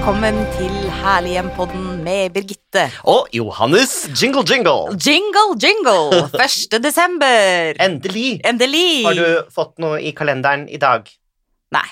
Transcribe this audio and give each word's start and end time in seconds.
Velkommen 0.00 0.38
til 0.56 0.72
Herlighjem-podden 0.96 1.98
med 2.00 2.30
Birgitte. 2.32 2.86
Og 3.04 3.26
Johannes 3.36 4.06
Jingle 4.16 4.40
Jingle. 4.48 4.94
Jingle, 4.96 5.58
jingle! 5.60 6.22
1. 6.40 6.78
desember. 6.80 7.76
Endelig 7.84 8.40
Endelig. 8.48 9.04
har 9.04 9.18
du 9.18 9.52
fått 9.52 9.74
noe 9.84 9.98
i 10.00 10.14
kalenderen 10.16 10.64
i 10.72 10.80
dag. 10.80 11.04
Nei. 11.76 11.84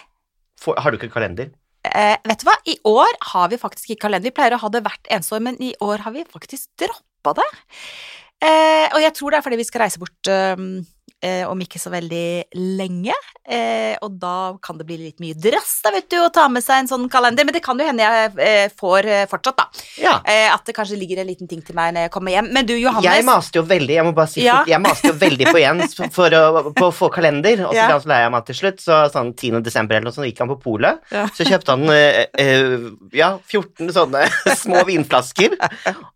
For, 0.57 0.81
har 0.81 0.89
du 0.89 0.97
ikke 0.97 1.11
kalender? 1.19 1.51
Eh, 1.85 2.17
vet 2.25 2.41
du 2.41 2.49
hva? 2.49 2.57
I 2.65 2.79
år 2.89 3.13
har 3.35 3.53
vi 3.53 3.61
faktisk 3.61 3.93
ikke 3.93 4.07
kalender. 4.07 4.31
Vi 4.33 4.37
pleier 4.41 4.57
å 4.57 4.63
ha 4.65 4.73
det 4.73 4.87
hvert 4.89 5.13
eneste 5.13 5.37
år, 5.37 5.45
men 5.45 5.61
i 5.61 5.75
år 5.85 6.07
har 6.09 6.17
vi 6.17 6.25
faktisk 6.25 6.71
droppa 6.81 7.37
det. 7.43 7.49
Eh, 8.41 8.89
og 8.89 9.05
jeg 9.05 9.13
tror 9.21 9.37
det 9.37 9.43
er 9.43 9.49
fordi 9.51 9.61
vi 9.61 9.69
skal 9.69 9.85
reise 9.85 10.01
bort 10.01 10.33
eh, 10.33 10.57
eh, 11.25 11.45
om 11.51 11.59
ikke 11.61 11.81
så 11.81 11.91
veldig 11.93 12.55
lenge. 12.79 13.15
Eh, 13.49 13.97
og 14.05 14.19
da 14.21 14.55
kan 14.63 14.77
det 14.79 14.87
bli 14.89 14.99
litt 15.01 15.21
mye 15.25 15.35
drass, 15.39 15.79
da, 15.85 15.91
vet 15.95 16.09
du, 16.13 16.19
å 16.23 16.29
ta 16.35 16.47
med 16.53 16.63
seg 16.65 16.83
en 16.85 16.91
sånn 16.91 17.07
kalender. 17.11 17.47
Men 17.49 17.57
det 17.57 17.63
kan 17.65 17.79
jo 17.81 17.87
hende 17.89 18.05
jeg 18.05 18.33
eh, 18.45 18.73
får 18.79 19.09
eh, 19.09 19.25
fortsatt, 19.31 19.57
da. 19.59 19.67
Ja. 20.03 20.17
Eh, 20.29 20.47
at 20.53 20.65
det 20.69 20.75
kanskje 20.77 20.99
ligger 21.01 21.23
en 21.23 21.31
liten 21.31 21.49
ting 21.51 21.63
til 21.65 21.77
meg 21.79 21.95
når 21.97 22.07
jeg 22.09 22.13
kommer 22.15 22.35
hjem. 22.37 22.51
Men 22.55 22.69
du, 22.69 22.75
Johannes 22.79 23.09
Jeg 23.09 23.27
maste 23.27 23.59
jo 23.61 23.65
veldig 23.69 23.97
jeg 23.99 24.07
må 24.09 24.13
bare 24.17 24.31
si 24.33 24.45
Ja. 24.45 24.61
fort, 24.61 24.71
jeg 24.75 24.83
maste 24.85 25.11
jo 25.13 25.17
veldig 25.19 25.49
på 25.51 25.63
Jens 25.63 25.97
for 26.15 26.37
å, 26.39 26.43
på 26.77 26.89
å 26.91 26.95
få 26.95 27.11
kalender, 27.15 27.65
og 27.67 27.73
så 27.73 27.81
Ja. 27.81 27.87
ble 27.89 27.97
han 27.99 28.05
så 28.05 28.13
lei 28.13 28.21
av 28.27 28.33
meg 28.37 28.47
til 28.49 28.59
slutt. 28.61 28.83
Så 28.85 29.01
sånn 29.15 29.33
10. 29.35 29.63
desember 29.65 29.97
eller 29.97 30.09
noe 30.11 30.17
sånt 30.17 30.29
gikk 30.29 30.39
han 30.45 30.53
på 30.53 30.59
polet. 30.63 31.01
Ja. 31.15 31.27
Så 31.35 31.47
kjøpte 31.49 31.75
han 31.75 31.89
eh, 31.95 32.89
ja, 33.17 33.33
14 33.49 33.91
sånne 33.97 34.27
små 34.63 34.85
vinflasker, 34.89 35.57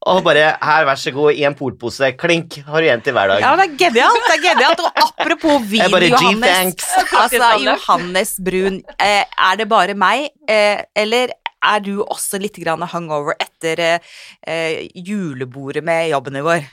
og 0.06 0.22
bare 0.26 0.52
her, 0.62 0.86
vær 0.88 1.00
så 1.00 1.12
god, 1.14 1.32
i 1.38 1.44
en 1.48 1.56
polpose. 1.58 2.12
Klink, 2.20 2.60
har 2.66 2.80
du 2.82 2.86
igjen 2.88 3.02
til 3.04 3.16
hver 3.16 3.32
dag. 3.34 3.42
Ja, 3.42 3.52
det 3.58 3.66
er 3.70 3.76
genialt. 3.86 4.20
det 4.28 4.36
er 4.36 4.42
genialt 4.46 4.80
Og 4.84 4.91
apropos 4.94 5.62
vin, 5.68 5.84
bare, 5.90 6.10
Johannes. 6.12 6.74
Altså, 7.22 7.52
Johannes 7.62 8.36
Brun, 8.42 8.80
eh, 8.98 9.24
er 9.24 9.60
det 9.60 9.68
bare 9.70 9.96
meg, 9.98 10.30
eh, 10.50 10.82
eller 10.96 11.32
er 11.62 11.82
du 11.84 12.02
også 12.02 12.40
litt 12.42 12.58
grann 12.62 12.82
hungover 12.92 13.36
etter 13.40 13.80
eh, 13.80 14.14
eh, 14.46 14.88
julebordet 14.94 15.84
med 15.86 16.10
jobben 16.10 16.40
i 16.40 16.46
går? 16.46 16.66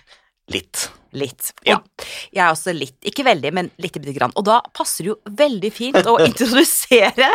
Litt. 0.53 0.87
Litt. 1.17 1.49
Og 1.65 1.71
Ja. 1.71 1.77
jeg 2.31 2.43
er 2.43 2.51
også 2.53 2.73
litt, 2.77 2.93
ikke 3.01 3.23
veldig, 3.25 3.49
men 3.53 3.71
litt 3.81 3.93
bitte 3.97 4.13
grann. 4.13 4.31
Og 4.37 4.43
da 4.45 4.59
passer 4.77 5.03
det 5.03 5.09
jo 5.13 5.17
veldig 5.25 5.71
fint 5.73 5.95
å 6.05 6.19
introdusere 6.27 7.31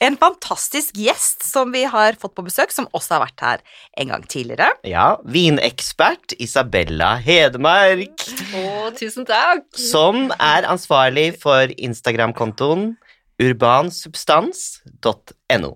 en 0.00 0.16
fantastisk 0.16 0.94
gjest 0.96 1.42
som 1.44 1.68
vi 1.72 1.82
har 1.84 2.12
fått 2.20 2.34
på 2.38 2.44
besøk, 2.46 2.72
som 2.72 2.88
også 2.96 3.14
har 3.18 3.26
vært 3.26 3.40
her 3.44 3.58
en 4.00 4.08
gang 4.14 4.22
tidligere. 4.24 4.70
Ja, 4.88 5.18
vinekspert 5.24 6.32
Isabella 6.40 7.16
Hedmark. 7.20 8.16
Å, 8.56 8.88
tusen 8.96 9.26
takk. 9.28 9.66
som 9.76 10.30
er 10.40 10.64
ansvarlig 10.70 11.34
for 11.42 11.66
Instagram-kontoen 11.76 12.96
urbansubstans.no. 13.40 15.70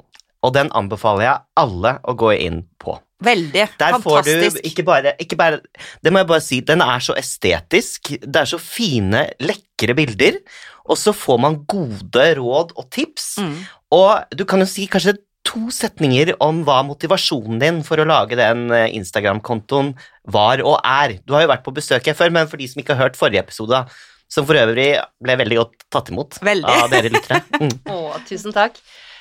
Og 0.44 0.52
den 0.52 0.68
anbefaler 0.76 1.24
jeg 1.24 1.40
alle 1.56 1.94
å 2.04 2.12
gå 2.20 2.34
inn 2.36 2.66
på. 2.82 2.98
Veldig. 3.26 3.66
Der 3.80 3.98
får 3.98 4.22
fantastisk. 4.22 4.60
du 4.60 4.68
ikke 4.70 4.86
bare, 4.86 5.14
ikke 5.22 5.38
bare 5.40 5.60
Det 6.04 6.12
må 6.12 6.22
jeg 6.22 6.30
bare 6.30 6.44
si, 6.44 6.60
den 6.60 6.84
er 6.84 7.04
så 7.04 7.16
estetisk. 7.18 8.14
Det 8.20 8.42
er 8.44 8.50
så 8.50 8.60
fine, 8.62 9.26
lekre 9.42 9.96
bilder. 9.98 10.40
Og 10.84 10.98
så 11.00 11.14
får 11.16 11.38
man 11.40 11.62
gode 11.68 12.26
råd 12.38 12.74
og 12.76 12.90
tips. 12.92 13.38
Mm. 13.40 13.54
Og 13.96 14.36
du 14.36 14.44
kan 14.48 14.60
jo 14.60 14.68
si 14.68 14.86
kanskje 14.90 15.16
to 15.44 15.68
setninger 15.72 16.32
om 16.44 16.62
hva 16.64 16.78
motivasjonen 16.88 17.60
din 17.60 17.82
for 17.84 18.00
å 18.00 18.08
lage 18.08 18.36
den 18.38 18.66
eh, 18.72 18.88
Instagram-kontoen 18.96 19.92
var 20.32 20.62
og 20.64 20.78
er. 20.80 21.18
Du 21.24 21.36
har 21.36 21.44
jo 21.44 21.52
vært 21.52 21.64
på 21.66 21.74
besøk 21.76 22.08
her 22.08 22.16
før, 22.16 22.32
men 22.32 22.48
for 22.50 22.60
de 22.60 22.68
som 22.70 22.80
ikke 22.80 22.96
har 22.96 23.08
hørt 23.08 23.18
forrige 23.20 23.44
episode, 23.44 23.84
som 24.32 24.46
for 24.48 24.58
øvrig 24.58 24.88
ble 25.22 25.36
veldig 25.40 25.60
godt 25.60 25.84
tatt 25.92 26.10
imot 26.12 26.40
Veldig. 26.44 26.76
av 26.84 26.92
dere 26.92 27.12
lyttere. 27.12 27.42
Mm. 27.64 27.76
Å, 27.92 28.18
tusen 28.28 28.52
takk. 28.56 28.80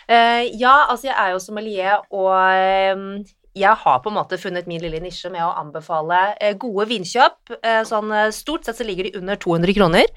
Uh, 0.09 0.43
ja, 0.59 0.73
altså 0.89 1.07
jeg 1.07 1.15
er 1.15 1.31
jo 1.31 1.39
sommelier, 1.43 2.01
og 2.11 2.33
eh, 2.49 3.03
jeg 3.53 3.77
har 3.83 3.99
på 4.01 4.09
en 4.09 4.17
måte 4.17 4.39
funnet 4.41 4.67
min 4.69 4.81
lille 4.81 5.01
nisje 5.03 5.29
med 5.33 5.43
å 5.45 5.53
anbefale 5.61 6.21
eh, 6.41 6.55
gode 6.59 6.87
vinkjøp. 6.89 7.53
Eh, 7.59 7.81
sånn 7.85 8.09
eh, 8.13 8.31
stort 8.33 8.65
sett 8.65 8.79
så 8.79 8.87
ligger 8.87 9.09
de 9.09 9.17
under 9.19 9.37
200 9.37 9.75
kroner. 9.77 10.09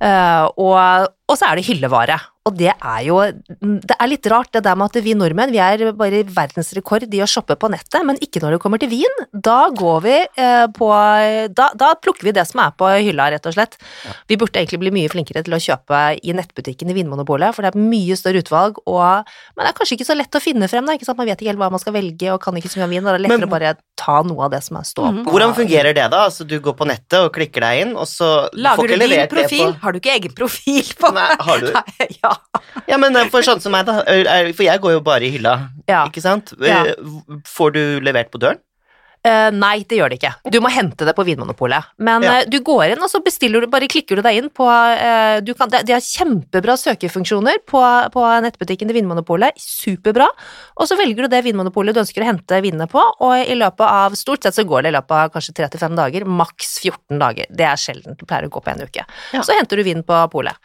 Eh, 0.00 0.44
og, 0.56 1.08
og 1.28 1.36
så 1.38 1.50
er 1.50 1.60
det 1.60 1.66
hyllevare. 1.68 2.18
Og 2.48 2.54
det 2.56 2.70
er 2.72 3.00
jo 3.04 3.18
Det 3.20 3.94
er 4.00 4.08
litt 4.08 4.24
rart 4.32 4.48
det 4.56 4.62
der 4.64 4.74
med 4.80 4.88
at 4.88 5.04
vi 5.04 5.12
nordmenn 5.14 5.50
vi 5.52 5.58
er 5.60 5.90
bare 5.92 6.22
verdensrekord 6.24 7.04
i 7.12 7.20
å 7.20 7.26
shoppe 7.28 7.52
på 7.60 7.68
nettet, 7.70 8.00
men 8.08 8.16
ikke 8.24 8.40
når 8.40 8.54
det 8.56 8.60
kommer 8.62 8.80
til 8.80 8.88
vin. 8.88 9.12
Da 9.30 9.68
går 9.76 9.98
vi 10.06 10.14
eh, 10.40 10.64
på 10.72 10.88
da, 11.52 11.66
da 11.76 11.90
plukker 12.00 12.24
vi 12.30 12.32
det 12.32 12.46
som 12.48 12.62
er 12.64 12.72
på 12.80 12.88
hylla, 13.04 13.28
rett 13.34 13.44
og 13.46 13.52
slett. 13.54 13.76
Vi 14.32 14.38
burde 14.40 14.56
egentlig 14.56 14.80
bli 14.80 14.90
mye 14.96 15.10
flinkere 15.12 15.44
til 15.44 15.52
å 15.54 15.60
kjøpe 15.60 16.00
i 16.24 16.32
nettbutikken 16.36 16.90
i 16.90 16.96
Vinmonopolet, 16.96 17.52
for 17.54 17.62
det 17.68 17.74
er 17.74 17.84
mye 17.92 18.16
større 18.18 18.40
utvalg, 18.40 18.80
og, 18.88 19.28
men 19.54 19.66
det 19.66 19.74
er 19.74 19.78
kanskje 19.82 19.98
ikke 20.00 20.08
så 20.08 20.16
lett 20.16 20.40
å 20.40 20.42
finne 20.42 20.70
frem, 20.72 20.88
da, 20.88 20.96
ikke 20.96 21.10
sant? 21.10 21.20
Man 21.20 21.28
vet 21.28 21.44
ikke 21.44 21.52
helt 21.52 21.60
hva 21.60 21.70
man 21.76 21.84
skal 21.84 21.94
velge, 21.98 22.32
og 22.32 22.40
kan 22.42 22.56
ikke 22.56 22.72
så 22.72 22.80
mye 22.80 22.88
om 22.88 22.96
vin, 22.96 23.04
og 23.04 23.12
det 23.12 23.20
er 23.20 23.24
lettere 23.28 23.44
Men- 23.44 23.50
å 23.50 23.54
bare 23.58 23.74
ta 24.00 24.16
noe 24.24 24.46
av 24.48 24.54
det 24.56 24.62
som 24.64 24.80
er 24.80 24.88
stå 24.88 25.04
Mhm. 25.10 25.22
på. 25.26 25.34
Hvordan 25.36 25.54
fungerer 25.60 25.92
det, 25.92 26.08
da? 26.10 26.24
Altså, 26.30 26.48
du 26.48 26.56
går 26.58 26.72
på 26.80 26.88
nettet 26.88 27.20
og 27.20 27.34
klikker 27.36 27.60
deg 27.68 27.82
inn, 27.84 27.92
og 28.00 28.08
så 28.08 28.48
får 28.48 28.56
Lager 28.64 28.82
ikke 28.88 28.88
du 28.88 28.96
din 28.96 29.10
levert 29.12 29.28
det 29.28 29.44
profil? 29.44 29.74
på 29.76 29.80
Har 29.90 29.96
du 29.96 29.98
ikke 29.98 30.12
egen 30.14 30.34
profil 30.38 30.86
på 31.00 31.10
Nei, 31.16 31.26
har 31.42 31.62
du? 31.66 31.70
Nei, 31.74 32.06
ja. 32.22 32.30
Ja, 32.86 32.96
men 33.02 33.16
for 33.34 33.42
sånn 33.42 33.58
som 33.60 33.74
meg, 33.74 33.88
da. 33.90 33.98
For 34.54 34.62
jeg 34.62 34.78
går 34.86 34.92
jo 34.94 35.00
bare 35.02 35.26
i 35.26 35.32
hylla, 35.34 35.56
Ja. 35.90 36.04
ikke 36.06 36.22
sant? 36.22 36.54
Ja. 36.62 36.84
Eh, 36.92 37.40
Får 37.50 37.74
du 37.74 37.82
levert 38.06 38.30
på 38.30 38.38
døren? 38.38 38.62
Eh, 39.20 39.50
nei, 39.52 39.82
det 39.84 39.98
gjør 39.98 40.12
det 40.12 40.16
ikke. 40.16 40.32
Du 40.48 40.56
må 40.64 40.70
hente 40.72 41.04
det 41.04 41.12
på 41.16 41.24
Vinmonopolet. 41.28 41.90
Men 42.00 42.24
Ja. 42.24 42.38
uh, 42.40 42.44
du 42.48 42.56
går 42.64 42.94
inn, 42.94 43.02
og 43.04 43.10
så 43.12 43.20
bestiller 43.20 43.60
du, 43.60 43.66
bare 43.68 43.88
klikker 43.90 44.16
du 44.16 44.22
deg 44.24 44.38
inn 44.38 44.48
på 44.48 44.64
uh, 44.64 45.40
du 45.44 45.52
kan, 45.52 45.68
det, 45.68 45.82
De 45.84 45.92
har 45.92 46.00
kjempebra 46.00 46.76
søkefunksjoner 46.80 47.60
på, 47.68 47.82
på 48.14 48.22
nettbutikken 48.46 48.88
til 48.88 48.96
Vinmonopolet. 48.96 49.60
Superbra. 49.60 50.28
Og 50.80 50.88
så 50.88 50.96
velger 50.96 51.28
du 51.28 51.34
det 51.34 51.42
Vinmonopolet 51.44 51.94
du 51.94 52.00
ønsker 52.00 52.24
å 52.24 52.30
hente 52.30 52.62
vinene 52.64 52.88
på, 52.88 53.02
og 53.20 53.34
i 53.44 53.58
løpet 53.58 53.84
av 53.84 54.16
Stort 54.16 54.44
sett 54.44 54.56
så 54.56 54.64
går 54.64 54.84
det 54.86 54.94
i 54.94 54.96
løpet 54.96 55.16
av 55.16 55.34
kanskje 55.36 55.54
3-5 55.60 56.00
dager, 56.00 56.24
maks 56.24 56.78
14 56.80 57.20
dager. 57.20 57.52
Det 57.52 57.68
er 57.68 57.76
sjelden. 57.80 58.16
Det 58.16 58.24
pleier 58.24 58.48
å 58.48 58.52
gå 58.56 58.64
på 58.64 58.72
en 58.72 58.82
uke. 58.88 59.04
Ja. 59.36 59.44
Så 59.44 59.52
henter 59.56 59.76
du 59.76 59.84
vin 59.84 60.02
på 60.06 60.16
polet. 60.32 60.56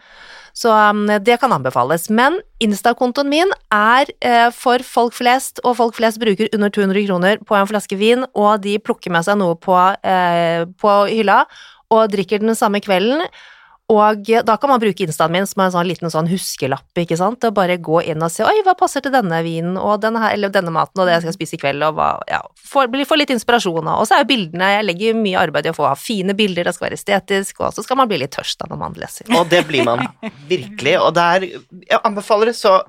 Så 0.55 0.71
um, 0.71 1.03
det 1.21 1.35
kan 1.41 1.51
anbefales. 1.51 2.07
Men 2.09 2.39
Insta-kontoen 2.63 3.27
min 3.27 3.49
er 3.75 4.07
eh, 4.23 4.47
for 4.55 4.83
folk 4.88 5.16
flest, 5.17 5.59
og 5.67 5.75
folk 5.81 5.97
flest 5.97 6.21
bruker 6.21 6.47
under 6.55 6.71
200 6.71 7.07
kroner 7.09 7.41
på 7.43 7.57
en 7.59 7.67
flaske 7.67 7.97
vin, 7.99 8.23
og 8.31 8.63
de 8.63 8.77
plukker 8.79 9.11
med 9.11 9.27
seg 9.27 9.39
noe 9.41 9.57
på, 9.59 9.75
eh, 10.07 10.63
på 10.79 10.93
hylla 11.11 11.43
og 11.93 12.07
drikker 12.13 12.41
den 12.41 12.55
samme 12.57 12.79
kvelden. 12.83 13.25
Og 13.94 14.29
da 14.47 14.56
kan 14.57 14.72
man 14.72 14.81
bruke 14.81 15.06
instaen 15.06 15.29
min 15.29 15.46
som 15.46 15.62
en 15.62 15.73
sånn 15.75 15.85
liten 15.85 16.09
sånn 16.09 16.29
huskelapp, 16.31 16.88
ikke 16.97 17.19
sant, 17.19 17.44
og 17.46 17.53
bare 17.53 17.75
gå 17.78 18.00
inn 18.09 18.23
og 18.25 18.31
se 18.34 18.41
oi, 18.41 18.56
hva 18.66 18.73
passer 18.79 19.03
til 19.06 19.13
denne 19.13 19.44
vinen 19.46 19.78
og 19.78 20.00
denne, 20.01 20.23
her, 20.23 20.34
eller 20.34 20.50
denne 20.53 20.73
maten 20.73 21.03
og 21.03 21.06
det 21.06 21.19
jeg 21.19 21.25
skal 21.28 21.35
spise 21.35 21.57
i 21.57 21.62
kveld, 21.62 21.85
og 21.85 22.00
hva, 22.00 22.07
ja, 22.31 22.41
få, 22.66 22.88
litt 22.90 23.35
inspirasjon 23.35 23.85
av. 23.85 24.01
Og 24.01 24.09
så 24.09 24.18
er 24.18 24.23
jo 24.23 24.31
bildene, 24.31 24.72
jeg 24.73 24.88
legger 24.90 25.19
mye 25.19 25.38
arbeid 25.44 25.69
i 25.69 25.73
å 25.75 25.78
få 25.78 25.91
fine 26.01 26.34
bilder, 26.38 26.66
det 26.66 26.73
skal 26.73 26.88
være 26.88 26.97
estetisk, 26.97 27.62
og 27.62 27.78
så 27.78 27.85
skal 27.85 28.01
man 28.01 28.09
bli 28.09 28.23
litt 28.23 28.34
tørst 28.34 28.57
da 28.63 28.72
når 28.72 28.81
man 28.81 28.97
leser. 28.97 29.29
Og 29.38 29.46
det 29.53 29.62
blir 29.69 29.85
man 29.85 30.02
virkelig. 30.50 30.97
Og 31.03 31.13
der 31.13 31.46
Jeg 31.46 32.02
anbefaler 32.02 32.50
det 32.50 32.57
så 32.57 32.79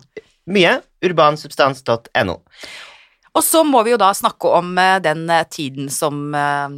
mye. 0.49 0.79
Urbansubstans.no. 1.05 2.41
Og 3.37 3.45
så 3.45 3.61
må 3.69 3.83
vi 3.85 3.93
jo 3.93 4.01
da 4.01 4.15
snakke 4.17 4.49
om 4.59 4.71
eh, 4.81 4.97
den 5.05 5.27
eh, 5.29 5.45
tiden 5.53 5.91
som 5.93 6.33
eh, 6.35 6.77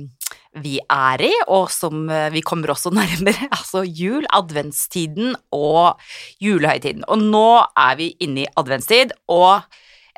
vi 0.63 0.77
er 0.83 1.25
i, 1.29 1.33
og 1.49 1.71
som 1.73 2.09
eh, 2.13 2.29
vi 2.35 2.43
kommer 2.47 2.75
også 2.75 2.93
nærmere, 3.01 3.51
altså 3.51 3.85
jul, 3.87 4.27
adventstiden 4.35 5.37
og 5.55 6.01
julehøytiden. 6.45 7.07
Og 7.09 7.23
nå 7.23 7.49
er 7.77 7.99
vi 8.01 8.13
inne 8.25 8.45
i 8.45 8.51
adventstid, 8.61 9.15
og 9.33 9.65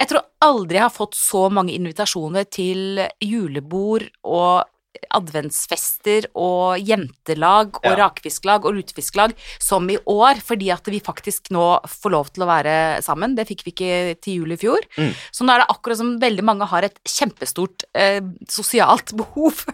jeg 0.01 0.09
tror 0.09 0.25
aldri 0.41 0.79
jeg 0.79 0.87
har 0.87 0.95
fått 0.95 1.17
så 1.19 1.49
mange 1.53 1.75
invitasjoner 1.77 2.47
til 2.49 3.03
julebord 3.21 4.07
og 4.25 4.65
adventsfester 5.11 6.27
og 6.39 6.79
jentelag 6.83 7.77
og 7.81 7.85
Ja. 7.85 7.97
rakfisklag 7.97 8.65
og 8.65 8.75
lutefisklag 8.75 9.35
som 9.59 9.89
i 9.91 9.99
år, 10.07 10.41
fordi 10.41 10.71
at 10.71 10.85
vi 10.87 11.01
faktisk 11.01 11.51
nå 11.51 11.81
får 11.87 12.11
lov 12.11 12.31
til 12.33 12.43
å 12.45 12.51
være 12.51 13.03
sammen. 13.03 13.35
Det 13.35 13.47
fikk 13.49 13.65
vi 13.65 13.73
ikke 13.73 14.21
til 14.21 14.35
jul 14.41 14.53
i 14.53 14.57
fjor. 14.57 14.81
Mm. 14.97 15.15
Så 15.33 15.45
nå 15.45 15.55
er 15.55 15.59
det 15.63 15.71
akkurat 15.71 15.97
som 15.97 16.19
veldig 16.19 16.45
mange 16.45 16.67
har 16.67 16.83
et 16.83 16.99
kjempestort 17.05 17.85
eh, 17.95 18.21
sosialt 18.49 19.15
behov. 19.21 19.65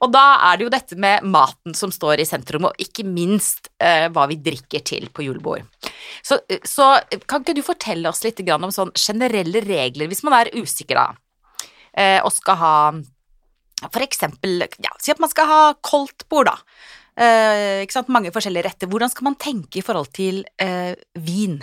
og 0.00 0.12
da 0.12 0.52
er 0.52 0.56
det 0.56 0.64
jo 0.64 0.70
dette 0.70 0.96
med 0.96 1.22
maten 1.24 1.74
som 1.74 1.90
står 1.90 2.20
i 2.20 2.28
sentrum, 2.28 2.64
og 2.64 2.76
ikke 2.78 3.04
minst 3.04 3.68
eh, 3.80 4.08
hva 4.08 4.26
vi 4.28 4.36
drikker 4.36 4.84
til 4.84 5.08
på 5.12 5.24
julebord. 5.24 5.62
Så, 6.22 6.40
så 6.64 7.00
kan 7.26 7.42
ikke 7.42 7.56
du 7.56 7.62
fortelle 7.62 8.08
oss 8.08 8.24
litt 8.24 8.40
om 8.52 8.70
sånn 8.72 8.92
generelle 8.98 9.60
regler, 9.64 10.08
hvis 10.08 10.22
man 10.24 10.34
er 10.40 10.50
usikker 10.56 10.98
da, 10.98 11.14
eh, 11.96 12.20
og 12.24 12.32
skal 12.32 12.56
ha 12.56 12.76
for 13.90 14.04
eksempel, 14.04 14.66
ja, 14.82 14.92
si 15.02 15.12
at 15.14 15.22
man 15.22 15.30
skal 15.32 15.48
ha 15.50 15.60
koldtbord 15.84 16.50
da, 16.50 16.56
eh, 17.16 17.82
ikke 17.82 17.98
sant, 17.98 18.12
mange 18.12 18.32
forskjellige 18.34 18.68
retter. 18.68 18.90
Hvordan 18.90 19.12
skal 19.12 19.30
man 19.30 19.38
tenke 19.40 19.80
i 19.80 19.84
forhold 19.86 20.12
til 20.16 20.44
eh, 20.62 20.94
vin? 21.18 21.60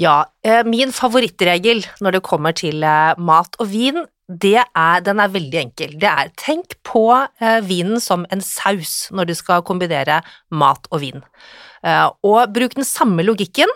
Ja, 0.00 0.24
eh, 0.44 0.62
min 0.66 0.92
favorittregel 0.94 1.84
når 2.04 2.18
det 2.18 2.26
kommer 2.26 2.56
til 2.56 2.84
eh, 2.84 3.16
mat 3.18 3.56
og 3.60 3.70
vin, 3.72 4.04
er, 4.26 5.00
den 5.06 5.20
er 5.22 5.30
veldig 5.30 5.58
enkel. 5.60 5.94
Det 6.02 6.08
er 6.10 6.32
tenk 6.34 6.74
på 6.82 7.06
eh, 7.14 7.60
vinen 7.62 8.00
som 8.02 8.26
en 8.34 8.42
saus 8.42 9.06
når 9.14 9.30
du 9.30 9.34
skal 9.38 9.62
kombinere 9.62 10.20
mat 10.50 10.88
og 10.90 11.00
vin. 11.04 11.22
Eh, 11.86 12.08
og 12.26 12.50
bruk 12.52 12.74
den 12.74 12.84
samme 12.84 13.22
logikken 13.22 13.70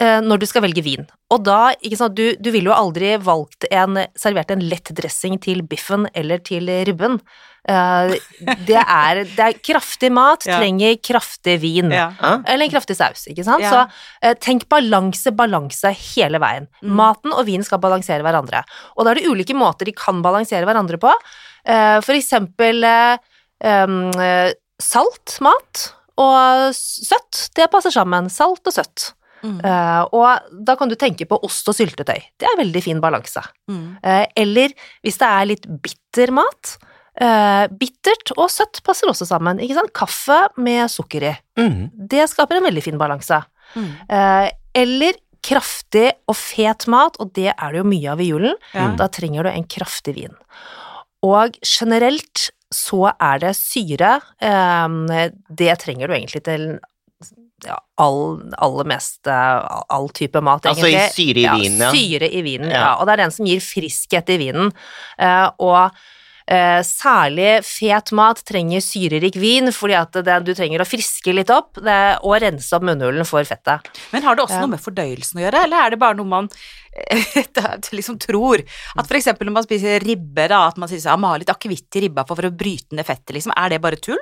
når 0.00 0.40
du 0.40 0.46
skal 0.48 0.62
velge 0.64 0.80
vin. 0.80 1.02
Og 1.28 1.42
da, 1.44 1.74
ikke 1.84 1.98
sant, 2.00 2.14
du, 2.16 2.32
du 2.40 2.48
ville 2.54 2.70
jo 2.70 2.76
aldri 2.76 3.10
valgt 3.20 3.66
en, 3.68 3.98
servert 4.16 4.50
en 4.54 4.62
lett 4.64 4.88
dressing 4.96 5.36
til 5.44 5.60
biffen 5.68 6.06
eller 6.16 6.40
til 6.40 6.70
ribben. 6.88 7.18
Uh, 7.68 8.14
det, 8.64 8.78
er, 8.80 9.20
det 9.28 9.44
er 9.44 9.58
kraftig 9.60 10.08
mat, 10.16 10.46
Ja. 10.48 10.56
trenger 10.62 10.96
kraftig 11.04 11.58
vin. 11.60 11.92
Ja. 11.92 12.08
Eller 12.48 12.64
en 12.64 12.72
kraftig 12.72 12.96
saus, 12.96 13.26
ikke 13.28 13.44
sant? 13.44 13.60
Ja. 13.66 13.70
Så 13.74 14.30
uh, 14.30 14.32
tenk 14.40 14.64
balanse, 14.72 15.34
balanse 15.36 15.92
hele 16.14 16.40
veien. 16.40 16.70
Mm. 16.80 16.94
Maten 16.96 17.36
og 17.36 17.44
vinen 17.50 17.66
skal 17.66 17.82
balansere 17.82 18.24
hverandre. 18.24 18.64
Og 18.96 19.04
da 19.04 19.12
er 19.12 19.20
det 19.20 19.28
ulike 19.28 19.56
måter 19.58 19.90
de 19.90 19.94
kan 19.96 20.24
balansere 20.24 20.64
hverandre 20.64 20.96
på. 21.02 21.12
Uh, 21.68 22.00
for 22.00 22.16
eksempel 22.16 22.80
eh, 22.88 23.20
em, 23.60 23.96
eh, 24.16 24.52
salt 24.80 25.36
mat 25.44 25.90
og 26.20 26.70
søtt, 26.76 27.50
det 27.56 27.68
passer 27.72 27.92
sammen. 27.92 28.30
Salt 28.32 28.64
og 28.68 28.74
søtt. 28.74 29.10
Mm. 29.40 29.58
Uh, 29.64 30.02
og 30.16 30.52
da 30.66 30.76
kan 30.76 30.90
du 30.90 30.96
tenke 31.00 31.26
på 31.28 31.38
ost 31.46 31.68
og 31.70 31.76
syltetøy. 31.78 32.18
Det 32.40 32.48
er 32.48 32.60
veldig 32.60 32.82
fin 32.84 33.00
balanse. 33.02 33.42
Mm. 33.70 33.98
Uh, 34.04 34.24
eller 34.42 34.74
hvis 35.04 35.20
det 35.20 35.32
er 35.32 35.50
litt 35.54 35.68
bitter 35.82 36.34
mat, 36.36 36.76
Uh, 37.20 37.66
bittert 37.76 38.30
og 38.38 38.46
søtt 38.48 38.78
passer 38.86 39.10
også 39.10 39.26
sammen. 39.28 39.58
Ikke 39.60 39.76
sant? 39.76 39.90
Kaffe 39.92 40.38
med 40.62 40.86
sukker 40.88 41.26
i. 41.26 41.32
Mm. 41.58 41.90
Det 42.08 42.22
skaper 42.30 42.56
en 42.56 42.64
veldig 42.64 42.84
fin 42.86 43.00
balanse. 43.00 43.42
Mm. 43.74 43.90
Eh, 44.08 44.46
eller 44.80 45.18
kraftig 45.44 46.06
og 46.30 46.36
fet 46.38 46.86
mat, 46.90 47.18
og 47.20 47.34
det 47.36 47.50
er 47.52 47.74
det 47.74 47.82
jo 47.82 47.90
mye 47.90 48.14
av 48.14 48.22
i 48.22 48.30
julen. 48.30 48.56
Da 48.72 49.10
trenger 49.12 49.44
du 49.44 49.50
en 49.52 49.68
kraftig 49.68 50.16
vin. 50.16 50.34
Og 51.26 51.58
generelt 51.66 52.50
så 52.72 53.12
er 53.12 53.42
det 53.42 53.52
syre. 53.58 54.12
det 54.40 55.72
trenger 55.82 56.08
du 56.08 56.14
egentlig 56.14 56.44
til 56.46 56.66
ja, 57.66 57.76
all, 58.00 58.40
aller 58.56 58.86
mest 58.88 59.26
eh, 59.28 59.80
all 59.92 60.08
type 60.16 60.40
mat, 60.40 60.64
Altså 60.70 60.88
i 60.88 60.94
egentlig. 60.94 61.16
syre 61.16 61.42
i 61.42 61.60
vinen, 61.66 61.82
ja. 61.84 61.90
Syre 61.92 62.30
i 62.30 62.40
vinen, 62.46 62.70
ja. 62.72 62.80
Ja. 62.86 62.94
Og 63.00 63.06
det 63.06 63.12
er 63.18 63.24
den 63.26 63.34
som 63.36 63.46
gir 63.50 63.60
friskhet 63.60 64.32
i 64.32 64.38
vinen. 64.40 64.72
Uh, 65.20 65.48
og 65.60 65.92
uh, 66.50 66.80
særlig 66.86 67.50
fet 67.68 68.10
mat 68.16 68.40
trenger 68.48 68.80
syrerik 68.82 69.36
vin, 69.38 69.68
fordi 69.76 69.98
at 70.00 70.16
det, 70.24 70.38
du 70.48 70.54
trenger 70.56 70.80
å 70.82 70.88
friske 70.88 71.34
litt 71.36 71.52
opp 71.54 71.76
det, 71.84 71.98
og 72.24 72.38
rense 72.42 72.72
opp 72.78 72.88
munnhulen 72.88 73.28
for 73.28 73.44
fettet. 73.44 73.92
Men 74.14 74.24
har 74.24 74.36
det 74.40 74.46
også 74.46 74.56
Ja. 74.56 74.64
noe 74.64 74.74
med 74.74 74.82
fordøyelsen 74.86 75.38
å 75.42 75.44
gjøre, 75.44 75.64
eller 75.68 75.84
er 75.84 75.90
det 75.94 76.00
bare 76.00 76.16
noe 76.18 76.26
man 76.32 76.48
liksom 77.98 78.18
tror? 78.18 78.64
At 78.96 79.06
for 79.06 79.18
eksempel 79.20 79.46
når 79.48 79.58
man 79.60 79.66
spiser 79.68 80.00
ribbe, 80.04 80.48
da, 80.50 80.64
at 80.68 80.80
man 80.80 80.88
sier 80.90 81.04
at 81.04 81.20
man 81.20 81.34
har 81.36 81.42
litt 81.44 81.52
akevitt 81.52 82.00
i 82.00 82.06
ribba 82.08 82.24
for, 82.26 82.40
for 82.40 82.48
å 82.50 82.54
bryte 82.56 82.96
ned 82.96 83.06
fettet, 83.06 83.36
liksom. 83.36 83.52
Er 83.56 83.70
det 83.76 83.82
bare 83.84 84.00
tull? 84.00 84.20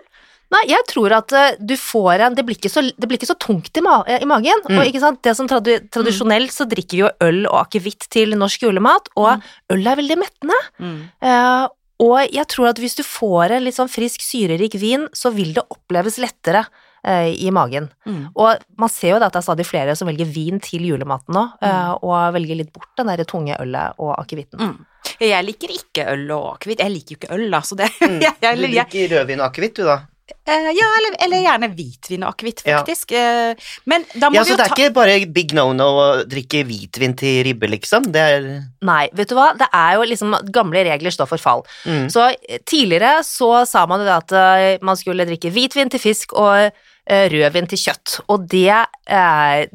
Nei, 0.55 0.63
jeg 0.71 0.85
tror 0.89 1.13
at 1.13 1.33
eh, 1.37 1.57
du 1.61 1.75
får 1.77 2.23
en 2.25 2.35
Det 2.39 2.45
blir 2.49 2.57
ikke 2.57 2.71
så, 2.73 2.81
det 2.81 3.05
blir 3.09 3.19
ikke 3.21 3.29
så 3.29 3.37
tungt 3.37 3.77
i, 3.77 3.83
ma 3.85 3.99
i 4.09 4.25
magen. 4.29 4.63
Mm. 4.65 4.79
Og 4.79 4.87
ikke 4.89 5.03
sant, 5.03 5.21
det 5.27 5.35
som 5.37 5.49
tradi 5.51 5.75
Tradisjonelt 5.93 6.55
så 6.55 6.65
drikker 6.71 6.97
vi 6.97 7.03
jo 7.03 7.11
øl 7.27 7.43
og 7.51 7.59
akevitt 7.67 8.07
til 8.13 8.33
norsk 8.39 8.65
julemat, 8.65 9.11
og 9.17 9.35
Mm. 9.39 9.43
øl 9.77 9.87
er 9.93 9.97
veldig 10.01 10.17
mettende. 10.23 10.57
Mm. 10.81 10.99
Uh, 11.23 11.69
og 12.01 12.19
jeg 12.33 12.47
tror 12.49 12.69
at 12.71 12.79
hvis 12.79 12.95
du 12.97 13.03
får 13.03 13.51
en 13.57 13.65
litt 13.67 13.75
sånn 13.77 13.91
frisk, 13.91 14.23
syrerik 14.23 14.77
vin, 14.81 15.09
så 15.13 15.33
vil 15.35 15.53
det 15.57 15.65
oppleves 15.75 16.17
lettere 16.23 16.63
uh, 16.65 17.27
i 17.29 17.51
magen. 17.51 17.89
Mm. 18.07 18.29
Og 18.39 18.63
man 18.79 18.89
ser 18.89 19.13
jo 19.17 19.19
det 19.19 19.27
at 19.29 19.35
det 19.37 19.43
er 19.43 19.49
stadig 19.51 19.67
flere 19.67 19.97
som 19.99 20.09
velger 20.09 20.31
vin 20.31 20.61
til 20.65 20.87
julematen 20.87 21.35
nå, 21.35 21.43
eh, 21.61 21.91
og 22.01 22.33
velger 22.39 22.57
litt 22.63 22.71
bort 22.73 22.89
den 22.97 23.11
der 23.11 23.25
tunge 23.29 23.57
ølet 23.61 23.99
og 23.99 24.15
akevitten. 24.19 24.63
Mm. 24.63 24.87
Jeg 25.21 25.45
liker 25.45 25.73
ikke 25.75 26.07
øl 26.15 26.31
og 26.37 26.47
akevitt. 26.57 26.81
Jeg 26.85 26.95
liker 26.95 27.15
jo 27.17 27.19
ikke 27.21 27.35
øl, 27.37 27.51
da, 27.51 27.61
så 27.67 27.77
det 27.79 27.91
Mm. 28.01 28.21
jeg, 28.27 28.35
jeg, 28.41 28.57
Du 28.57 28.67
liker 28.67 29.17
rødvin 29.19 29.41
og 29.43 29.47
akevitt, 29.51 29.75
du, 29.77 29.85
da? 29.91 29.99
Eh, 30.47 30.69
Ja, 30.77 30.89
eller, 30.99 31.17
eller 31.25 31.43
gjerne 31.45 31.69
hvitvin 31.75 32.25
og 32.27 32.35
akevitt, 32.35 32.63
Ja. 32.67 32.79
faktisk. 32.83 33.13
Eh, 33.13 33.55
Men 33.87 34.05
da 34.15 34.29
må 34.31 34.35
Ja, 34.35 34.43
vi 34.45 34.51
så 34.51 34.57
det 34.57 34.67
er 34.67 34.75
ikke 34.75 34.95
bare 34.95 35.27
big 35.27 35.53
no-no 35.55 35.89
å 35.99 36.07
drikke 36.29 36.65
hvitvin 36.69 37.17
til 37.17 37.45
ribbe, 37.45 37.69
liksom? 37.69 38.11
Det 38.13 38.21
er 38.21 38.49
Nei, 38.83 39.09
vet 39.13 39.29
du 39.29 39.35
hva, 39.35 39.53
det 39.59 39.69
er 39.73 39.95
jo 39.97 40.03
liksom 40.03 40.37
gamle 40.53 40.85
regler 40.85 41.11
står 41.11 41.29
for 41.29 41.39
fall. 41.39 41.65
mm. 41.85 42.09
Så 42.11 42.29
eh, 42.49 42.59
tidligere 42.65 43.23
så 43.25 43.67
sa 43.67 43.87
man 43.87 44.01
jo 44.01 44.07
det 44.07 44.19
at 44.35 44.83
man 44.83 44.97
skulle 44.97 45.27
drikke 45.27 45.51
hvitvin 45.53 45.91
til 45.91 46.01
fisk 46.01 46.33
og 46.35 46.71
rødvin 47.09 47.67
til 47.69 47.79
kjøtt, 47.79 48.21
og 48.29 48.49
det 48.49 48.69
eh, 49.09 49.67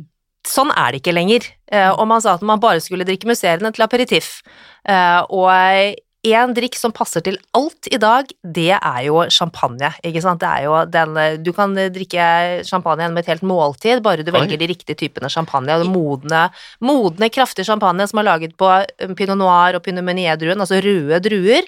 Sånn 0.46 0.74
er 0.76 0.92
det 0.92 1.00
ikke 1.00 1.14
lenger. 1.16 1.46
Eh, 1.72 1.88
og 1.96 2.04
man 2.06 2.20
sa 2.20 2.34
at 2.36 2.42
man 2.44 2.60
bare 2.60 2.82
skulle 2.84 3.06
drikke 3.08 3.30
musserende 3.30 3.70
til 3.72 3.86
aperitiff. 3.86 4.42
Eh, 4.84 5.22
og 5.32 5.96
en 6.24 6.54
drikk 6.56 6.78
som 6.80 6.94
passer 6.96 7.24
til 7.25 7.36
alt 7.58 7.90
i 7.92 8.00
dag, 8.00 8.30
det 8.56 8.72
er 8.78 9.00
jo 9.08 9.25
champagne, 9.34 9.90
ikke 10.08 10.22
sant. 10.24 10.40
Det 10.40 10.48
er 10.48 10.68
jo 10.70 10.78
den 10.88 11.44
Du 11.44 11.52
kan 11.56 11.75
drikke 11.75 12.64
champagne 12.68 13.10
med 13.12 13.25
et 13.25 13.34
helt 13.34 13.44
måltid, 13.44 14.00
bare 14.06 14.24
du 14.24 14.31
Oi. 14.31 14.38
velger 14.40 14.62
de 14.62 14.70
riktige 14.72 15.00
typene 15.00 15.31
champagne. 15.31 15.75
Og 15.84 15.92
modne, 15.92 16.46
modne, 16.80 17.30
kraftige 17.34 17.68
champagne 17.68 18.08
som 18.08 18.22
er 18.24 18.30
laget 18.30 18.56
på 18.56 18.72
eh, 18.72 19.14
pinot 19.18 19.38
noir 19.38 19.75
og 19.75 19.84
pinot 19.84 20.06
meunier-druen, 20.06 20.64
altså 20.64 20.80
røde 20.84 21.20
druer. 21.28 21.68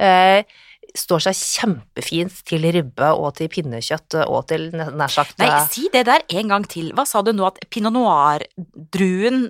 Eh, 0.00 0.48
står 0.96 1.22
seg 1.28 1.36
kjempefint 1.38 2.40
til 2.48 2.64
ribbe 2.74 3.12
og 3.14 3.34
til 3.38 3.50
pinnekjøtt 3.52 4.16
og 4.24 4.40
til 4.50 4.70
nær 4.74 5.12
sagt 5.12 5.38
Nei, 5.40 5.50
eh, 5.50 5.68
si 5.70 5.90
det 5.92 6.06
der 6.08 6.24
en 6.40 6.54
gang 6.54 6.66
til. 6.68 6.90
Hva 6.96 7.06
sa 7.08 7.22
du 7.22 7.32
nå, 7.36 7.46
at 7.46 7.60
pinot 7.70 7.94
noir-druen 7.94 9.44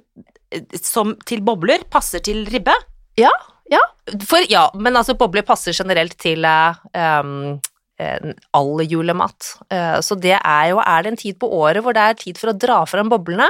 eh, 0.50 0.78
som 0.82 1.14
til 1.28 1.44
bobler 1.46 1.86
passer 1.90 2.24
til 2.24 2.44
ribbe? 2.50 2.74
Ja, 3.20 3.32
for 4.26 4.46
ja, 4.50 4.64
men 4.74 4.96
altså 4.98 5.14
bobler 5.18 5.46
passer 5.46 5.76
generelt 5.76 6.16
til 6.18 6.44
eh, 6.48 6.80
um, 7.20 7.60
eh, 8.00 8.32
all 8.56 8.82
julemat. 8.86 9.52
Eh, 9.70 10.00
så 10.02 10.18
det 10.18 10.36
er 10.38 10.72
jo 10.72 10.80
Er 10.82 11.02
det 11.06 11.12
en 11.12 11.20
tid 11.20 11.38
på 11.38 11.50
året 11.60 11.84
hvor 11.84 11.94
det 11.94 12.02
er 12.08 12.18
tid 12.18 12.40
for 12.40 12.50
å 12.50 12.58
dra 12.58 12.82
frem 12.90 13.12
boblene, 13.12 13.46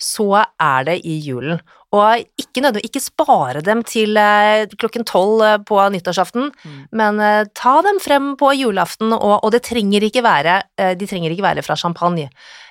så 0.00 0.44
er 0.60 0.84
det 0.90 0.98
i 1.06 1.16
julen. 1.24 1.60
Og 1.94 2.24
ikke 2.40 2.72
ikke 2.82 3.00
spare 3.00 3.60
dem 3.62 3.84
til 3.86 4.16
eh, 4.18 4.66
klokken 4.74 5.04
tolv 5.06 5.42
eh, 5.46 5.58
på 5.62 5.78
nyttårsaften, 5.94 6.50
Mm. 6.64 6.80
men 6.92 7.20
eh, 7.20 7.44
ta 7.54 7.80
dem 7.86 8.00
frem 8.02 8.32
på 8.36 8.50
julaften, 8.58 9.12
og, 9.14 9.44
og 9.44 9.52
det 9.54 9.62
trenger 9.62 10.02
ikke 10.02 10.24
være, 10.26 10.62
eh, 10.76 10.94
de 10.98 11.06
trenger 11.06 11.30
ikke 11.30 11.46
være 11.46 11.62
fra 11.62 11.76
champagne. 11.78 12.28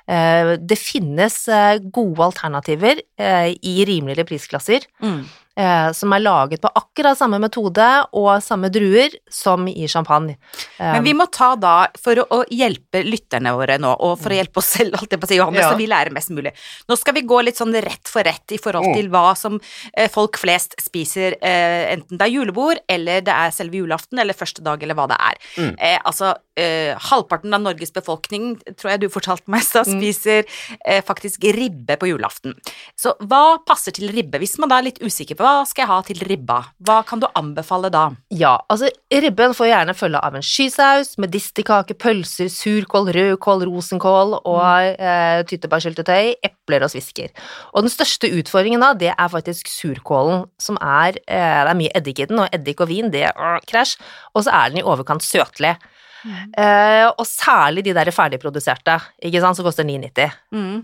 Eh, 0.08 0.58
det 0.60 0.78
finnes 0.78 1.48
eh, 1.48 1.80
gode 1.80 2.20
alternativer 2.28 3.00
eh, 3.18 3.56
i 3.64 3.86
rimeligere 3.88 4.28
prisklasser 4.28 4.84
Mm. 5.02 5.24
Eh, 5.58 5.92
som 5.94 6.14
er 6.16 6.20
laget 6.24 6.62
på 6.64 6.70
akkurat 6.76 7.18
samme 7.18 7.40
metode 7.42 7.88
og 8.14 8.30
samme 8.44 8.70
druer 8.74 9.14
som 9.30 9.68
i 9.68 9.88
champagne. 9.88 10.36
Eh, 10.80 10.94
Men 10.94 11.04
vi 11.04 11.14
må 11.14 11.28
ta 11.32 11.56
da, 11.56 11.88
for 12.00 12.16
å, 12.24 12.26
å 12.30 12.44
hjelpe 12.50 13.04
lytterne 13.06 13.54
våre 13.56 13.78
nå, 13.82 13.92
og 14.00 14.18
for 14.22 14.34
å 14.34 14.38
hjelpe 14.40 14.58
oss 14.62 14.72
selv, 14.78 14.96
holdt 15.00 15.12
jeg 15.14 15.22
på 15.22 15.28
å 15.30 15.32
si, 15.34 15.38
Johannes, 15.38 15.62
Ja. 15.64 15.72
så 15.72 15.78
vi 15.78 15.88
lærer 15.88 16.12
mest 16.16 16.30
mulig. 16.34 16.54
Nå 16.90 16.98
skal 16.98 17.14
vi 17.14 17.22
gå 17.30 17.42
litt 17.44 17.58
sånn 17.60 17.74
rett 17.84 18.08
for 18.10 18.24
rett 18.24 18.52
i 18.52 18.58
forhold 18.58 18.84
Mm. 18.84 18.96
til 18.96 19.10
hva 19.10 19.36
som 19.38 19.60
eh, 19.96 20.10
folk 20.10 20.38
flest 20.38 20.76
spiser, 20.82 21.36
eh, 21.42 21.94
enten 21.94 22.18
det 22.18 22.26
er 22.28 22.34
julebord, 22.34 22.80
eller 22.90 23.22
det 23.22 23.34
er 23.34 23.52
selve 23.52 23.78
julaften, 23.80 24.20
eller 24.20 24.34
første 24.34 24.64
dag, 24.64 24.82
eller 24.84 24.96
hva 24.96 25.08
det 25.08 25.18
er. 25.20 25.38
Mm. 25.58 25.76
Eh, 25.80 26.00
altså, 26.06 26.34
eh, 26.58 26.96
halvparten 26.98 27.54
av 27.54 27.62
Norges 27.62 27.92
befolkning, 27.92 28.58
tror 28.76 28.92
jeg 28.92 29.00
du 29.02 29.10
fortalte 29.10 29.48
meg, 29.48 29.62
så 29.62 29.84
Mm. 29.86 30.00
spiser 30.00 30.46
eh, 30.86 31.02
faktisk 31.02 31.44
ribbe 31.54 31.98
på 31.98 32.08
julaften. 32.10 32.54
Så 32.98 33.14
hva 33.22 33.58
passer 33.66 33.92
til 33.92 34.10
ribbe? 34.10 34.40
Hvis 34.40 34.58
man 34.60 34.70
da 34.70 34.78
er 34.80 34.84
litt 34.90 35.00
usikker 35.00 35.36
på 35.36 35.43
hva 35.44 35.64
skal 35.68 35.84
jeg 35.84 35.90
ha 35.90 35.98
til 36.08 36.22
ribba, 36.30 36.60
hva 36.88 37.02
kan 37.08 37.20
du 37.20 37.28
anbefale 37.36 37.90
da? 37.92 38.06
Ja, 38.32 38.54
altså 38.72 38.88
ribben 39.12 39.56
får 39.58 39.70
gjerne 39.70 39.96
følge 39.98 40.22
av 40.24 40.38
en 40.38 40.46
skysaus, 40.46 41.18
medisterkake, 41.20 41.98
pølser, 42.00 42.48
surkål, 42.54 43.12
rødkål, 43.18 43.66
rosenkål 43.68 44.38
og 44.40 44.94
eh, 44.94 45.42
tyttebærsyltetøy, 45.50 46.34
epler 46.48 46.88
og 46.88 46.94
svisker. 46.94 47.34
Og 47.74 47.84
den 47.84 47.92
største 47.92 48.32
utfordringen 48.40 48.84
da, 48.84 48.94
det 48.96 49.12
er 49.12 49.34
faktisk 49.34 49.72
surkålen, 49.72 50.48
som 50.62 50.80
er 50.80 51.20
eh, 51.28 51.60
Det 51.64 51.74
er 51.74 51.82
mye 51.82 51.96
eddik 52.00 52.24
i 52.24 52.30
den, 52.30 52.40
og 52.46 52.56
eddik 52.56 52.84
og 52.84 52.92
vin, 52.92 53.12
det 53.14 53.28
øh, 53.34 53.60
krasj. 53.68 53.98
Og 54.34 54.48
så 54.48 54.56
er 54.56 54.72
den 54.72 54.80
i 54.80 54.88
overkant 54.88 55.26
søtlig. 55.26 55.76
Eh, 56.24 57.08
og 57.10 57.26
særlig 57.28 57.84
de 57.86 57.94
der 57.96 58.12
ferdigproduserte, 58.16 58.96
ikke 59.28 59.42
sant, 59.44 59.60
som 59.60 59.68
koster 59.68 59.84
9,90. 59.88 60.38
Mm. 60.56 60.84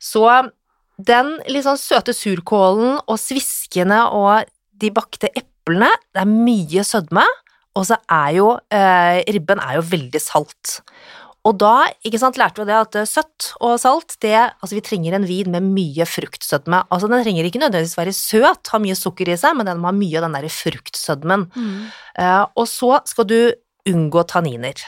Så 0.00 0.26
den 1.06 1.36
litt 1.50 1.66
sånn 1.66 1.80
søte 1.80 2.14
surkålen 2.16 2.98
og 3.00 3.20
sviskene 3.20 4.02
og 4.16 4.48
de 4.80 4.90
bakte 4.94 5.30
eplene, 5.36 5.90
det 6.14 6.22
er 6.22 6.30
mye 6.30 6.84
sødme, 6.86 7.24
og 7.78 7.86
så 7.86 7.98
er 8.10 8.36
jo 8.38 8.52
eh, 8.74 9.20
ribben 9.30 9.60
er 9.62 9.78
jo 9.78 9.88
veldig 9.92 10.22
salt. 10.22 10.80
Og 11.48 11.56
da, 11.56 11.86
ikke 12.04 12.18
sant, 12.20 12.36
lærte 12.36 12.60
vi 12.60 12.68
det 12.68 12.76
at 12.76 12.96
eh, 13.00 13.08
søtt 13.08 13.52
og 13.64 13.78
salt, 13.80 14.18
det, 14.24 14.34
altså 14.36 14.76
vi 14.76 14.84
trenger 14.84 15.16
en 15.16 15.26
vin 15.28 15.48
med 15.54 15.68
mye 15.72 16.06
fruktsødme. 16.08 16.82
Altså 16.92 17.08
den 17.08 17.22
trenger 17.24 17.48
ikke 17.48 17.62
nødvendigvis 17.62 17.96
være 17.96 18.16
søt, 18.16 18.72
ha 18.72 18.80
mye 18.82 18.98
sukker 18.98 19.30
i 19.30 19.38
seg, 19.40 19.56
men 19.56 19.70
den 19.70 19.80
må 19.80 19.88
ha 19.88 19.96
mye 19.96 20.20
av 20.20 20.26
den 20.26 20.36
der 20.36 20.52
fruktsødmen. 20.52 21.46
Mm. 21.54 21.76
Uh, 22.18 22.44
og 22.60 22.66
så 22.68 22.98
skal 23.08 23.28
du 23.30 23.38
unngå 23.88 24.26
tanniner. 24.28 24.82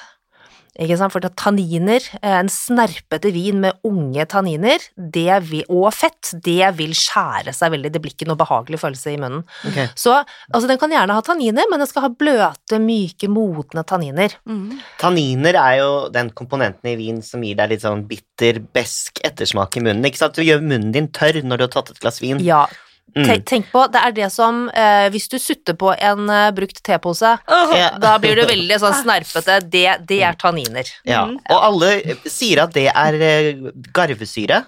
Ikke 0.80 0.96
sant? 0.96 1.12
For 1.12 1.20
er 1.20 1.32
tanniner, 1.36 2.04
eh, 2.22 2.38
en 2.38 2.48
snerpete 2.48 3.32
vin 3.34 3.60
med 3.60 3.76
unge 3.84 4.24
tanniner 4.24 4.80
det 4.96 5.42
vil, 5.50 5.64
og 5.68 5.92
fett, 5.92 6.32
det 6.44 6.70
vil 6.78 6.94
skjære 6.96 7.52
seg 7.52 7.74
veldig. 7.74 7.90
Det 7.92 8.00
blir 8.00 8.14
ikke 8.14 8.28
noe 8.30 8.40
behagelig 8.40 8.80
følelse 8.80 9.12
i 9.12 9.18
munnen. 9.20 9.44
Okay. 9.68 9.90
Så 9.94 10.14
altså, 10.16 10.66
den 10.70 10.80
kan 10.80 10.94
gjerne 10.94 11.12
ha 11.12 11.24
tanniner, 11.26 11.68
men 11.68 11.82
den 11.82 11.90
skal 11.90 12.06
ha 12.06 12.08
bløte, 12.08 12.80
myke, 12.80 13.28
modne 13.28 13.84
tanniner. 13.84 14.38
Mm. 14.48 14.80
Tanniner 15.02 15.58
er 15.60 15.74
jo 15.82 15.90
den 16.14 16.32
komponenten 16.32 16.92
i 16.92 16.96
vin 16.96 17.20
som 17.26 17.44
gir 17.44 17.58
deg 17.60 17.74
litt 17.74 17.84
sånn 17.84 18.06
bitter, 18.08 18.62
besk 18.72 19.20
ettersmak 19.26 19.76
i 19.76 19.84
munnen. 19.84 20.08
Ikke 20.08 20.24
sant? 20.24 20.40
Du 20.40 20.46
gjør 20.46 20.64
munnen 20.64 20.94
din 20.94 21.10
tørr 21.12 21.42
når 21.44 21.60
du 21.60 21.68
har 21.68 21.74
tatt 21.76 21.92
et 21.92 22.00
glass 22.00 22.22
vin. 22.24 22.40
Ja, 22.40 22.64
Mm. 23.12 23.42
tenk 23.44 23.66
på, 23.68 23.82
det 23.92 24.00
er 24.00 24.12
det 24.16 24.28
som 24.32 24.70
eh, 24.72 25.10
Hvis 25.12 25.26
du 25.28 25.34
sutter 25.36 25.76
på 25.76 25.90
en 25.92 26.30
uh, 26.32 26.48
brukt 26.56 26.78
tepose, 26.80 27.34
Ja. 27.76 27.90
da 28.00 28.14
blir 28.22 28.40
du 28.40 28.46
veldig 28.48 28.78
sånn 28.80 28.96
snerpete. 29.02 29.58
Det, 29.68 29.84
det 30.08 30.22
er 30.24 30.38
tanniner. 30.40 30.88
Ja. 31.04 31.26
Mm. 31.28 31.36
Og 31.52 31.58
alle 31.68 31.90
sier 32.24 32.64
at 32.64 32.72
det 32.72 32.88
er 32.88 33.18
eh, 33.20 33.68
garvesyre. 33.92 34.62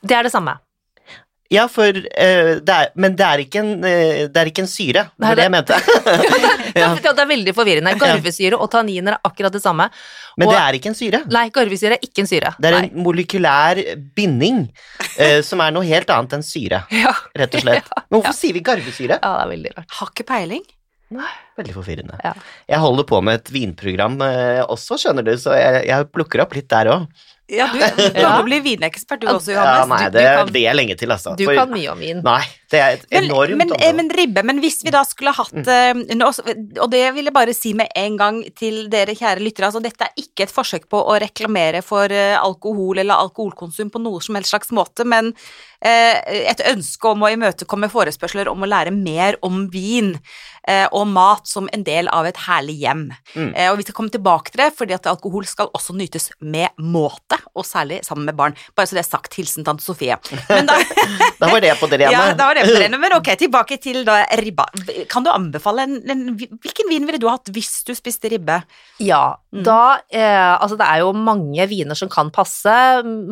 Det 0.00 0.16
er 0.16 0.24
det 0.24 0.32
samme. 0.32 0.56
Ja, 1.50 1.64
for 1.66 1.90
uh, 1.90 2.50
det 2.62 2.74
er, 2.74 2.90
Men 2.94 3.16
det 3.18 3.24
er 3.26 3.40
ikke 3.42 3.58
en, 3.58 3.70
uh, 3.82 4.20
det 4.30 4.38
er 4.38 4.50
ikke 4.52 4.62
en 4.62 4.68
syre. 4.70 5.02
Det 5.18 5.26
var 5.26 5.38
det 5.40 5.46
jeg 5.48 5.52
mente. 5.56 5.78
ja. 6.78 6.90
Det 6.94 7.10
er 7.10 7.30
veldig 7.32 7.54
forvirrende. 7.56 7.94
Garvesyre 7.98 8.58
og 8.60 8.70
tanniner 8.70 9.16
er 9.16 9.26
akkurat 9.26 9.54
det 9.56 9.62
samme. 9.64 9.88
Men 10.38 10.46
Og- 10.46 10.54
det 10.54 10.60
er 10.62 10.78
ikke 10.78 10.92
en 10.92 10.98
syre. 10.98 11.22
Nei, 11.34 11.48
garvesyre 11.54 11.96
er 11.98 12.06
ikke 12.06 12.22
en 12.22 12.30
syre. 12.30 12.52
Det 12.60 12.70
er 12.70 12.76
Nei. 12.78 12.84
en 12.92 13.02
molekylær 13.02 13.80
binding 14.14 14.60
uh, 14.70 15.40
som 15.46 15.62
er 15.66 15.74
noe 15.74 15.88
helt 15.90 16.12
annet 16.14 16.38
enn 16.38 16.46
syre, 16.46 16.84
Ja. 17.02 17.16
rett 17.42 17.58
og 17.58 17.64
slett. 17.66 17.90
Men 18.06 18.20
hvorfor 18.20 18.38
sier 18.38 18.54
vi 18.54 18.62
garvesyre? 18.70 19.18
ja, 19.18 19.32
det 19.40 19.42
er 19.48 19.50
veldig 19.56 19.74
rart. 19.78 19.90
Har 19.98 20.14
ikke 20.14 20.28
peiling. 20.30 20.62
Veldig 21.58 21.74
forvirrende. 21.74 22.14
Ja. 22.22 22.30
Jeg 22.70 22.78
holder 22.78 23.08
på 23.10 23.18
med 23.26 23.40
et 23.40 23.50
vinprogram 23.50 24.20
også, 24.70 24.94
skjønner 25.02 25.26
du, 25.26 25.32
så 25.42 25.56
jeg, 25.58 25.82
jeg 25.90 26.06
plukker 26.14 26.44
opp 26.44 26.54
litt 26.54 26.68
der 26.70 26.92
òg. 26.94 27.08
Ja, 27.50 27.66
du 27.74 27.80
kan 28.14 28.36
jo 28.38 28.44
bli 28.46 28.60
vinekspert 28.62 29.20
du 29.24 29.26
også, 29.26 29.50
Johannes. 29.56 29.80
Ja, 29.80 29.86
nei, 29.90 30.02
det, 30.14 30.22
du 30.22 30.38
kan- 30.38 30.52
det 30.54 30.62
er 30.70 30.74
lenge 30.78 30.96
til, 31.00 31.10
altså. 31.10 31.32
Du 31.36 31.44
For- 31.48 31.54
kan 31.58 31.70
mye 31.74 31.88
om 31.90 31.98
vin. 31.98 32.20
Nei, 32.22 32.42
det 32.70 32.78
er 32.80 32.92
et 32.98 33.06
enormt 33.24 33.56
men, 33.58 33.72
men, 33.74 33.96
men 33.96 34.10
ribbe, 34.14 34.44
men 34.46 34.60
hvis 34.62 34.78
vi 34.86 34.92
da 34.94 35.02
skulle 35.08 35.32
hatt 35.34 35.50
Mm. 35.50 35.66
eh, 35.66 36.26
Og 36.80 36.90
det 36.92 37.02
vil 37.14 37.24
jeg 37.26 37.34
bare 37.34 37.54
si 37.56 37.72
med 37.74 37.88
en 37.96 38.16
gang 38.16 38.42
til 38.54 38.88
dere 38.92 39.16
kjære 39.18 39.42
lyttere, 39.42 39.66
altså 39.66 39.82
dette 39.82 40.06
er 40.06 40.14
ikke 40.22 40.44
et 40.46 40.54
forsøk 40.54 40.86
på 40.88 41.00
å 41.02 41.18
reklamere 41.20 41.82
for 41.82 42.06
eh, 42.12 42.36
alkohol 42.38 42.98
eller 43.02 43.14
alkoholkonsum 43.26 43.90
på 43.90 44.00
noe 44.00 44.20
som 44.22 44.34
helst 44.38 44.50
slags 44.54 44.70
måte, 44.70 45.04
men 45.04 45.32
eh, 45.82 46.20
et 46.52 46.62
ønske 46.70 47.10
om 47.10 47.22
å 47.26 47.32
imøtekomme 47.34 47.90
forespørsler 47.90 48.48
om 48.52 48.62
å 48.62 48.70
lære 48.70 48.92
mer 48.94 49.36
om 49.42 49.66
vin 49.72 50.14
og 50.92 51.06
mat 51.10 51.48
som 51.50 51.68
en 51.74 51.84
del 51.86 52.08
av 52.14 52.26
et 52.28 52.38
herlig 52.46 52.76
hjem. 52.82 53.04
Mm. 53.34 53.50
Eh, 53.54 53.68
og 53.72 53.78
vi 53.80 53.86
skal 53.86 53.96
komme 53.98 54.12
tilbake 54.14 54.52
til 54.54 54.62
det, 54.64 54.70
fordi 54.78 54.96
at 54.96 55.08
alkohol 55.10 55.46
skal 55.48 55.70
også 55.76 55.96
nytes 55.98 56.30
med 56.40 56.68
måte, 56.78 57.38
og 57.54 57.66
særlig 57.68 58.00
sammen 58.06 58.28
med 58.28 58.36
barn. 58.38 58.56
Bare 58.78 58.90
så 58.90 58.96
det 58.98 59.04
er 59.04 59.10
sagt, 59.10 59.34
hilsen 59.38 59.66
tante 59.66 59.84
Sofie. 59.84 60.16
Men 60.50 60.68
da 60.70 60.78
Da 61.40 61.48
var 61.48 61.62
det 61.64 61.72
på 61.80 61.88
det 61.88 61.98
rene. 62.02 62.12
ja, 62.12 62.32
da 62.36 62.50
var 62.50 62.58
det 62.60 62.66
på 62.68 62.76
det. 62.80 62.90
Men 63.00 63.14
ok, 63.16 63.30
tilbake 63.40 63.78
til 63.82 64.02
da 64.06 64.20
ribba. 64.40 64.66
Kan 65.10 65.24
du 65.24 65.30
anbefale 65.32 65.86
en, 65.88 65.98
en 66.10 66.24
Hvilken 66.36 66.90
vin 66.90 67.06
ville 67.08 67.20
du 67.22 67.28
hatt 67.30 67.48
hvis 67.54 67.80
du 67.88 67.94
spiste 67.96 68.30
ribbe? 68.32 68.60
Ja, 69.02 69.36
Mm. 69.50 69.64
da 69.66 69.98
eh, 70.14 70.52
Altså, 70.62 70.76
det 70.78 70.86
er 70.86 71.00
jo 71.02 71.08
mange 71.10 71.64
viner 71.66 71.98
som 71.98 72.06
kan 72.12 72.28
passe. 72.30 72.70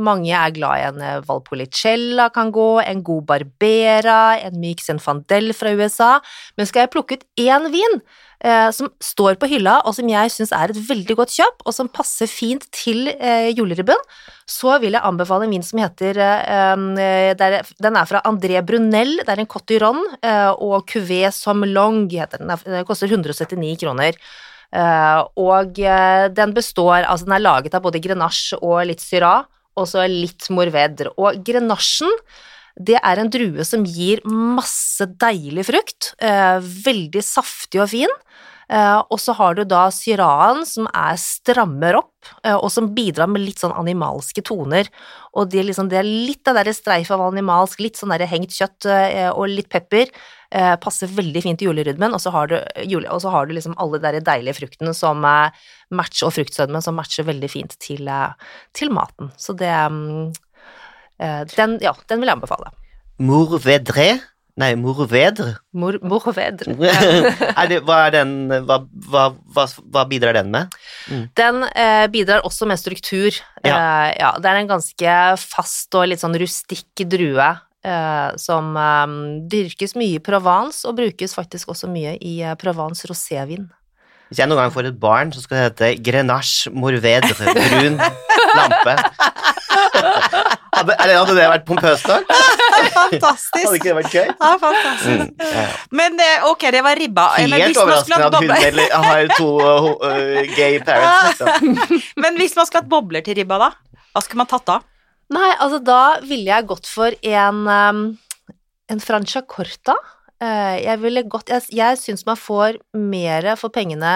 Mange 0.02 0.32
er 0.34 0.50
glad 0.50 0.80
i 0.80 0.86
en 0.88 0.96
eh, 1.06 1.20
Valpolicella 1.28 2.24
kan 2.34 2.50
gå, 2.50 2.80
en 2.82 3.04
god 3.06 3.22
Barbera, 3.28 4.38
en 4.42 4.56
myk 4.58 4.82
Zinfandel 4.82 5.52
fra 5.54 5.70
USA. 5.78 6.10
Men 6.58 6.66
skal 6.66 6.84
jeg 6.86 6.92
plukke 6.94 7.18
ut 7.20 7.24
én 7.38 7.68
vin 7.72 8.00
eh, 8.44 8.70
som 8.74 8.90
står 9.02 9.38
på 9.40 9.48
hylla, 9.50 9.78
og 9.86 9.94
som 9.96 10.08
jeg 10.10 10.32
syns 10.34 10.52
er 10.54 10.72
et 10.72 10.80
veldig 10.88 11.16
godt 11.18 11.34
kjøp, 11.36 11.62
og 11.66 11.74
som 11.74 11.90
passer 11.92 12.30
fint 12.30 12.64
til 12.74 13.10
eh, 13.14 13.50
juleribben, 13.54 14.00
så 14.48 14.78
vil 14.82 14.96
jeg 14.96 15.04
anbefale 15.04 15.46
en 15.46 15.54
vin 15.54 15.66
som 15.66 15.82
heter 15.82 16.18
eh, 16.24 16.84
der, 17.38 17.60
er, 17.60 17.72
Den 17.78 17.98
er 18.00 18.10
fra 18.10 18.22
André 18.28 18.62
Brunel, 18.66 19.18
det 19.22 19.34
er 19.34 19.42
en 19.42 19.50
Cotillon, 19.50 20.02
eh, 20.22 20.50
og 20.54 20.88
Cuvée 20.90 21.30
Sommelier 21.34 22.24
heter 22.24 22.42
den. 22.42 22.54
Den 22.66 22.86
koster 22.88 23.10
179 23.10 23.76
kroner. 23.84 24.18
Eh, 24.68 25.20
og 25.40 25.78
eh, 25.80 26.26
den 26.28 26.50
består 26.52 27.06
Altså, 27.06 27.24
den 27.24 27.38
er 27.38 27.40
laget 27.40 27.72
av 27.72 27.80
både 27.86 28.02
Grenache 28.04 28.58
og 28.60 28.82
litt 28.90 29.00
Syrah, 29.00 29.46
og 29.78 29.86
så 29.88 30.04
litt 30.10 30.48
morvedre. 30.52 31.14
Og 31.16 31.40
Grenachen 31.46 32.12
det 32.78 32.98
er 33.02 33.20
en 33.20 33.30
drue 33.32 33.66
som 33.66 33.84
gir 33.86 34.22
masse 34.26 35.04
deilig 35.18 35.66
frukt, 35.68 36.12
eh, 36.22 36.58
veldig 36.62 37.22
saftig 37.24 37.82
og 37.82 37.90
fin. 37.90 38.14
Eh, 38.70 39.00
og 39.08 39.16
så 39.16 39.32
har 39.32 39.54
du 39.56 39.62
da 39.64 39.86
syraen 39.88 40.66
som 40.68 40.86
er 40.92 41.16
strammer 41.16 41.96
opp, 42.02 42.12
eh, 42.44 42.54
og 42.54 42.68
som 42.70 42.90
bidrar 42.94 43.26
med 43.26 43.40
litt 43.40 43.62
sånn 43.62 43.72
animalske 43.72 44.44
toner. 44.44 44.90
Og 45.34 45.48
det 45.48 45.64
liksom, 45.64 45.88
det 45.88 46.02
er 46.02 46.08
litt 46.08 46.44
det 46.44 46.54
der 46.54 46.72
streif 46.76 47.10
av 47.10 47.24
animalsk, 47.30 47.80
litt 47.80 47.96
sånn 47.96 48.12
der 48.12 48.28
hengt 48.28 48.52
kjøtt 48.52 48.86
og 49.32 49.48
litt 49.48 49.70
pepper. 49.70 50.10
Passer 50.80 51.10
veldig 51.12 51.42
fint 51.44 51.62
i 51.62 51.66
julerydmen, 51.68 52.12
og 52.16 52.20
så 52.20 52.32
har 52.32 52.48
du, 52.48 52.56
jule, 52.88 53.08
så 53.20 53.30
har 53.30 53.46
du 53.46 53.52
liksom 53.52 53.76
alle 53.76 54.00
de 54.00 54.20
deilige 54.24 54.56
fruktene 54.56 54.94
som 54.96 55.20
matcher, 55.20 56.26
og 56.26 56.32
fruktsødmen 56.32 56.82
som 56.82 56.96
matcher 56.96 57.28
veldig 57.28 57.50
fint 57.52 57.76
til, 57.78 58.08
til 58.72 58.90
maten. 58.90 59.30
Så 59.36 59.52
det 59.56 59.68
mm, 59.68 60.32
den, 61.18 61.78
ja, 61.82 61.94
den 62.08 62.20
vil 62.22 62.30
jeg 62.30 62.38
anbefale. 62.38 62.72
Morvedre? 63.18 64.10
Nei, 64.58 64.72
Morvedre? 64.74 65.52
Mor, 65.78 66.00
morvedre. 66.02 66.74
det, 67.70 67.78
hva 67.86 67.98
den 68.10 68.32
hva, 68.66 68.80
hva, 69.06 69.26
hva, 69.54 70.02
bidrar 70.10 70.34
den 70.34 70.50
med? 70.50 70.74
Den 71.38 71.62
eh, 71.68 72.06
bidrar 72.10 72.42
også 72.46 72.66
med 72.66 72.80
struktur. 72.80 73.30
Ja. 73.62 73.76
Eh, 73.76 74.08
ja, 74.18 74.32
det 74.42 74.50
er 74.50 74.58
en 74.58 74.72
ganske 74.72 75.14
fast 75.44 75.94
og 75.94 76.08
litt 76.10 76.24
sånn 76.24 76.34
rustikk 76.42 77.06
drue 77.06 77.46
eh, 77.86 78.28
som 78.42 78.74
eh, 78.74 79.16
dyrkes 79.54 79.94
mye 79.98 80.18
i 80.18 80.24
Provence, 80.26 80.82
og 80.88 80.98
brukes 80.98 81.38
faktisk 81.38 81.70
også 81.70 81.90
mye 81.92 82.16
i 82.18 82.40
eh, 82.42 82.58
Provence 82.58 83.06
rosévin. 83.06 83.68
Hvis 84.28 84.42
jeg 84.42 84.50
noen 84.50 84.64
gang 84.64 84.74
får 84.74 84.90
et 84.90 84.98
barn, 85.00 85.30
så 85.32 85.40
skal 85.40 85.56
det 85.56 85.68
hete 85.70 85.94
Grenache 86.04 86.74
Morvedre, 86.74 87.54
brun 87.54 88.02
lampe. 88.58 88.98
Hadde, 90.78 90.94
det, 90.94 91.14
hadde 91.18 91.34
det 91.36 91.46
vært 91.50 91.64
pompøst 91.66 92.08
nok? 92.08 92.28
Fantastisk. 92.98 93.64
Hadde 93.64 93.78
ikke 93.78 93.88
det 93.88 93.96
vært 93.98 94.14
gøy? 94.14 94.28
Ja, 94.28 94.50
fantastisk. 94.62 95.32
Mm, 95.32 95.54
ja. 95.56 95.64
Men 96.00 96.20
eh, 96.22 96.46
ok, 96.48 96.66
det 96.74 96.82
var 96.86 97.00
ribba. 97.00 97.24
Helt 97.38 97.80
overraskende 97.82 98.28
at 98.28 98.36
hun 98.38 98.52
eller, 98.54 98.94
har 99.08 99.32
to 99.34 99.48
uh, 99.64 100.38
gay 100.54 100.78
parents, 100.84 101.42
liksom. 101.42 101.80
men 102.22 102.38
hvis 102.40 102.54
man 102.58 102.68
skulle 102.68 102.84
hatt 102.84 102.92
bobler 102.92 103.26
til 103.26 103.38
ribba, 103.40 103.58
da? 103.64 103.70
Hva 104.14 104.22
skulle 104.24 104.42
man 104.44 104.50
tatt 104.50 104.66
da? 104.68 104.78
Nei, 105.34 105.50
altså 105.58 105.80
da 105.84 106.02
ville 106.24 106.48
jeg 106.48 106.68
gått 106.70 106.88
for 106.88 107.14
en, 107.32 107.64
um, 107.66 108.04
en 108.88 109.02
Franciacorta. 109.02 109.98
Uh, 110.38 110.76
jeg 110.78 111.02
ville 111.02 111.24
gått 111.26 111.50
Jeg, 111.50 111.64
jeg 111.74 111.98
syns 111.98 112.22
man 112.28 112.38
får 112.38 112.78
mer 112.94 113.50
for 113.58 113.74
pengene 113.74 114.12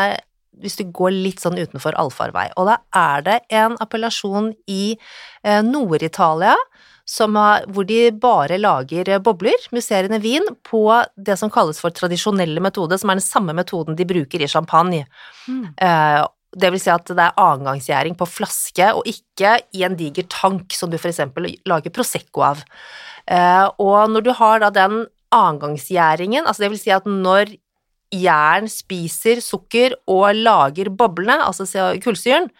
hvis 0.60 0.76
du 0.78 0.84
går 0.92 1.14
litt 1.14 1.42
sånn 1.42 1.58
utenfor 1.58 1.96
allfarvei. 1.98 2.50
Og 2.60 2.68
da 2.68 2.78
er 2.96 3.24
det 3.26 3.38
en 3.54 3.76
appellasjon 3.80 4.52
i 4.70 4.94
eh, 4.94 5.62
Nord-Italia 5.64 6.56
hvor 7.02 7.84
de 7.84 8.10
bare 8.12 8.58
lager 8.58 9.08
eh, 9.08 9.18
bobler, 9.18 9.58
musserende 9.72 10.20
vin, 10.22 10.44
på 10.62 11.02
det 11.16 11.36
som 11.36 11.50
kalles 11.50 11.80
for 11.80 11.90
tradisjonelle 11.90 12.60
metode, 12.60 12.98
som 12.98 13.10
er 13.10 13.18
den 13.18 13.26
samme 13.26 13.52
metoden 13.52 13.96
de 13.96 14.04
bruker 14.04 14.40
i 14.40 14.48
champagne. 14.48 15.06
Eh, 15.76 16.22
det 16.52 16.70
vil 16.70 16.80
si 16.80 16.90
at 16.92 17.08
det 17.08 17.18
er 17.18 17.38
annengangsgjæring 17.40 18.14
på 18.16 18.28
flaske, 18.28 18.92
og 18.94 19.06
ikke 19.08 19.58
i 19.74 19.82
en 19.84 19.96
diger 19.96 20.28
tank 20.28 20.72
som 20.72 20.90
du 20.90 20.98
for 20.98 21.10
eksempel 21.10 21.48
lager 21.66 21.90
Prosecco 21.90 22.44
av. 22.44 22.62
Eh, 23.26 23.66
og 23.78 24.10
når 24.12 24.22
du 24.22 24.32
har 24.36 24.60
da 24.60 24.70
den 24.70 25.06
annengangsgjæringen, 25.32 26.46
altså 26.46 26.64
det 26.64 26.72
vil 26.74 26.82
si 26.82 26.92
at 26.92 27.08
når 27.08 27.56
jern 28.12 28.68
spiser 28.70 29.42
sukker 29.44 29.96
og 30.10 30.30
lager 30.36 30.92
boblene, 30.92 31.40
altså 31.44 31.66
kullsyren, 32.02 32.50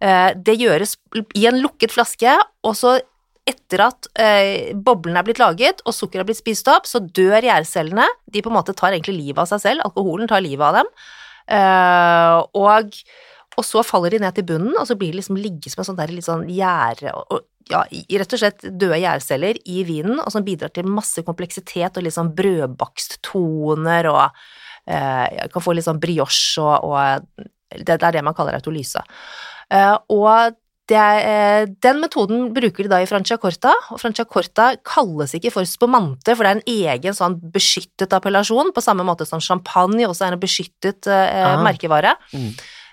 eh, 0.00 0.32
det 0.36 0.58
gjøres 0.60 0.96
i 1.38 1.46
en 1.50 1.60
lukket 1.62 1.94
flaske, 1.94 2.36
og 2.66 2.76
så 2.78 2.98
etter 3.50 3.82
at 3.82 4.08
eh, 4.20 4.70
boblene 4.76 5.20
er 5.20 5.26
blitt 5.26 5.40
laget 5.40 5.80
og 5.86 5.96
sukkeret 5.96 6.24
er 6.24 6.28
blitt 6.28 6.42
spist 6.42 6.68
opp, 6.70 6.86
så 6.86 7.00
dør 7.02 7.42
gjærcellene. 7.42 8.06
De 8.30 8.42
på 8.44 8.52
en 8.52 8.58
måte 8.58 8.76
tar 8.76 8.94
egentlig 8.94 9.16
livet 9.16 9.42
av 9.42 9.48
seg 9.50 9.62
selv. 9.64 9.86
Alkoholen 9.88 10.30
tar 10.30 10.44
livet 10.44 10.66
av 10.66 10.80
dem. 10.80 10.90
Eh, 11.50 12.36
og, 12.60 12.98
og 13.56 13.66
så 13.66 13.82
faller 13.86 14.14
de 14.14 14.22
ned 14.22 14.36
til 14.36 14.46
bunnen, 14.52 14.76
og 14.76 14.86
så 14.86 14.96
blir 14.98 15.14
det 15.14 15.22
liksom 15.22 15.40
ligge 15.40 15.72
som 15.72 15.82
en 15.82 15.90
sånn 15.90 15.98
der 15.98 16.12
litt 16.14 16.28
sånn 16.28 16.46
gjære 16.52 17.14
og, 17.16 17.24
og, 17.34 17.46
ja, 17.70 17.84
rett 18.20 18.34
og 18.34 18.40
slett 18.42 18.64
døde 18.64 18.98
gjærceller 18.98 19.60
i 19.70 19.84
vinen, 19.86 20.18
og 20.18 20.30
som 20.34 20.46
bidrar 20.46 20.72
til 20.74 20.88
masse 20.90 21.22
kompleksitet 21.26 21.98
og 21.98 22.06
litt 22.06 22.16
sånn 22.16 22.32
brødbaksttoner 22.38 24.10
og 24.10 24.24
eh, 24.26 24.30
Jeg 24.30 24.59
kan 24.86 25.62
få 25.62 25.74
litt 25.76 25.86
sånn 25.86 26.00
brioche 26.02 26.62
og, 26.62 26.88
og 26.90 27.46
det, 27.70 28.00
er 28.00 28.16
det 28.16 28.24
man 28.26 28.34
kaller 28.36 28.56
autolyse. 28.58 29.02
Eh, 29.70 29.96
og 30.10 30.56
det 30.90 30.98
er, 30.98 31.20
eh, 31.22 31.68
den 31.84 32.00
metoden 32.02 32.48
bruker 32.54 32.86
de 32.86 32.90
da 32.90 32.98
i 33.02 33.06
Franciacorta, 33.06 33.72
og 33.94 34.00
Franciacorta 34.02 34.72
kalles 34.86 35.36
ikke 35.38 35.52
for 35.54 35.68
spumante, 35.68 36.34
for 36.34 36.42
det 36.42 36.50
er 36.50 36.58
en 36.58 36.96
egen 36.96 37.16
sånn 37.16 37.38
beskyttet 37.54 38.16
appellasjon, 38.16 38.72
på 38.74 38.82
samme 38.82 39.06
måte 39.06 39.28
som 39.28 39.42
champagne 39.42 40.08
også 40.08 40.26
er 40.26 40.34
en 40.34 40.42
beskyttet 40.42 41.06
eh, 41.06 41.38
Ah. 41.46 41.62
merkevare. 41.62 42.16
Mm. 42.34 42.50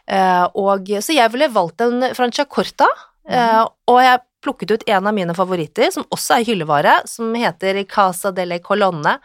Eh, 0.08 0.46
og, 0.62 0.94
så 1.02 1.18
jeg 1.18 1.34
ville 1.34 1.50
valgt 1.52 1.82
en 1.82 2.12
Franciacorta, 2.16 2.88
eh, 3.28 3.64
og 3.66 4.02
jeg 4.04 4.24
plukket 4.46 4.72
ut 4.76 4.88
en 4.88 5.10
av 5.10 5.16
mine 5.18 5.34
favoritter, 5.36 5.90
som 5.92 6.06
også 6.14 6.38
er 6.38 6.48
hyllevare, 6.52 7.00
som 7.10 7.34
heter 7.34 7.82
Casa 7.90 8.32
delle 8.32 8.62
Colonne 8.64 9.18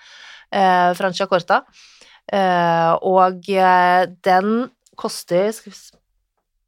eh, 0.50 0.90
Franciacorta. 0.96 1.60
Eh, 2.30 2.92
og 3.02 3.50
eh, 3.50 4.04
den 4.24 4.54
koster 4.98 5.50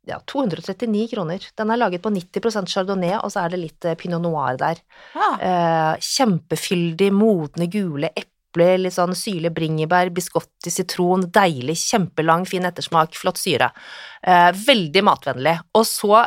ja, 0.05 0.19
239 0.29 1.07
kroner. 1.15 1.49
Den 1.57 1.73
er 1.73 1.81
laget 1.81 2.05
på 2.05 2.13
90% 2.13 2.71
chardonnay, 2.73 3.17
og 3.21 3.33
så 3.33 3.45
er 3.45 3.55
det 3.55 3.63
litt 3.63 3.89
eh, 3.89 3.97
pinot 4.01 4.23
noir 4.25 4.59
der. 4.61 4.83
Ah, 5.15 5.95
kjempefyldig, 6.03 7.11
modne, 7.15 7.69
gule 7.73 8.11
epler, 8.13 8.77
litt 8.83 8.97
sånn 8.97 9.17
syrlig 9.19 9.55
bringebær, 9.55 10.13
biscotti, 10.15 10.73
sitron, 10.73 11.29
deilig, 11.35 11.79
kjempelang, 11.89 12.45
fin 12.47 12.69
ettersmak, 12.69 13.17
flott 13.19 13.41
syre. 13.41 13.73
Veldig 14.25 15.03
matvennlig. 15.05 15.57
Og 15.75 15.89
så 15.89 16.23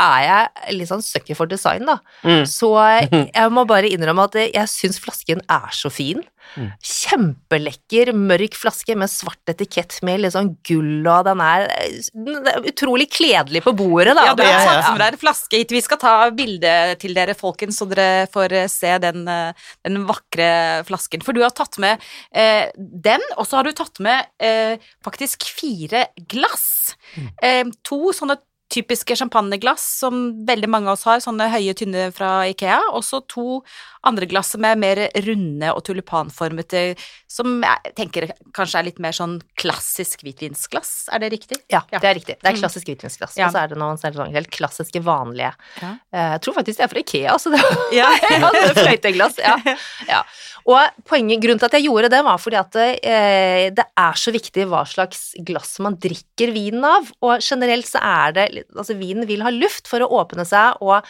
er 0.00 0.26
jeg 0.26 0.78
litt 0.78 0.90
sånn 0.90 1.04
sucker 1.04 1.38
for 1.38 1.50
design, 1.50 1.86
da. 1.88 2.00
Mm. 2.24 2.44
Så 2.48 2.72
jeg 2.80 3.54
må 3.54 3.66
bare 3.68 3.90
innrømme 3.92 4.28
at 4.30 4.38
jeg 4.42 4.72
syns 4.72 5.00
flasken 5.02 5.44
er 5.50 5.72
så 5.76 5.92
fin. 5.92 6.22
Mm. 6.56 6.70
Kjempelekker, 6.82 8.10
mørk 8.16 8.56
flaske 8.58 8.96
med 8.98 9.10
svart 9.12 9.52
etikett 9.52 10.00
med 10.06 10.22
litt 10.22 10.34
sånn 10.34 10.52
gull, 10.66 11.06
og 11.06 11.28
den 11.28 11.42
er, 11.44 11.66
den 12.16 12.48
er 12.50 12.66
utrolig 12.70 13.06
kledelig 13.12 13.62
på 13.66 13.74
bordet, 13.78 14.16
da. 14.18 14.26
ja, 14.30 14.34
du 14.34 14.42
har 14.44 14.66
tatt 14.66 14.88
med 14.88 15.02
deg 15.04 15.14
en 15.14 15.22
flaske 15.22 15.60
hit. 15.60 15.74
Vi 15.76 15.84
skal 15.84 16.00
ta 16.02 16.14
bilde 16.34 16.74
til 17.02 17.14
dere, 17.16 17.36
folkens, 17.38 17.78
så 17.78 17.86
dere 17.90 18.26
får 18.32 18.56
eh, 18.64 18.68
se 18.72 18.96
den, 19.04 19.24
eh, 19.30 19.70
den 19.86 20.02
vakre 20.08 20.50
flasken. 20.88 21.24
For 21.26 21.36
du 21.36 21.44
har 21.44 21.54
tatt 21.54 21.78
med 21.82 22.02
eh, 22.34 22.72
den, 22.76 23.24
og 23.36 23.46
så 23.46 23.60
har 23.60 23.68
du 23.68 23.76
tatt 23.76 24.02
med 24.02 24.30
eh, 24.42 24.80
faktisk 25.06 25.46
fire 25.54 26.08
glass. 26.30 26.96
Eh, 27.42 27.66
to 27.86 28.14
sånne 28.16 28.40
typiske 28.70 29.16
champagneglass 29.18 29.82
som 30.00 30.44
veldig 30.46 30.68
mange 30.70 30.86
av 30.90 30.94
oss 30.98 31.04
har, 31.08 31.18
sånne 31.24 31.48
høye, 31.52 31.74
tynne 31.74 32.08
fra 32.14 32.44
Ikea, 32.50 32.78
og 32.94 33.02
så 33.06 33.20
to 33.28 33.60
andre 34.06 34.24
glass 34.30 34.52
som 34.54 34.64
er 34.64 34.78
mer 34.80 34.96
runde 35.26 35.72
og 35.74 35.82
tulipanformete, 35.84 36.94
som 37.28 37.58
jeg 37.66 37.92
tenker 37.98 38.30
kanskje 38.56 38.78
er 38.80 38.86
litt 38.88 39.00
mer 39.02 39.12
sånn 39.16 39.38
klassisk 39.60 40.22
hvitvinsglass, 40.24 41.08
er 41.12 41.20
det 41.24 41.32
riktig? 41.34 41.58
Ja, 41.68 41.82
Ja. 41.92 41.98
det 41.98 42.08
er 42.08 42.14
riktig. 42.14 42.36
Det 42.40 42.46
er 42.48 42.54
Mm. 42.56 42.60
klassisk 42.62 42.86
hvitvinsglass. 42.86 43.36
Ja. 43.36 43.46
Og 43.48 43.52
så 43.52 43.62
er 43.64 43.68
det 43.68 43.78
noen 43.78 43.98
sånn 43.98 44.32
helt 44.32 44.50
klassiske, 44.50 45.02
vanlige. 45.02 45.52
Ja. 45.82 45.96
Eh, 46.12 46.30
Jeg 46.30 46.40
tror 46.42 46.54
faktisk 46.54 46.76
det 46.78 46.84
er 46.84 46.88
fra 46.88 47.00
Ikea, 47.00 47.34
så 47.38 47.50
det 47.50 47.60
Ja. 47.92 48.08
ja, 48.30 48.50
fløyteglass. 48.74 49.38
Ja. 49.38 49.56
ja. 50.08 50.22
Og 50.66 51.04
poenget, 51.04 51.40
grunnen 51.42 51.58
til 51.58 51.66
at 51.66 51.72
jeg 51.72 51.84
gjorde 51.88 52.10
det, 52.10 52.22
var 52.24 52.38
fordi 52.38 52.56
at 52.60 52.70
det, 52.72 53.74
det 53.74 53.84
er 53.96 54.12
så 54.12 54.30
viktig 54.32 54.66
hva 54.68 54.84
slags 54.86 55.34
glass 55.44 55.78
man 55.80 55.96
drikker 55.96 56.52
vinen 56.52 56.84
av. 56.84 57.10
Og 57.22 57.40
generelt 57.40 57.86
så 57.88 57.98
er 58.02 58.32
det 58.32 58.59
Altså, 58.76 58.96
vinen 58.98 59.26
vil 59.28 59.42
ha 59.46 59.50
luft 59.54 59.88
for 59.90 60.02
å 60.04 60.10
åpne 60.22 60.44
seg, 60.48 60.80
og 60.84 61.02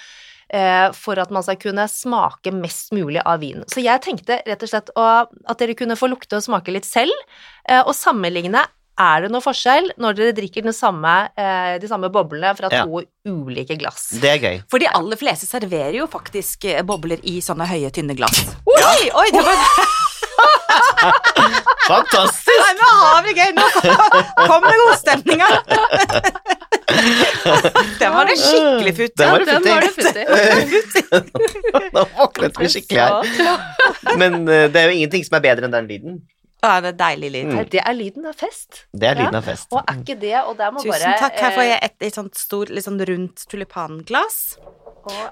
eh, 0.52 0.88
for 0.96 1.20
at 1.22 1.30
man 1.34 1.44
skal 1.46 1.58
kunne 1.62 1.86
smake 1.90 2.52
mest 2.56 2.92
mulig 2.96 3.22
av 3.24 3.40
vinen. 3.44 3.64
Så 3.70 3.82
jeg 3.84 4.02
tenkte 4.06 4.40
rett 4.46 4.62
og 4.66 4.72
slett 4.72 4.90
å, 4.98 5.06
at 5.46 5.58
dere 5.62 5.76
kunne 5.78 5.96
få 5.98 6.10
lukte 6.10 6.36
og 6.40 6.44
smake 6.46 6.74
litt 6.74 6.88
selv, 6.88 7.14
eh, 7.68 7.80
og 7.84 7.94
sammenligne 7.96 8.66
er 9.00 9.22
det 9.24 9.30
noe 9.32 9.40
forskjell 9.40 9.86
når 10.02 10.16
dere 10.18 10.32
drikker 10.36 10.66
den 10.66 10.74
samme, 10.76 11.12
eh, 11.38 11.78
de 11.80 11.88
samme 11.88 12.10
boblene 12.12 12.50
fra 12.58 12.68
Ja. 12.68 12.82
to 12.84 13.00
ulike 13.24 13.78
glass? 13.80 14.10
Det 14.20 14.28
er 14.28 14.38
gøy. 14.42 14.58
For 14.68 14.78
de 14.82 14.90
aller 14.92 15.16
fleste 15.16 15.46
serverer 15.48 15.96
jo 16.02 16.06
faktisk 16.10 16.66
eh, 16.68 16.82
bobler 16.84 17.22
i 17.24 17.38
sånne 17.40 17.64
høye, 17.70 17.88
tynne 17.96 18.12
glass. 18.18 18.42
Oi, 18.68 19.08
oi, 19.14 19.28
det 19.32 19.40
var 19.46 19.56
Fantastisk! 21.90 22.60
Nei, 22.60 22.74
nå 22.76 22.88
har 23.00 23.22
vi 23.24 23.32
gøy! 23.38 23.50
Nå 23.56 23.66
kommer 24.46 24.76
godstemninga! 24.84 25.48
Den 28.00 28.12
var 28.14 28.28
det 28.28 28.36
skikkelig 28.40 28.92
futt. 28.96 29.14
Den 29.20 29.30
var 29.30 29.44
det 29.44 29.46
Den 29.54 29.64
var 29.68 29.86
det 29.86 29.92
futt 29.94 30.18
i. 30.18 31.88
Nå 31.94 32.04
våknet 32.18 32.60
vi 32.60 32.68
skikkelig 32.74 33.00
her. 33.00 33.64
Men 34.20 34.42
eh, 34.48 34.66
det 34.72 34.82
er 34.82 34.90
jo 34.90 35.00
ingenting 35.00 35.26
som 35.26 35.38
er 35.40 35.46
bedre 35.50 35.68
enn 35.68 35.74
den 35.78 35.90
lyden. 35.90 36.20
Ja, 36.60 36.74
det 36.84 36.90
er 36.92 36.98
deilig 36.98 37.30
lyd. 37.32 37.46
Mm. 37.48 37.60
Det 37.72 37.80
er 37.80 37.96
lyden 37.96 38.26
av 38.28 38.36
fest. 38.36 38.82
Det 38.92 39.08
er 39.08 39.16
lyden 39.16 39.38
av 39.38 39.46
fest. 39.48 39.70
Og 39.72 39.80
er 39.80 40.02
ikke 40.02 40.18
det, 40.20 40.34
og 40.42 40.58
der 40.58 40.74
må 40.74 40.82
Tusen 40.82 40.92
bare 40.92 41.14
takk. 41.22 41.38
Her 41.40 41.56
får 41.56 41.64
eh, 41.64 41.70
jeg 41.70 41.80
et, 41.88 41.96
et 42.10 42.18
sånt 42.20 42.36
stort, 42.36 42.72
litt 42.74 42.84
sånn 42.84 43.00
rundt 43.08 43.46
tulipanglass. 43.48 44.42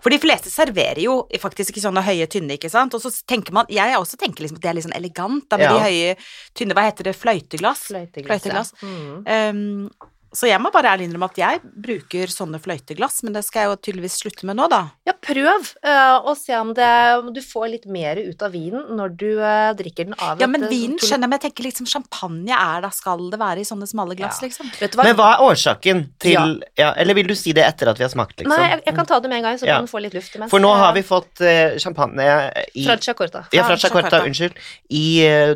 For 0.02 0.08
de 0.08 0.18
fleste 0.22 0.48
serverer 0.48 1.02
jo 1.02 1.18
faktisk 1.40 1.74
ikke 1.74 1.84
sånne 1.84 2.00
høye, 2.06 2.24
tynne, 2.32 2.56
ikke 2.56 2.70
sant. 2.72 2.96
Og 2.96 3.02
så 3.04 3.12
tenker 3.28 3.52
man 3.52 3.68
Jeg 3.72 3.96
også 3.98 4.16
tenker 4.20 4.44
liksom 4.44 4.56
at 4.56 4.64
det 4.64 4.70
er 4.70 4.78
litt 4.78 4.86
sånn 4.88 4.96
elegant, 4.96 5.44
da, 5.50 5.58
med 5.60 5.68
Ja. 5.68 5.74
de 5.76 5.82
høye, 5.84 6.14
tynne 6.56 6.76
Hva 6.78 6.86
heter 6.88 7.10
det? 7.10 7.16
Fløyteglass? 7.18 7.88
Fløyteglass. 7.92 8.46
Fløyteglass. 8.46 8.72
Ja. 8.80 8.88
Mm. 8.88 9.90
Um, 9.92 10.14
så 10.32 10.48
jeg 10.48 10.60
må 10.60 10.70
bare 10.74 10.92
ærlig 10.92 11.06
innrømme 11.08 11.28
at 11.30 11.38
jeg 11.40 11.60
bruker 11.64 12.28
sånne 12.32 12.60
fløyteglass, 12.60 13.22
men 13.24 13.32
det 13.36 13.42
skal 13.46 13.64
jeg 13.64 13.70
jo 13.70 13.76
tydeligvis 13.86 14.18
slutte 14.20 14.48
med 14.48 14.58
nå, 14.58 14.66
da. 14.68 14.80
ja, 15.08 15.14
prøv 15.16 15.48
uh, 15.48 16.18
og 16.18 16.34
se 16.36 16.52
om, 16.58 16.74
det, 16.76 16.88
om 17.16 17.30
du 17.32 17.40
får 17.44 17.68
litt 17.72 17.86
mer 17.90 18.20
ut 18.20 18.42
av 18.44 18.52
vinen 18.52 18.90
når 18.98 19.14
du 19.20 19.28
uh, 19.40 19.70
drikker 19.78 20.10
den 20.10 20.16
av 20.20 20.42
Ja, 20.42 20.48
men 20.50 20.66
eh, 20.66 20.72
vinen 20.72 21.00
skjønner 21.00 21.24
jeg, 21.24 21.32
men 21.32 21.36
jeg 21.38 21.44
tenker 21.46 21.68
liksom 21.68 21.88
champagne 21.88 22.58
er 22.58 22.84
da 22.84 22.90
skal 22.94 23.24
det 23.32 23.40
være 23.40 23.64
i 23.64 23.68
sånne 23.68 23.88
smale 23.88 24.16
glass, 24.18 24.42
Ja. 24.42 24.50
liksom. 24.50 24.68
Vet 24.78 24.92
du 24.92 25.00
hva? 25.00 25.08
Men 25.08 25.16
hva 25.18 25.30
er 25.34 25.44
årsaken 25.48 26.04
til 26.20 26.58
ja. 26.78 26.92
Eller 26.98 27.16
vil 27.16 27.30
du 27.30 27.34
si 27.38 27.54
det 27.56 27.64
etter 27.64 27.90
at 27.90 27.98
vi 27.98 28.04
har 28.04 28.12
smakt, 28.12 28.36
liksom? 28.36 28.52
Nei, 28.52 28.68
jeg, 28.74 28.82
jeg 28.86 28.96
kan 28.98 29.08
ta 29.08 29.18
det 29.22 29.32
med 29.32 29.40
en 29.40 29.48
gang, 29.48 29.58
så 29.60 29.68
Ja. 29.68 29.78
kan 29.78 29.88
du 29.88 29.90
få 29.90 30.02
litt 30.04 30.16
luft 30.16 30.36
imens. 30.36 30.52
For 30.52 30.62
nå 30.62 30.70
har 30.76 30.92
vi 30.96 31.02
fått 31.06 31.40
uh, 31.40 31.78
champagne 31.80 32.28
i 32.74 32.84
Franciacorta. 32.86 33.44
Corta. 33.48 33.56
Ja, 33.56 33.64
Francia 33.64 33.90
Corta, 33.90 34.10
Chacorta. 34.10 34.28
unnskyld. 34.28 34.60
I 34.94 35.06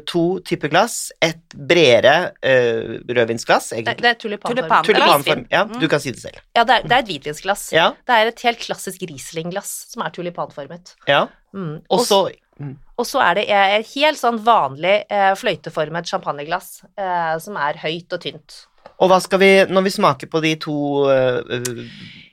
to 0.09 0.25
typer 0.49 0.73
glass. 0.73 1.13
Et 1.23 1.43
bredere 1.55 2.33
uh, 2.41 2.99
rødvinsglass, 3.07 3.73
egentlig. 3.77 4.01
det 4.03 4.15
er 4.15 4.19
tulipanform. 4.19 4.57
Tulipan. 4.57 4.62
Tulipanform. 4.69 5.47
Ja, 5.51 5.65
Mm. 5.65 5.81
du 5.81 5.89
kan 5.89 6.01
si 6.01 6.11
det 6.11 6.21
selv. 6.21 6.39
Ja, 6.57 6.65
det 6.65 6.75
er, 6.77 6.83
det 6.89 6.93
er 6.93 6.99
et 6.99 7.07
hvitvinsglass. 7.09 7.73
Ja, 7.73 7.91
Det 8.07 8.15
er 8.15 8.27
et 8.27 8.41
helt 8.41 8.59
klassisk 8.59 9.01
Riesling-glass 9.03 9.87
som 9.93 10.03
er 10.03 10.11
tulipanformet. 10.11 10.95
ja. 11.09 11.27
Mm. 11.55 11.83
Og 11.91 12.01
Og, 12.01 12.07
så 12.07 12.31
mm. 12.61 12.79
og 12.99 13.05
så 13.07 13.21
er 13.21 13.35
det 13.35 13.45
et 13.51 13.87
helt 13.95 14.19
sånn 14.19 14.39
vanlig 14.43 15.05
eh, 15.11 15.35
fløyteformet 15.35 16.07
champagneglass 16.09 16.83
eh, 16.97 17.39
som 17.39 17.57
er 17.57 17.75
høyt 17.77 18.11
og 18.13 18.21
tynt. 18.21 18.67
Og 19.03 19.09
hva 19.11 19.19
skal 19.23 19.39
vi 19.43 19.53
Når 19.67 19.83
vi 19.83 19.91
smaker 19.91 20.27
på 20.31 20.41
de 20.45 20.55
to 20.63 20.75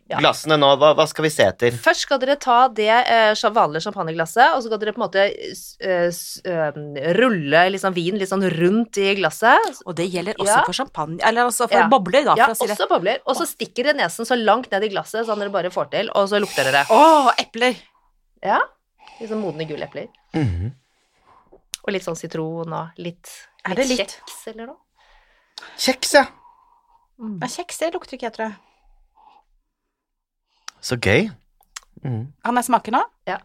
Ja. 0.09 0.17
glassene 0.17 0.55
nå, 0.57 0.71
hva, 0.81 0.95
hva 0.97 1.05
skal 1.05 1.21
vi 1.27 1.29
se 1.29 1.43
etter? 1.45 1.75
Først 1.77 2.07
skal 2.07 2.17
dere 2.17 2.33
ta 2.41 2.63
det 2.73 2.87
eh, 2.89 3.49
vanlige 3.53 3.83
champagneglasset, 3.85 4.55
og 4.55 4.63
så 4.63 4.65
skal 4.71 4.79
dere 4.81 4.93
på 4.95 4.97
en 4.97 5.05
måte 5.05 5.21
eh, 5.21 6.09
eh, 6.49 6.79
rulle 7.13 7.61
liksom 7.75 7.93
vin 7.93 8.17
litt 8.17 8.31
sånn 8.31 8.41
rundt 8.55 8.97
i 8.97 9.11
glasset. 9.19 9.83
Og 9.85 9.93
det 9.99 10.07
gjelder 10.09 10.33
også 10.41 10.49
Ja. 10.49 10.63
for 10.65 10.73
champagne, 10.73 11.19
eller 11.21 11.45
altså 11.45 11.67
for 11.69 11.77
Ja. 11.77 11.87
bobler, 11.87 12.25
da, 12.25 12.33
Ja, 12.35 12.47
for 12.47 12.53
å 12.53 12.57
si 12.57 12.65
det. 12.65 12.77
også 12.79 12.89
bobler. 12.89 13.19
Og 13.27 13.35
så 13.37 13.45
stikker 13.45 13.83
dere 13.83 13.97
nesen 14.01 14.25
så 14.25 14.33
langt 14.35 14.71
ned 14.71 14.83
i 14.83 14.89
glasset 14.89 15.27
som 15.29 15.37
dere 15.37 15.53
bare 15.53 15.69
får 15.69 15.91
til, 15.91 16.09
og 16.15 16.27
så 16.27 16.41
lukter 16.41 16.63
dere. 16.65 16.85
Å, 16.89 17.31
epler! 17.37 17.77
Ja. 18.41 18.61
Litt 19.21 19.29
sånn 19.29 19.41
modne 19.41 19.67
Mm 20.33 20.45
-hmm. 20.45 20.71
Og 21.87 21.93
litt 21.93 22.03
sånn 22.03 22.15
sitron 22.17 22.73
og 22.73 22.89
litt, 22.97 23.29
Er 23.65 23.75
litt 23.75 23.77
det 23.77 23.87
litt? 23.87 24.21
kjeks 24.25 24.47
eller 24.47 24.65
noe. 24.65 24.77
Kjeks, 25.77 26.13
ja. 26.13 26.25
Men 27.19 27.51
kjeks, 27.51 27.81
det 27.81 27.91
lukter 27.93 28.15
ikke 28.15 28.29
jeg, 28.29 28.35
tror 28.37 28.45
jeg. 28.47 28.57
Så 30.79 30.95
gøy. 30.95 31.27
Mm. 31.99 32.31
Kan 32.45 32.59
jeg 32.61 32.67
smake 32.69 32.93
nå? 32.95 33.01
Ja. 33.27 33.41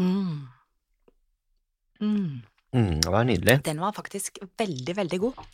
Mm. 0.00 0.48
Mm. 2.00 2.40
Mm, 2.72 2.96
det 3.04 3.12
var 3.12 3.28
nydelig. 3.28 3.58
Den 3.64 3.80
var 3.80 3.92
faktisk 3.96 4.40
veldig, 4.58 4.96
veldig 4.96 5.20
god. 5.20 5.44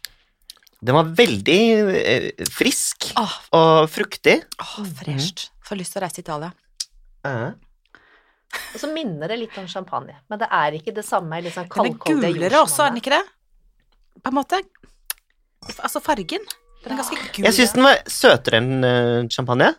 Den 0.82 0.96
var 0.98 1.10
veldig 1.14 1.58
eh, 1.98 2.46
frisk 2.50 3.12
Åh, 3.18 3.34
og 3.54 3.90
fruktig. 3.90 4.40
åh 4.62 4.80
fresht. 4.98 5.50
Får 5.62 5.78
lyst 5.78 5.94
til 5.94 6.02
å 6.02 6.04
reise 6.06 6.18
til 6.18 6.24
Italia. 6.26 6.50
Ja. 7.22 7.52
Og 8.74 8.80
så 8.80 8.88
minner 8.92 9.28
det 9.28 9.38
litt 9.38 9.56
om 9.58 9.66
champagne, 9.68 10.14
men 10.28 10.38
det 10.38 10.48
er 10.50 10.72
ikke 10.78 10.94
det 10.94 11.04
samme 11.04 11.40
sånn 11.52 11.68
Den 11.68 11.92
er 11.92 12.32
gulere 12.32 12.62
også, 12.64 12.84
er 12.86 12.90
den 12.92 13.00
ikke 13.02 13.14
det? 13.18 13.22
På 14.22 14.28
en 14.32 14.34
måte. 14.40 14.60
Altså 15.82 16.00
fargen. 16.02 16.44
Den 16.82 16.92
er 16.92 16.98
ganske 16.98 17.16
gul. 17.36 17.44
Jeg 17.46 17.54
syns 17.54 17.72
den 17.76 17.84
var 17.86 18.00
søtere 18.10 18.58
enn 18.58 18.84
eh, 18.84 19.28
champagne. 19.30 19.70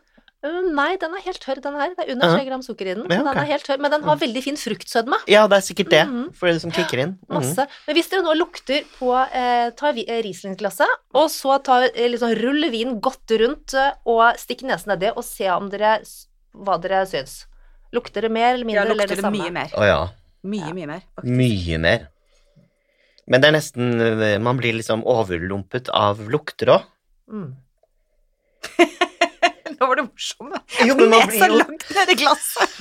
Øh, 0.43 0.73
Nei, 0.75 0.97
den 0.99 1.13
er 1.15 1.21
helt 1.23 1.39
tørr, 1.39 1.59
den 1.63 1.75
her. 1.79 1.91
Det 1.95 2.03
er 2.05 2.12
under 2.15 2.27
Ja. 2.33 2.36
3 2.39 2.45
gram 2.49 2.62
sukker 2.63 2.88
i 2.89 2.93
den. 2.97 3.05
Ja, 3.12 3.19
så. 3.21 3.25
Den 3.29 3.38
er 3.43 3.47
helt 3.47 3.63
tørr, 3.67 3.79
men 3.79 3.91
den 3.91 4.03
har 4.03 4.17
veldig 4.19 4.41
fin 4.43 4.57
fruktsødme. 4.59 5.19
Ja, 5.31 5.45
det 5.47 5.57
er 5.57 5.63
sikkert 5.67 5.89
det, 5.93 6.01
Mhm. 6.07 6.33
for 6.36 6.47
det 6.51 6.62
som 6.62 6.71
kicker 6.71 6.99
inn. 6.99 7.13
Mhm. 7.29 7.38
Masse. 7.38 7.67
Men 7.88 7.95
hvis 7.95 8.09
dere 8.09 8.23
nå 8.23 8.33
lukter 8.36 8.83
på 8.99 9.12
eh, 9.31 9.69
Ta 9.71 9.91
vi- 9.93 10.05
eh, 10.07 10.21
Riesling-glasset, 10.23 10.88
og 11.13 11.29
så 11.29 11.62
ta, 11.63 11.83
eh, 11.83 12.09
liksom, 12.09 12.36
rull 12.43 12.69
vinen 12.71 12.99
godt 12.99 13.27
rundt 13.39 13.73
eh, 13.73 13.91
og 14.05 14.36
stikk 14.38 14.63
nesen 14.63 14.88
nedi 14.91 15.12
og 15.15 15.23
se 15.23 15.47
om 15.49 15.69
dere 15.69 16.01
hva 16.55 16.77
dere 16.81 17.05
syns. 17.05 17.45
Lukter 17.93 18.25
det 18.25 18.32
mer 18.34 18.53
eller 18.56 18.65
mindre, 18.65 18.82
Ja, 18.82 18.86
eller 18.89 18.97
lukter 19.03 19.15
det 19.15 19.21
det 19.21 19.27
samme? 19.27 19.43
mye 19.43 19.53
mer. 19.53 19.69
Å 19.77 19.86
ja. 19.88 19.99
Mye, 20.43 20.73
mye 20.75 20.88
mer. 20.89 21.03
faktisk. 21.15 21.36
Mye 21.39 21.77
mer. 21.84 22.08
Men 23.32 23.39
det 23.43 23.47
er 23.47 23.53
nesten 23.56 24.01
eh, 24.03 24.34
Man 24.43 24.58
blir 24.60 24.73
liksom 24.75 25.06
overlumpet 25.08 25.88
av 25.95 26.19
lukter 26.34 26.73
òg. 26.75 26.89
Mm. 27.32 27.53
Nå 29.73 29.88
var 29.88 29.95
det 29.99 30.03
morsomt. 30.10 30.58
Jo, 30.84 30.95
men 30.99 31.10
man 31.13 31.23
blir 31.29 31.45
jo 31.47 31.62
langt 31.62 31.86
ned 31.95 32.12
i 32.13 32.17
glasset. 32.19 32.71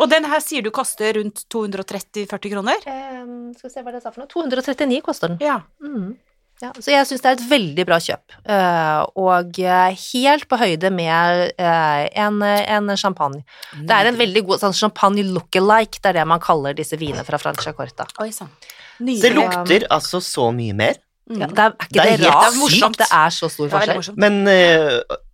Og 0.00 0.06
den 0.08 0.24
her 0.30 0.40
sier 0.40 0.62
du 0.64 0.70
koster 0.72 1.12
rundt 1.18 1.42
230-40 1.52 2.52
kroner? 2.54 2.78
Ehm, 2.88 3.50
skal 3.58 3.68
vi 3.68 3.72
se 3.74 3.82
hva 3.84 3.92
det 3.92 4.00
sa 4.04 4.12
for 4.14 4.22
noe. 4.22 4.30
239 4.32 5.00
koster 5.04 5.34
den. 5.34 5.40
Ja. 5.44 5.58
Mm. 5.82 6.14
Ja, 6.60 6.70
så 6.76 6.92
jeg 6.92 7.06
syns 7.08 7.22
det 7.24 7.30
er 7.30 7.38
et 7.38 7.44
veldig 7.48 7.84
bra 7.88 7.96
kjøp, 8.04 8.34
eh, 8.52 8.98
og 9.22 9.60
eh, 9.64 10.00
helt 10.12 10.44
på 10.50 10.58
høyde 10.60 10.90
med 10.92 11.54
eh, 11.56 12.02
en, 12.20 12.42
en 12.44 12.92
champagne. 13.00 13.40
Det 13.78 13.96
er 13.96 14.10
en 14.10 14.18
veldig 14.20 14.42
god 14.50 14.60
sånn 14.66 14.76
champagne 14.76 15.24
look-alike, 15.24 16.02
det 16.02 16.12
er 16.12 16.18
det 16.20 16.26
man 16.28 16.42
kaller 16.44 16.76
disse 16.76 17.00
vinene 17.00 17.24
fra 17.24 17.40
Franciacorta. 17.40 18.10
Oi 18.20 18.28
sånn. 18.36 18.52
Det 19.00 19.32
lukter 19.32 19.88
altså 19.88 20.20
så 20.20 20.50
mye 20.52 20.76
mer. 20.76 21.00
Mm. 21.30 21.40
Ja, 21.40 21.48
det 21.48 21.64
er, 21.64 21.72
er 21.72 21.88
ikke 21.88 21.94
Det 21.96 22.04
er 22.04 22.10
det, 22.10 22.28
rart? 22.28 22.36
rart 22.36 22.52
er 22.52 22.60
morsomt. 22.60 23.00
det 23.00 23.10
er 23.22 23.34
så 23.38 23.48
stor 23.48 23.70
Det 23.70 23.96
forskjell? 23.96 24.20
Men 24.20 24.40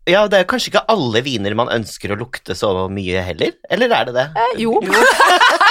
ja, 0.06 0.20
det 0.30 0.38
er 0.38 0.44
kanskje 0.46 0.70
ikke 0.70 0.84
alle 0.92 1.18
viner 1.26 1.54
man 1.58 1.70
ønsker 1.74 2.12
å 2.14 2.16
lukte 2.20 2.54
så 2.54 2.68
mye 2.92 3.24
heller? 3.26 3.56
Eller 3.74 3.90
er 3.90 4.06
det 4.06 4.12
det? 4.14 4.26
Eh, 4.38 4.52
jo. 4.62 4.76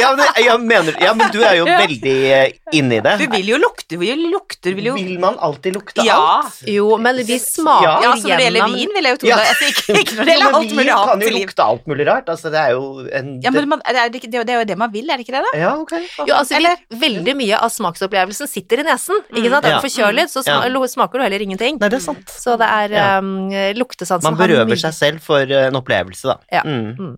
Ja, 0.00 0.14
men, 0.16 0.26
jeg 0.44 0.60
mener, 0.60 0.96
ja, 1.00 1.14
men 1.14 1.30
du 1.32 1.40
er 1.44 1.56
jo 1.60 1.64
veldig 1.68 2.16
eh, 2.32 2.52
inni 2.72 3.00
det. 3.04 3.16
Du 3.20 3.26
vil 3.32 3.48
jo 3.54 3.58
lukte, 3.62 3.86
du 3.90 3.98
vil 3.98 4.16
jo 4.22 4.36
vil 4.76 4.86
jo 4.90 4.94
Vil 4.96 5.18
man 5.22 5.36
alltid 5.40 5.74
lukte 5.76 6.04
Ja. 6.04 6.16
alt? 6.40 6.62
jo, 6.68 6.96
men 6.98 7.16
vi 7.26 7.38
smaker 7.38 7.82
Ja, 7.86 7.94
Ja, 8.02 8.12
så 8.16 8.28
når 8.28 8.36
det 8.36 8.46
gjelder 8.46 8.74
vin, 8.74 8.90
vil 8.94 9.04
jeg 9.04 9.12
jo 9.12 9.20
tro 9.22 9.28
Ja. 9.28 9.36
det. 9.36 9.46
Altså, 9.52 9.64
ikke, 9.72 10.00
ikke 10.02 10.14
når 10.16 10.24
det 10.24 10.32
gjelder 10.36 10.46
alt 10.46 10.70
mulig 10.70 10.86
vin 10.86 11.06
kan 11.06 11.20
jo 11.20 11.30
lukte 11.36 11.62
alt 11.66 11.86
mulig 11.86 12.06
rart. 12.06 12.28
Altså, 12.28 12.50
det 12.50 12.60
er 12.60 12.70
jo 12.76 12.82
en 13.12 13.40
Ja, 13.42 13.50
men 13.50 13.68
man, 13.68 13.82
er 13.86 14.08
det, 14.10 14.20
ikke, 14.22 14.30
det 14.30 14.48
er 14.50 14.58
jo 14.60 14.64
det 14.64 14.78
man 14.78 14.92
vil, 14.92 15.10
er 15.10 15.16
det 15.16 15.26
ikke 15.26 15.36
det, 15.36 15.44
da? 15.52 15.58
Ja, 15.58 15.72
ok. 15.76 15.92
Jo, 16.26 16.34
altså, 16.34 16.56
Eller? 16.56 16.76
vi, 16.90 16.98
veldig 17.06 17.36
mye 17.36 17.58
av 17.60 17.70
smaksopplevelsen 17.70 18.48
sitter 18.48 18.80
i 18.80 18.86
nesen. 18.86 19.22
Ikke 19.32 19.50
sant? 19.50 19.64
Er 19.64 19.70
Ja. 19.70 19.80
du 19.80 19.86
forkjølet, 19.88 20.30
så 20.30 20.42
smaker 20.86 21.18
du 21.18 21.22
heller 21.24 21.42
ingenting. 21.42 21.78
Nei, 21.80 21.88
det 21.88 21.98
er 22.00 22.04
sant. 22.04 22.26
Så 22.28 22.56
det 22.58 22.66
er 22.68 22.88
Ja. 22.96 23.18
um, 23.18 23.50
luktesansen 23.76 24.22
Man 24.22 24.36
berøver 24.36 24.76
seg 24.78 24.92
selv 24.94 25.20
for 25.20 25.40
eh, 25.40 25.66
en 25.68 25.74
opplevelse, 25.76 26.22
da. 26.24 26.36
Ja. 26.52 26.62
Mm. 26.62 26.96
Mm. 26.98 27.16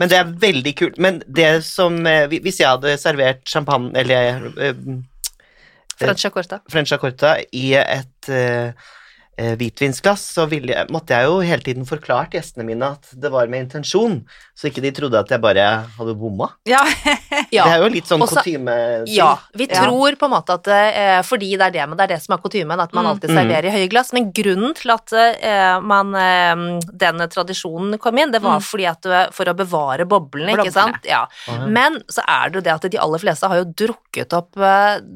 Men 0.00 0.08
det 0.08 0.18
er 0.18 0.24
veldig 0.24 0.74
kult. 0.76 0.98
Men 0.98 1.22
det 1.28 1.64
som 1.64 2.06
eh, 2.06 2.19
Hvis 2.28 2.60
jeg 2.60 2.68
hadde 2.68 2.96
servert 3.00 3.44
champagne 3.48 3.92
eller 3.98 4.50
eh, 4.58 4.74
Franciacorta. 6.00 6.60
Franciacorta 6.72 7.34
i 7.56 7.74
et 7.76 8.30
eh, 8.32 8.70
eh, 8.70 8.88
hvitvinsglass, 9.60 10.22
så 10.36 10.44
ville 10.50 10.84
måtte 10.92 11.16
jeg 11.16 11.28
jo 11.28 11.38
hele 11.46 11.64
tiden 11.64 11.86
forklart 11.88 12.34
gjestene 12.36 12.64
mine 12.68 12.90
at 12.96 13.08
det 13.16 13.30
var 13.32 13.48
med 13.50 13.66
intensjon, 13.66 14.18
så 14.58 14.68
ikke 14.68 14.82
de 14.84 14.90
trodde 14.96 15.18
at 15.20 15.30
jeg 15.32 15.40
bare 15.40 15.64
hadde 15.96 16.14
bomma. 16.20 16.50
Ja. 16.68 16.82
Ja. 17.50 17.64
Det 17.70 17.72
er 17.72 17.82
jo 17.84 17.88
litt 17.94 18.08
sånn 18.10 18.22
kutyme 18.26 18.74
Ja, 19.10 19.30
vi 19.56 19.66
tror 19.70 20.14
på 20.20 20.26
en 20.28 20.32
måte 20.34 20.54
at 20.58 20.68
eh, 20.74 21.20
fordi 21.26 21.52
det 21.56 21.66
er 21.70 21.74
det, 21.78 21.86
men 21.88 21.96
det 21.98 22.04
er 22.06 22.12
det 22.14 22.20
som 22.24 22.34
er 22.36 22.42
kutymen, 22.44 22.80
at 22.82 22.92
man 22.94 23.04
Mm. 23.06 23.10
alltid 23.14 23.30
serverer 23.32 23.66
i 23.70 23.72
høye 23.72 23.88
glass. 23.90 24.12
Men 24.12 24.26
grunnen 24.36 24.74
til 24.76 24.90
at 24.92 25.12
eh, 25.16 25.80
man, 25.80 26.12
den 27.00 27.22
tradisjonen 27.32 27.96
kom 28.02 28.18
inn, 28.20 28.30
det 28.34 28.42
var 28.44 28.58
Mm. 28.60 28.66
fordi 28.66 28.86
at 28.90 29.00
du, 29.06 29.14
for 29.32 29.48
å 29.50 29.54
bevare 29.56 30.04
boblene, 30.08 30.52
ikke 30.58 30.72
sant. 30.74 31.04
Ja. 31.08 31.22
Men 31.66 32.00
så 32.12 32.22
er 32.28 32.50
det 32.50 32.60
jo 32.60 32.64
det 32.66 32.74
at 32.74 32.86
de 32.92 32.98
aller 33.00 33.22
fleste 33.22 33.48
har 33.48 33.62
jo 33.62 33.64
drukket 33.86 34.34
opp 34.36 34.58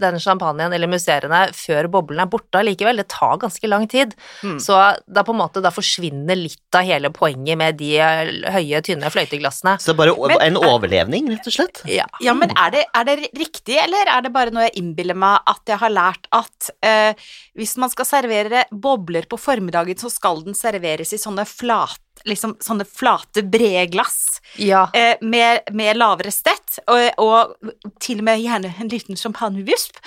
den 0.01 0.19
champagnen 0.23 0.73
eller 0.73 0.89
musserende 0.91 1.43
før 1.57 1.89
boblene 1.93 2.25
er 2.25 2.31
borte 2.33 2.61
allikevel. 2.63 2.97
Det 3.03 3.09
tar 3.13 3.37
ganske 3.43 3.69
lang 3.69 3.87
tid. 3.91 4.14
Mm. 4.43 4.59
Så 4.63 4.77
da 5.07 5.25
på 5.27 5.35
en 5.35 5.41
måte 5.41 5.63
da 5.65 5.71
forsvinner 5.75 6.37
litt 6.39 6.79
av 6.79 6.85
hele 6.87 7.11
poenget 7.15 7.59
med 7.61 7.79
de 7.81 7.91
eh, 7.99 8.33
høye, 8.55 8.83
tynne 8.87 9.11
fløyteglassene. 9.13 9.77
Så 9.83 9.95
bare 9.99 10.15
o- 10.15 10.29
Men- 10.29 10.41
en 10.45 10.57
overlevning, 10.61 11.31
rett 11.35 11.47
og 11.51 11.57
slett? 11.57 11.83
Ja. 11.91 12.07
Ja, 12.25 12.35
men 12.35 12.51
er 12.57 12.71
det, 12.75 12.85
er 12.95 13.05
det 13.09 13.17
riktig, 13.39 13.79
eller 13.83 14.11
er 14.17 14.23
det 14.27 14.33
bare 14.35 14.51
noe 14.55 14.69
jeg 14.69 14.77
innbiller 14.83 15.15
meg 15.19 15.41
at 15.51 15.63
jeg 15.67 15.79
har 15.83 15.91
lært 15.91 16.29
at 16.33 16.71
eh, 16.85 17.15
hvis 17.59 17.77
man 17.81 17.91
skal 17.91 18.05
servere 18.09 18.65
bobler 18.73 19.27
på 19.31 19.39
formiddagen, 19.41 19.97
så 19.99 20.11
skal 20.13 20.43
den 20.45 20.55
serveres 20.59 21.13
i 21.15 21.21
sånne 21.21 21.47
flate 21.49 22.01
Liksom 22.25 22.57
sånne 22.65 22.87
flate, 22.89 23.43
brede 23.45 23.87
glass 23.93 24.41
ja. 24.57 24.87
eh, 24.97 25.17
med, 25.21 25.67
med 25.77 25.99
lavere 25.99 26.31
stett, 26.33 26.79
og, 26.89 27.19
og 27.21 27.73
til 28.01 28.23
og 28.23 28.25
med 28.25 28.41
gjerne 28.41 28.71
en 28.81 28.89
liten 28.89 29.19
champagnevisp. 29.21 29.99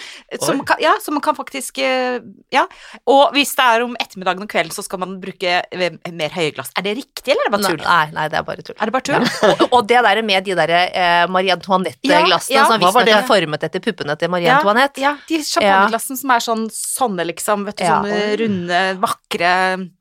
Som 0.42 0.64
kan, 0.66 0.82
ja, 0.82 0.96
som 1.04 1.14
man 1.18 1.22
kan 1.26 1.38
faktisk 1.38 1.78
eh, 1.84 2.18
Ja. 2.54 2.66
Og 3.06 3.36
hvis 3.36 3.54
det 3.58 3.66
er 3.68 3.86
om 3.86 3.94
ettermiddagen 4.02 4.44
og 4.46 4.50
kvelden, 4.50 4.74
så 4.74 4.84
skal 4.86 5.02
man 5.04 5.18
bruke 5.22 5.60
eh, 5.62 5.98
mer 6.12 6.34
høye 6.34 6.56
glass. 6.56 6.72
Er 6.78 6.88
det 6.88 6.96
riktig, 7.04 7.36
eller 7.36 7.46
er 7.46 7.52
det 7.52 7.56
bare 7.58 7.70
tull? 7.76 7.84
nei, 7.86 8.08
nei, 8.18 8.26
det 8.34 8.40
er 8.42 8.48
bare 8.48 8.66
tull. 8.66 8.78
Er 8.80 8.90
det 8.90 8.96
bare 8.98 9.08
tull? 9.12 9.28
og, 9.52 9.64
og 9.78 9.88
det 9.92 10.02
der 10.08 10.22
med 10.26 10.48
de 10.50 10.58
der 10.58 10.74
eh, 10.78 11.28
Marie 11.32 11.54
Antoinette-glassene 11.54 12.56
Ja, 12.58 12.64
ja. 12.64 12.66
som 12.66 12.82
var 12.82 12.88
visstnok 12.98 13.14
er 13.14 13.28
formet 13.30 13.68
etter 13.70 13.84
puppene 13.84 14.18
til 14.18 14.34
Marie 14.34 14.50
Ja, 14.50 14.58
Antoinette. 14.62 15.04
Ja, 15.06 15.14
de 15.30 15.42
champagneglassene 15.46 16.18
som 16.24 16.34
er 16.34 16.46
sånn 16.50 16.66
sånne, 16.74 17.28
liksom, 17.30 17.68
vet 17.70 17.78
du, 17.78 17.86
Ja. 17.86 18.02
sånne 18.02 18.42
runde, 18.42 18.82
vakre 19.06 19.54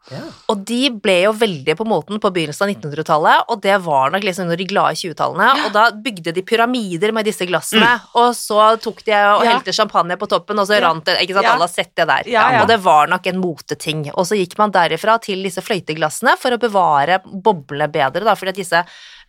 Ja. 0.06 0.22
Og 0.52 0.60
de 0.68 0.84
ble 1.02 1.16
jo 1.24 1.32
veldig 1.34 1.74
på 1.76 1.84
moten 2.06 2.20
på 2.22 2.30
begynnelsen 2.32 2.68
av 2.68 2.70
1900-tallet, 2.74 3.44
og 3.50 3.60
det 3.62 3.76
var 3.82 4.10
nok 4.14 4.22
liksom 4.22 4.46
under 4.46 4.56
de 4.60 4.66
glade 4.70 4.94
20-tallene, 4.96 5.64
og 5.66 5.72
da 5.74 5.90
bygde 5.90 6.32
de 6.36 6.42
pyramider 6.46 7.12
med 7.12 7.24
disse 7.26 7.46
glassene, 7.48 8.00
og 8.14 8.34
så 8.38 8.78
tok 8.80 9.02
de 9.04 9.12
og 9.12 9.44
Ja. 9.44 9.56
helte 9.58 9.72
champagne 9.74 10.16
på 10.16 10.28
toppen, 10.28 10.58
og 10.58 10.66
så 10.66 10.78
Ja. 10.80 10.88
rant 10.88 11.04
det, 11.04 11.18
ikke 11.20 11.34
sant, 11.34 11.44
Ja. 11.44 11.52
alle 11.54 11.66
har 11.66 11.68
sett 11.68 11.94
det 11.96 12.06
der. 12.06 12.22
Ja, 12.26 12.50
ja. 12.52 12.62
Og 12.62 12.68
det 12.68 12.80
var 12.82 13.06
nok 13.08 13.26
en 13.26 13.40
moteting. 13.40 14.10
Og 14.14 14.24
så 14.26 14.36
gikk 14.38 14.56
man 14.58 14.70
derifra 14.70 15.20
til 15.20 15.42
disse 15.42 15.60
fløyteglassene 15.62 16.36
for 16.38 16.50
å 16.50 16.58
bevare 16.58 17.20
boblene 17.24 17.90
bedre, 17.90 18.24
da, 18.24 18.34
fordi 18.34 18.48
at 18.48 18.54
disse 18.56 18.84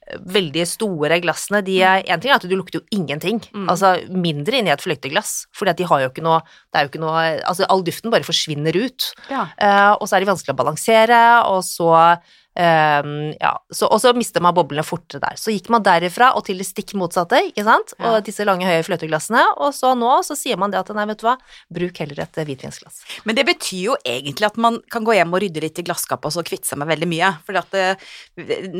eh, 0.09 0.17
veldig 0.25 0.65
store 0.65 1.19
glassene, 1.19 1.61
de 1.65 1.81
er, 1.83 2.01
en 2.07 2.19
ting 2.21 2.31
er 2.31 2.35
at 2.35 2.41
du 2.47 2.55
lukter 2.55 2.79
jo 2.79 2.85
ingenting, 2.93 3.41
Mm. 3.53 3.67
altså 3.67 4.07
mindre 4.09 4.53
inni 4.59 4.69
et 4.71 4.79
fløyteglass, 4.79 5.47
fordi 5.53 5.69
at 5.71 5.77
de 5.77 5.83
har 5.83 5.99
jo 5.99 6.09
ikke 6.09 6.23
noe, 6.23 6.39
det 6.71 6.79
er 6.79 6.87
jo 6.87 6.89
ikke 6.89 7.01
noe, 7.01 7.41
altså 7.43 7.65
all 7.69 7.81
duften 7.83 8.09
bare 8.09 8.23
forsvinner 8.23 8.73
ut. 8.73 9.13
Ja. 9.29 9.47
Uh, 9.61 9.97
og 9.99 10.07
så 10.07 10.15
er 10.15 10.19
de 10.23 10.31
vanskelig 10.31 10.55
å 10.55 10.63
balansere, 10.63 11.43
og 11.45 11.61
så 11.61 12.19
eh, 12.57 13.09
ja, 13.37 13.53
så, 13.71 13.87
og 13.87 14.01
så 14.01 14.13
mister 14.17 14.43
man 14.43 14.55
boblene 14.57 14.85
fortere 14.85 15.21
der. 15.23 15.37
Så 15.39 15.53
gikk 15.53 15.69
man 15.73 15.85
derifra 15.85 16.33
og 16.37 16.45
til 16.47 16.59
det 16.61 16.67
stikk 16.67 16.95
motsatte, 16.99 17.39
ikke 17.51 17.65
sant, 17.67 17.93
og 18.01 18.19
disse 18.25 18.45
lange, 18.47 18.67
høye 18.67 18.85
fløteglassene, 18.85 19.43
og 19.63 19.73
så 19.75 19.93
nå 19.97 20.11
så 20.25 20.35
sier 20.37 20.59
man 20.59 20.73
det 20.73 20.79
at 20.81 20.91
nei, 20.95 21.05
vet 21.09 21.21
du 21.21 21.27
hva, 21.27 21.35
bruk 21.73 22.01
heller 22.01 22.23
et 22.23 22.39
hvitvinsglass. 22.47 23.01
Men 23.27 23.37
det 23.37 23.45
betyr 23.47 23.83
jo 23.91 23.97
egentlig 24.07 24.47
at 24.49 24.57
man 24.61 24.79
kan 24.93 25.05
gå 25.07 25.15
hjem 25.17 25.33
og 25.35 25.43
rydde 25.43 25.63
litt 25.63 25.81
i 25.81 25.85
glasskapet 25.87 26.29
og 26.29 26.35
så 26.35 26.43
kvitte 26.47 26.69
seg 26.69 26.81
med 26.81 26.89
veldig 26.91 27.09
mye. 27.11 27.31
For 27.47 27.59
at 27.59 27.77
eh, 27.77 28.07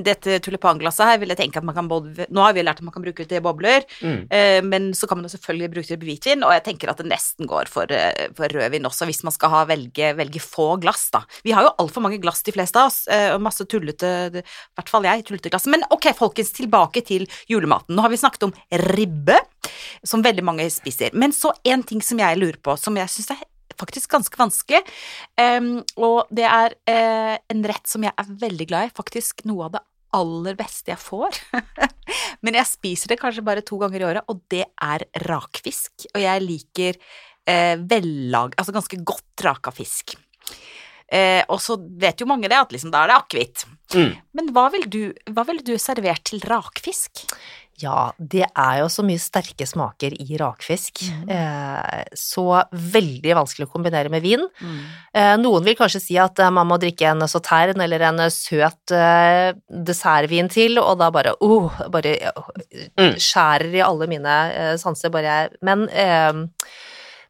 dette 0.06 0.40
tulipanglasset 0.46 1.12
her 1.12 1.22
vil 1.22 1.34
jeg 1.34 1.42
tenke 1.42 1.62
at 1.62 1.68
man 1.68 1.76
kan 1.78 1.90
både 1.90 2.28
Nå 2.34 2.42
har 2.44 2.56
vi 2.56 2.63
lært 2.66 2.82
at 2.82 2.86
man 2.86 2.94
kan 2.96 3.04
bruke 3.06 3.24
det 3.24 3.30
til 3.32 3.44
bobler, 3.46 3.86
Mm. 4.02 4.28
uh, 4.30 4.62
men 4.68 4.90
så 4.94 5.08
kan 5.08 5.18
man 5.18 5.26
jo 5.26 5.32
selvfølgelig 5.34 5.70
bruke 5.74 5.88
det 5.88 5.98
til 5.98 6.08
hvitvin, 6.08 6.44
og 6.46 6.52
jeg 6.54 6.63
tenker 6.68 6.92
at 6.92 7.00
det 7.02 7.08
nesten 7.10 7.48
går 7.50 7.70
for, 7.72 7.90
eh, 7.94 8.28
for 8.38 8.52
rødvin 8.54 8.86
også, 8.88 9.08
hvis 9.10 9.24
man 9.26 9.34
skal 9.34 9.52
ha 9.54 9.62
velge, 9.70 10.12
velge 10.18 10.42
få 10.44 10.68
glass, 10.82 11.08
da. 11.13 11.22
Vi 11.46 11.54
har 11.56 11.66
jo 11.66 11.74
altfor 11.82 12.04
mange 12.04 12.20
glass, 12.22 12.44
de 12.46 12.54
fleste 12.56 12.80
av 12.80 12.92
oss, 12.92 13.00
og 13.08 13.42
masse 13.44 13.66
tullete, 13.69 14.13
i 14.41 14.43
hvert 14.77 14.91
fall 14.91 15.08
jeg, 15.08 15.25
tullete. 15.27 15.62
Men 15.71 15.86
ok, 15.93 16.10
folkens, 16.17 16.53
tilbake 16.56 17.03
til 17.08 17.27
julematen. 17.51 17.95
Nå 17.95 18.06
har 18.06 18.13
vi 18.13 18.21
snakket 18.21 18.47
om 18.49 18.56
ribbe, 18.93 19.38
som 20.06 20.23
veldig 20.25 20.45
mange 20.47 20.67
spiser. 20.73 21.13
Men 21.17 21.36
så 21.36 21.53
en 21.67 21.86
ting 21.88 22.03
som 22.06 22.19
jeg 22.21 22.39
lurer 22.39 22.60
på, 22.63 22.77
som 22.80 22.97
jeg 22.99 23.12
syns 23.13 23.36
er 23.36 23.45
faktisk 23.77 24.15
ganske 24.15 24.39
vanskelig, 24.39 24.82
Um, 25.38 25.84
og 26.01 26.32
det 26.34 26.47
er 26.49 26.73
uh, 26.89 27.36
en 27.53 27.60
rett 27.69 27.86
som 27.86 28.01
jeg 28.01 28.10
er 28.17 28.30
veldig 28.41 28.65
glad 28.71 28.88
i, 28.88 28.93
faktisk 28.97 29.43
noe 29.45 29.67
av 29.67 29.75
det 29.75 29.84
aller 30.17 30.58
beste 30.58 30.91
jeg 30.93 31.01
får. 31.01 31.38
Men 32.45 32.58
jeg 32.58 32.69
spiser 32.69 33.13
det 33.13 33.19
kanskje 33.21 33.45
bare 33.45 33.65
to 33.65 33.80
ganger 33.82 34.01
i 34.01 34.08
året, 34.08 34.27
og 34.32 34.41
det 34.51 34.63
er 34.65 35.06
rakfisk. 35.27 36.08
Og 36.13 36.21
jeg 36.23 36.45
liker 36.45 36.97
eh, 37.47 37.75
vellag, 37.77 38.56
altså 38.58 38.75
ganske 38.75 39.01
godt 39.08 39.45
raka 39.45 39.73
fisk. 39.75 40.15
Eh, 41.12 41.43
og 41.48 41.62
så 41.63 41.78
vet 41.80 42.20
jo 42.20 42.28
mange 42.28 42.50
det, 42.52 42.58
at 42.60 42.74
liksom 42.76 42.91
da 42.91 43.06
er 43.06 43.13
det 43.13 43.20
akevitt. 43.22 43.65
Mm. 43.96 44.12
Men 44.36 44.50
hva 44.56 44.67
ville 44.74 44.89
du, 44.91 45.02
vil 45.48 45.63
du 45.63 45.78
servert 45.80 46.26
til 46.28 46.41
rakfisk? 46.50 47.24
Ja, 47.78 48.08
det 48.17 48.41
er 48.58 48.80
jo 48.80 48.88
så 48.89 49.04
mye 49.06 49.22
sterke 49.22 49.62
smaker 49.70 50.15
i 50.17 50.38
rakfisk, 50.41 51.04
Mm. 51.13 51.30
eh, 51.30 52.06
så 52.17 52.63
veldig 52.74 53.36
vanskelig 53.38 53.67
å 53.67 53.72
kombinere 53.72 54.10
med 54.10 54.24
vin. 54.26 54.41
Eh, 55.13 55.36
noen 55.38 55.63
vil 55.63 55.76
kanskje 55.78 56.02
si 56.02 56.17
at 56.17 56.39
eh, 56.41 56.50
man 56.50 56.65
må 56.67 56.80
drikke 56.82 57.06
en 57.12 57.22
sautern 57.30 57.80
eller 57.80 58.02
en 58.10 58.17
søt 58.34 58.91
eh, 58.98 59.54
dessertvin 59.70 60.50
til, 60.50 60.80
og 60.82 60.98
da 60.98 61.12
bare 61.13 61.36
oh, 61.39 61.70
bare 61.93 62.17
oh, 62.36 62.50
Mm. 62.98 63.13
skjærer 63.22 63.76
i 63.78 63.86
alle 63.86 64.08
mine 64.10 64.36
eh, 64.58 64.76
sanser, 64.82 65.13
bare 65.13 65.30
jeg 65.30 65.58
Men 65.62 65.88
eh, 65.89 66.34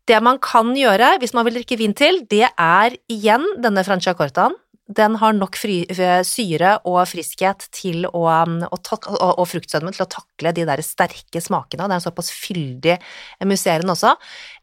det 0.08 0.22
man 0.24 0.40
kan 0.44 0.72
gjøre 0.78 1.18
hvis 1.22 1.34
man 1.36 1.46
vil 1.48 1.60
drikke 1.60 1.78
vin 1.80 1.94
til, 1.98 2.22
det 2.32 2.48
er 2.54 2.96
igjen 3.12 3.44
denne 3.64 3.84
Franciacortaen. 3.88 4.56
Den 4.88 5.18
har 5.20 5.34
nok 5.36 5.58
fri, 5.60 5.82
eh, 5.92 6.22
syre 6.24 6.78
og 6.88 7.02
friskhet 7.12 7.66
til 7.76 8.06
å, 8.08 8.22
og, 8.72 8.78
tak- 8.88 9.10
og, 9.12 9.34
og 9.42 9.48
fruktsødme 9.52 9.92
til 9.92 10.06
å 10.06 10.10
takle 10.14 10.54
de 10.56 10.64
der 10.70 10.80
sterke 10.86 11.42
smakene, 11.44 11.84
og 11.84 11.90
det 11.92 11.98
er 11.98 12.00
en 12.00 12.06
såpass 12.06 12.32
fyldig 12.32 12.96
musserende 13.52 13.92
også. 13.92 14.14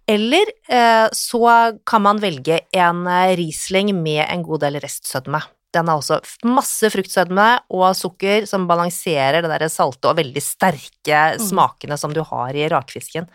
Eller 0.09 0.48
eh, 0.72 1.11
så 1.12 1.44
kan 1.85 2.07
man 2.07 2.22
velge 2.24 2.62
en 2.72 3.04
eh, 3.07 3.35
Riesling 3.37 3.92
med 4.00 4.24
en 4.30 4.42
god 4.48 4.64
del 4.64 4.80
restsødme. 4.80 5.42
Den 5.74 5.88
har 5.90 5.98
også 6.00 6.22
masse 6.48 6.88
fruktsødme 6.94 7.46
og 7.74 7.88
sukker 7.98 8.46
som 8.48 8.64
balanserer 8.70 9.42
det 9.44 9.50
der 9.52 9.68
salte 9.68 10.09
og 10.09 10.16
veldig 10.20 10.40
sterke 10.40 10.92
Mm. 11.35 11.40
smakene 11.50 11.98
som 12.00 12.14
du 12.14 12.22
har 12.24 12.54
i 12.57 12.64
rakfisken. 12.72 13.26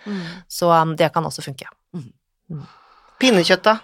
Så 0.49 0.71
um, 0.73 0.95
det 0.97 1.11
kan 1.13 1.23
også 1.27 1.43
funke. 1.45 1.67
Pinnekjøtt, 3.19 3.65
da? 3.67 3.77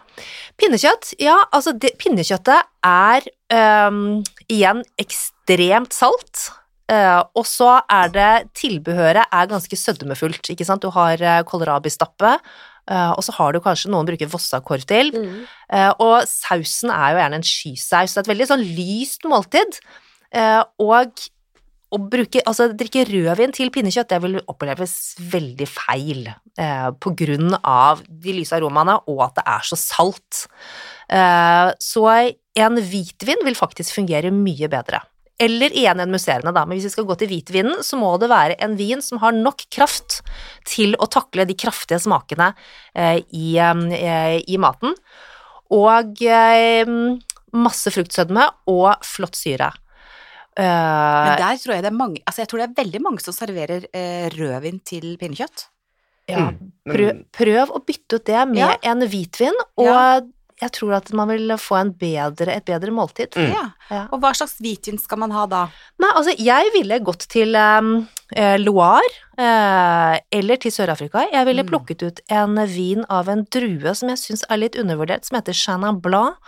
Pinnekjøtt, 0.60 1.16
ja, 1.20 1.36
altså 1.52 1.74
det, 1.76 1.96
pinnekjøttet 2.00 2.70
er 2.88 3.26
øhm, 3.52 4.22
igjen 4.48 4.84
ekstremt 5.02 5.96
salt. 5.96 6.46
Uh, 6.86 7.26
og 7.34 7.48
så 7.50 7.80
er 7.90 8.12
det 8.14 8.32
Tilbehøret 8.54 9.26
er 9.34 9.48
ganske 9.50 9.78
sødmefullt, 9.80 10.52
ikke 10.54 10.68
sant. 10.68 10.86
Du 10.86 10.94
har 10.96 11.22
uh, 11.22 11.42
kålrabistappe, 11.48 12.38
Uh, 12.86 13.18
og 13.18 13.24
så 13.26 13.34
har 13.34 13.50
du 13.50 13.58
kanskje 13.66 13.90
noen 13.90 14.06
bruker 14.06 14.30
vossakorv 14.30 14.84
til. 14.86 15.08
Eh, 15.74 15.92
og 15.98 16.28
sausen 16.30 16.92
er 16.94 17.16
jo 17.16 17.18
gjerne 17.18 17.40
en 17.40 17.48
skysaus. 17.50 18.14
Det 18.14 18.20
er 18.20 18.22
et 18.22 18.30
veldig 18.30 18.48
sånn 18.52 18.66
lyst 18.78 19.26
måltid. 19.26 19.80
Og 20.86 21.24
å 21.94 22.00
bruke, 22.02 22.42
altså 22.50 22.70
drikke 22.74 23.06
rødvin 23.08 23.54
til 23.56 23.72
pinnekjøtt, 23.74 24.10
det 24.10 24.22
vil 24.24 24.40
oppleves 24.52 25.16
veldig 25.32 25.68
feil 25.70 26.28
eh, 26.32 26.90
på 26.98 27.14
grunn 27.18 27.54
av 27.62 28.02
de 28.10 28.38
lyse 28.40 28.56
aromaene 28.58 28.98
og 29.12 29.22
at 29.28 29.38
det 29.40 29.46
er 29.54 29.68
så 29.70 29.80
salt. 29.80 30.46
Eh, 31.14 31.70
så 31.82 32.08
en 32.10 32.80
hvitvin 32.82 33.46
vil 33.46 33.60
faktisk 33.60 34.00
fungere 34.00 34.34
mye 34.34 34.72
bedre. 34.72 35.04
Eller 35.36 35.74
igjen 35.76 36.00
en 36.00 36.14
musserende, 36.14 36.54
da, 36.56 36.64
men 36.64 36.78
hvis 36.78 36.88
vi 36.88 36.94
skal 36.94 37.08
gå 37.10 37.18
til 37.20 37.28
hvitvinen, 37.34 37.82
så 37.84 38.00
må 38.00 38.14
det 38.22 38.32
være 38.32 38.56
en 38.64 38.78
vin 38.80 39.02
som 39.04 39.20
har 39.20 39.36
nok 39.36 39.66
kraft 39.74 40.22
til 40.68 40.96
å 40.96 41.10
takle 41.12 41.44
de 41.48 41.58
kraftige 41.60 42.00
smakene 42.06 42.54
eh, 42.96 43.20
i, 43.36 43.58
eh, 43.60 44.38
i 44.40 44.60
maten. 44.62 44.96
Og 45.76 46.24
eh, 46.24 46.88
masse 47.56 47.92
fruktsødme 47.92 48.48
og 48.72 49.04
flott 49.04 49.36
syre. 49.36 49.74
Eh, 50.58 51.24
Men 51.28 51.38
der 51.42 51.58
tror 51.60 51.74
jeg 51.76 51.84
det 51.84 51.92
er 51.92 51.98
mange 51.98 52.22
Altså, 52.26 52.42
jeg 52.42 52.48
tror 52.48 52.62
det 52.62 52.68
er 52.70 52.84
veldig 52.84 53.02
mange 53.04 53.20
som 53.20 53.34
serverer 53.36 53.88
eh, 53.94 54.30
rødvin 54.32 54.80
til 54.88 55.18
pinnekjøtt. 55.20 55.66
ja, 56.30 56.52
Mm, 56.52 56.72
prøv, 56.94 57.26
prøv 57.34 57.70
å 57.76 57.80
bytte 57.86 58.16
ut 58.16 58.26
det 58.26 58.48
med 58.48 58.58
Ja. 58.58 58.78
en 58.84 59.00
hvitvin, 59.02 59.54
og 59.78 59.86
Ja. 59.86 60.22
Jeg 60.62 60.72
tror 60.72 60.94
at 60.98 61.10
man 61.12 61.28
vil 61.34 61.52
få 61.60 61.76
en 61.82 61.90
bedre, 62.00 62.54
et 62.56 62.64
bedre 62.66 62.92
måltid. 62.96 63.36
Mm. 63.36 63.50
Ja. 63.52 63.64
Ja. 63.92 64.04
Og 64.16 64.22
hva 64.24 64.32
slags 64.38 64.56
hvitvin 64.64 64.98
skal 65.02 65.20
man 65.20 65.34
ha 65.36 65.44
da? 65.52 65.66
Nei, 66.00 66.12
altså, 66.16 66.36
jeg 66.40 66.72
ville 66.74 67.00
gått 67.04 67.26
til 67.30 67.58
um, 67.60 67.90
Loire 68.64 69.12
uh, 69.40 70.16
eller 70.32 70.62
til 70.64 70.72
Sør-Afrika. 70.72 71.26
Jeg 71.32 71.46
ville 71.50 71.66
Mm. 71.66 71.70
plukket 71.74 72.06
ut 72.08 72.22
en 72.32 72.56
vin 72.72 73.04
av 73.10 73.28
en 73.30 73.44
drue 73.52 73.94
som 73.96 74.10
jeg 74.14 74.22
syns 74.22 74.46
er 74.50 74.58
litt 74.64 74.80
undervurdert, 74.80 75.26
som 75.28 75.36
heter 75.40 75.54
Chenin 75.54 76.00
Blanc. 76.02 76.40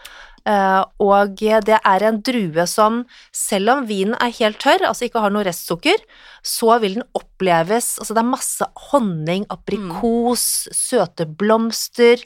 Uh, 0.48 0.86
og 1.04 1.36
det 1.36 1.76
er 1.76 2.04
en 2.08 2.22
drue 2.24 2.64
som, 2.72 3.02
selv 3.36 3.74
om 3.74 3.86
vinen 3.90 4.16
er 4.24 4.32
helt 4.40 4.62
tørr, 4.64 4.86
altså 4.88 5.10
ikke 5.10 5.20
har 5.20 5.34
noe 5.36 5.44
restsukker, 5.44 6.00
så 6.48 6.78
vil 6.80 6.94
den 7.02 7.04
oppleves 7.20 7.98
Altså 8.00 8.16
det 8.16 8.24
er 8.24 8.30
masse 8.32 8.68
honning, 8.94 9.44
aprikos, 9.52 10.70
søte 10.72 11.28
blomster. 11.28 12.24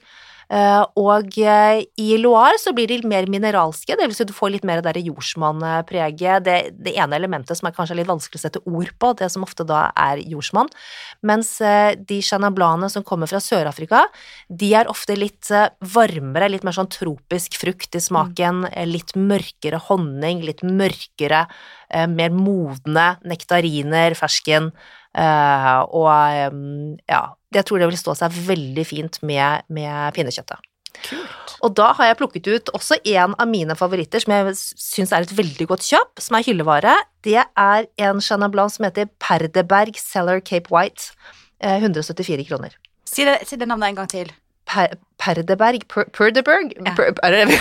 Eh, 0.51 0.83
og 0.99 1.37
eh, 1.39 1.81
i 2.01 2.17
Loire 2.19 2.57
så 2.59 2.73
blir 2.75 2.89
de 2.91 2.97
mer 3.07 3.27
mineralske, 3.31 3.95
det 3.95 4.07
vil 4.09 4.15
si 4.17 4.25
du 4.27 4.33
får 4.35 4.51
litt 4.57 4.65
mer 4.67 4.81
av 4.81 4.87
det 4.87 4.97
der 4.97 5.07
jordsmannpreget. 5.07 6.43
Det, 6.43 6.57
det 6.75 6.95
ene 6.99 7.15
elementet 7.15 7.55
som 7.55 7.69
er 7.69 7.75
kanskje 7.77 7.95
litt 8.01 8.09
vanskelig 8.09 8.41
å 8.41 8.43
sette 8.43 8.63
ord 8.67 8.91
på, 8.99 9.13
det 9.21 9.31
som 9.31 9.45
ofte 9.47 9.63
da 9.67 9.85
er 9.95 10.19
jordsmann. 10.27 10.71
Mens 11.23 11.53
eh, 11.63 11.95
de 11.95 12.19
chenin 12.25 12.89
som 12.91 13.07
kommer 13.07 13.31
fra 13.31 13.39
Sør-Afrika, 13.43 14.03
de 14.49 14.73
er 14.75 14.91
ofte 14.91 15.15
litt 15.15 15.47
varmere, 15.93 16.51
litt 16.51 16.67
mer 16.67 16.75
sånn 16.75 16.91
tropisk 16.91 17.55
frukt 17.61 17.95
i 17.95 18.03
smaken, 18.03 18.65
eh, 18.73 18.89
litt 18.89 19.15
mørkere 19.15 19.79
honning, 19.87 20.43
litt 20.43 20.65
mørkere, 20.67 21.45
mer 22.07 22.31
modne 22.31 23.17
nektariner, 23.27 24.13
fersken. 24.15 24.69
Eh, 25.17 25.79
og 25.91 26.51
um, 26.53 26.97
ja, 27.09 27.21
jeg 27.53 27.65
tror 27.67 27.79
det 27.81 27.89
vil 27.91 27.99
stå 27.99 28.15
seg 28.15 28.35
veldig 28.47 28.85
fint 28.87 29.17
med, 29.27 29.65
med 29.69 30.13
pinnekjøttet. 30.15 30.59
Kult. 31.01 31.55
Og 31.65 31.73
da 31.77 31.91
har 31.97 32.09
jeg 32.11 32.17
plukket 32.19 32.47
ut 32.51 32.69
også 32.77 32.97
en 33.13 33.33
av 33.39 33.47
mine 33.49 33.73
favoritter 33.79 34.21
som 34.23 34.33
jeg 34.35 34.53
syns 34.59 35.13
er 35.15 35.25
et 35.25 35.33
veldig 35.37 35.67
godt 35.71 35.85
kjøp, 35.87 36.19
som 36.21 36.35
er 36.37 36.45
hyllevare. 36.45 36.93
Det 37.25 37.39
er 37.41 37.87
en 38.05 38.21
Chenin 38.21 38.51
Blanc 38.53 38.75
som 38.75 38.85
heter 38.85 39.09
Perdeberg 39.23 39.97
Cellar 39.99 40.41
Cape 40.45 40.69
White. 40.73 41.11
Eh, 41.61 41.77
174 41.81 42.45
kroner. 42.49 42.75
Si 43.07 43.25
det, 43.27 43.39
si 43.47 43.57
det 43.59 43.67
navnet 43.67 43.91
en 43.91 44.01
gang 44.01 44.11
til. 44.11 44.29
Per, 44.71 44.93
Perdeberg 45.19 45.87
per, 45.91 46.05
Perdeberg? 46.15 46.75
Ja. 46.77 46.93
Per, 46.95 47.11
er 47.27 47.51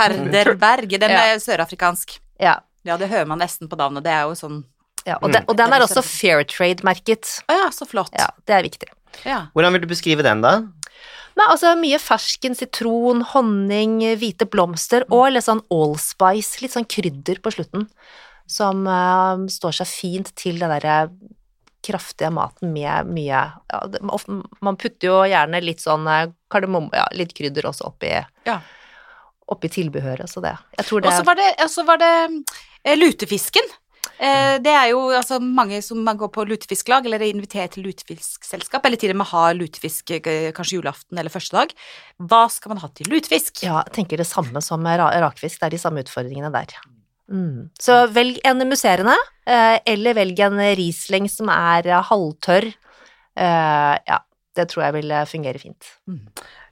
Perderberg. 0.00 0.90
Den 1.00 1.10
Ja. 1.14 1.22
er 1.34 1.38
sørafrikansk. 1.40 2.18
ja, 2.40 2.58
Ja, 2.84 2.96
det 2.96 3.10
hører 3.10 3.26
man 3.28 3.38
nesten 3.38 3.68
på 3.68 3.76
navnet. 3.76 4.02
Det 4.04 4.12
er 4.12 4.22
jo 4.24 4.32
sånn 4.34 4.64
ja. 5.06 5.16
Og, 5.20 5.32
den, 5.32 5.46
og 5.48 5.56
den 5.58 5.72
er 5.72 5.84
også 5.84 6.00
også 6.00 6.08
Fairtrade-merket. 6.08 7.36
Å 7.48 7.56
ja, 7.64 7.70
så 7.74 7.88
flott. 7.88 8.12
Ja, 8.16 8.28
det 8.48 8.56
er 8.56 8.66
viktig. 8.66 8.90
Ja. 9.26 9.40
Hvordan 9.54 9.74
vil 9.74 9.84
du 9.84 9.90
beskrive 9.90 10.24
den, 10.26 10.42
da? 10.44 10.60
Nei, 11.38 11.46
altså 11.46 11.72
mye 11.78 11.98
fersken, 12.02 12.56
sitron, 12.58 13.22
honning, 13.32 14.00
hvite 14.20 14.48
blomster 14.50 15.06
og 15.14 15.30
litt 15.32 15.46
sånn 15.46 15.62
allspice, 15.72 16.60
litt 16.60 16.74
sånn 16.74 16.88
krydder 16.90 17.40
på 17.42 17.52
slutten, 17.54 17.86
som 18.50 18.82
uh, 18.88 19.46
står 19.50 19.80
seg 19.80 19.88
fint 19.88 20.32
til 20.38 20.58
den 20.60 20.72
derre 20.74 21.04
kraftige 21.86 22.28
maten 22.34 22.74
med 22.74 23.08
mye 23.08 23.38
ja, 23.56 23.78
det, 23.88 24.02
ofte, 24.12 24.42
Man 24.60 24.76
putter 24.76 25.08
jo 25.08 25.14
gjerne 25.28 25.62
litt 25.64 25.80
sånn 25.80 26.04
eh, 26.12 26.32
kardemomme, 26.52 26.92
ja, 26.92 27.06
litt 27.16 27.32
krydder 27.36 27.70
også 27.70 27.88
oppi, 27.88 28.10
Ja. 28.44 28.58
oppi 29.48 29.70
tilbehøret, 29.72 30.28
så 30.28 30.42
det 30.44 30.58
Jeg 30.76 30.90
tror 30.90 31.00
det 31.00 31.08
Og 31.08 31.16
så 31.16 31.24
var 31.24 31.40
det, 31.40 31.48
var 31.88 32.02
det 32.02 32.12
eh, 32.84 32.98
lutefisken. 32.98 33.72
Eh, 34.20 34.58
det 34.60 34.72
er 34.72 34.90
jo 34.92 35.06
altså 35.16 35.38
mange 35.40 35.78
som 35.84 36.02
man 36.04 36.18
går 36.20 36.28
på 36.34 36.44
lutefisklag, 36.48 37.06
eller 37.08 37.22
er 37.22 37.32
invitert 37.32 37.72
til 37.76 37.86
lutefiskselskap, 37.88 38.84
eller 38.84 39.00
til 39.00 39.14
og 39.14 39.20
med 39.22 39.30
har 39.30 39.56
lutefisk 39.56 40.12
eh, 40.18 40.50
kanskje 40.56 40.76
julaften 40.76 41.20
eller 41.20 41.32
første 41.32 41.56
dag. 41.56 41.72
Hva 42.20 42.44
skal 42.52 42.74
man 42.74 42.82
ha 42.82 42.90
til 42.92 43.08
lutefisk? 43.12 43.62
Ja, 43.64 43.80
jeg 43.86 43.96
tenker 43.96 44.20
det 44.20 44.28
samme 44.28 44.60
som 44.64 44.84
rakfisk, 44.84 45.60
det 45.62 45.70
er 45.70 45.76
de 45.76 45.80
samme 45.80 46.04
utfordringene 46.04 46.52
der. 46.52 46.76
Mm. 47.30 47.70
Så 47.80 48.02
velg 48.12 48.42
en 48.44 48.66
musserende, 48.68 49.16
eh, 49.48 49.78
eller 49.88 50.18
velg 50.18 50.44
en 50.44 50.60
Riesling 50.76 51.30
som 51.32 51.48
er 51.54 51.88
halvtørr. 52.10 52.68
Eh, 53.40 53.94
ja, 54.12 54.20
det 54.58 54.68
tror 54.68 54.84
jeg 54.84 54.98
vil 54.98 55.16
fungere 55.30 55.62
fint. 55.62 55.94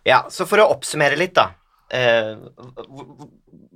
Ja, 0.04 0.26
så 0.28 0.44
for 0.48 0.60
å 0.60 0.68
oppsummere 0.74 1.16
litt, 1.16 1.36
da. 1.38 1.54
Eh, 1.94 2.34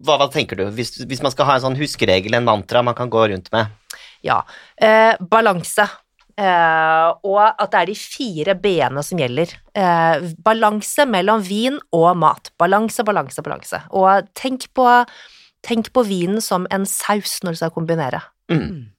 hva, 0.02 0.18
hva 0.18 0.28
tenker 0.32 0.58
du, 0.58 0.66
hvis, 0.76 0.98
hvis 1.08 1.22
man 1.24 1.32
skal 1.32 1.48
ha 1.48 1.56
en 1.56 1.66
sånn 1.66 1.78
huskeregel, 1.80 2.36
en 2.36 2.48
mantra 2.48 2.84
man 2.84 2.96
kan 2.98 3.12
gå 3.12 3.26
rundt 3.32 3.52
med? 3.54 3.98
Ja, 4.24 4.42
eh, 4.76 5.14
balanse. 5.20 5.88
Eh, 6.32 7.08
og 7.28 7.40
at 7.44 7.72
det 7.74 7.80
er 7.80 7.90
de 7.90 7.96
fire 7.98 8.56
b-ene 8.56 9.04
som 9.04 9.20
gjelder. 9.20 9.52
Eh, 9.76 10.28
balanse 10.44 11.06
mellom 11.08 11.44
vin 11.44 11.78
og 11.92 12.10
mat. 12.20 12.52
Balanse, 12.60 13.04
balanse, 13.04 13.44
balanse. 13.44 13.82
Og 13.92 14.28
tenk 14.38 14.68
på, 14.76 14.86
tenk 15.66 15.92
på 15.92 16.06
vinen 16.08 16.40
som 16.44 16.66
en 16.72 16.86
saus 16.88 17.40
når 17.44 17.56
du 17.56 17.62
skal 17.62 17.74
kombinere. 17.74 18.24
Mm. 18.52 18.90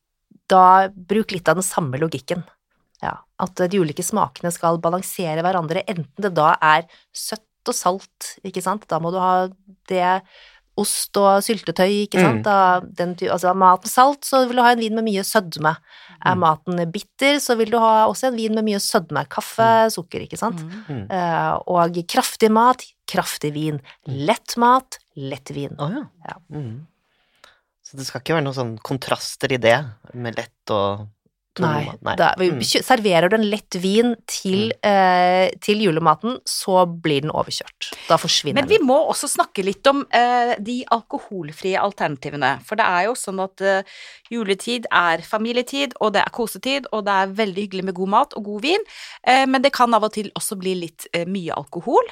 da 0.49 0.89
bruk 0.89 1.33
litt 1.33 1.49
av 1.49 1.59
den 1.59 1.65
samme 1.65 1.99
logikken. 2.01 2.43
Ja, 3.03 3.17
at 3.43 3.59
de 3.59 3.79
ulike 3.79 4.03
smakene 4.05 4.51
skal 4.53 4.79
balansere 4.81 5.43
hverandre, 5.43 5.83
enten 5.89 6.23
det 6.23 6.31
da 6.37 6.53
er 6.63 6.85
søtt 7.13 7.43
og 7.69 7.75
salt, 7.77 8.33
ikke 8.43 8.61
sant, 8.63 8.87
da 8.87 8.99
må 8.99 9.11
du 9.13 9.19
ha 9.21 9.47
det 9.87 10.21
ost 10.75 11.13
og 11.21 11.43
syltetøy, 11.45 12.07
ikke 12.07 12.17
sant, 12.17 12.39
Mm. 12.39 12.43
da, 12.47 12.79
den, 12.81 13.11
altså 13.29 13.51
er 13.51 13.57
maten 13.61 13.87
salt, 13.91 14.25
så 14.25 14.47
vil 14.47 14.57
du 14.57 14.61
ha 14.65 14.71
en 14.73 14.79
vin 14.81 14.95
med 14.95 15.05
mye 15.05 15.21
sødme. 15.21 15.75
Er 16.25 16.33
Mm. 16.35 16.39
maten 16.41 16.91
bitter, 16.91 17.35
så 17.37 17.55
vil 17.55 17.69
du 17.69 17.77
ha 17.77 18.07
også 18.07 18.27
en 18.31 18.35
vin 18.35 18.55
med 18.55 18.65
mye 18.65 18.79
sødme, 18.81 19.21
kaffe, 19.29 19.91
sukker, 19.93 20.25
ikke 20.25 20.37
sant. 20.39 20.57
Mm. 20.63 20.85
Mm. 20.89 21.11
Eh, 21.11 21.53
og 21.67 21.93
kraftig 22.07 22.49
mat, 22.49 22.81
kraftig 23.07 23.53
vin. 23.53 23.79
Lett 24.07 24.57
mat, 24.57 24.97
lett 25.15 25.51
vin. 25.53 25.75
Oh, 25.77 25.91
ja. 25.91 26.07
Ja. 26.25 26.35
Mm. 26.51 26.87
Så 27.83 27.97
det 27.97 28.07
skal 28.07 28.21
ikke 28.21 28.33
være 28.39 28.45
noen 28.47 28.57
sånn 28.57 28.79
kontraster 28.81 29.51
i 29.53 29.57
det, 29.57 29.77
med 30.15 30.35
lett 30.37 30.71
og 30.71 31.07
tung 31.55 31.65
Nei, 31.67 31.91
Da, 32.01 32.15
Da, 32.15 32.29
Mm. 32.43 32.61
serverer 32.63 33.29
du 33.29 33.35
en 33.37 33.49
lett 33.49 33.75
vin 33.79 34.15
til, 34.27 34.71
eh, 34.83 35.49
til 35.61 35.77
julematen, 35.85 36.39
så 36.45 36.85
blir 36.85 37.21
den 37.21 37.31
overkjørt. 37.31 37.91
Da 38.09 38.17
forsvinner 38.17 38.55
den. 38.61 38.65
Men 38.65 38.69
vi 38.69 38.77
den. 38.77 38.87
må 38.87 38.97
også 39.09 39.29
snakke 39.29 39.63
litt 39.63 39.85
om 39.87 40.05
eh, 40.11 40.55
de 40.59 40.83
alkoholfrie 40.91 41.77
alternativene. 41.79 42.59
For 42.65 42.75
det 42.75 42.85
er 42.85 43.05
jo 43.05 43.13
sånn 43.13 43.39
at 43.43 43.61
eh, 43.61 43.83
juletid 44.31 44.85
er 44.91 45.21
familietid, 45.21 45.93
og 46.01 46.13
det 46.13 46.23
er 46.25 46.31
kosetid, 46.31 46.87
og 46.91 47.05
det 47.05 47.13
er 47.13 47.27
veldig 47.33 47.67
hyggelig 47.67 47.83
med 47.85 47.95
god 47.95 48.09
mat 48.09 48.33
og 48.35 48.43
god 48.45 48.61
vin, 48.61 48.79
eh, 49.27 49.45
men 49.45 49.61
det 49.61 49.71
kan 49.73 49.93
av 49.93 50.03
og 50.03 50.13
til 50.13 50.31
også 50.35 50.57
bli 50.59 50.73
litt 50.75 51.07
eh, 51.13 51.25
mye 51.25 51.53
alkohol. 51.53 52.03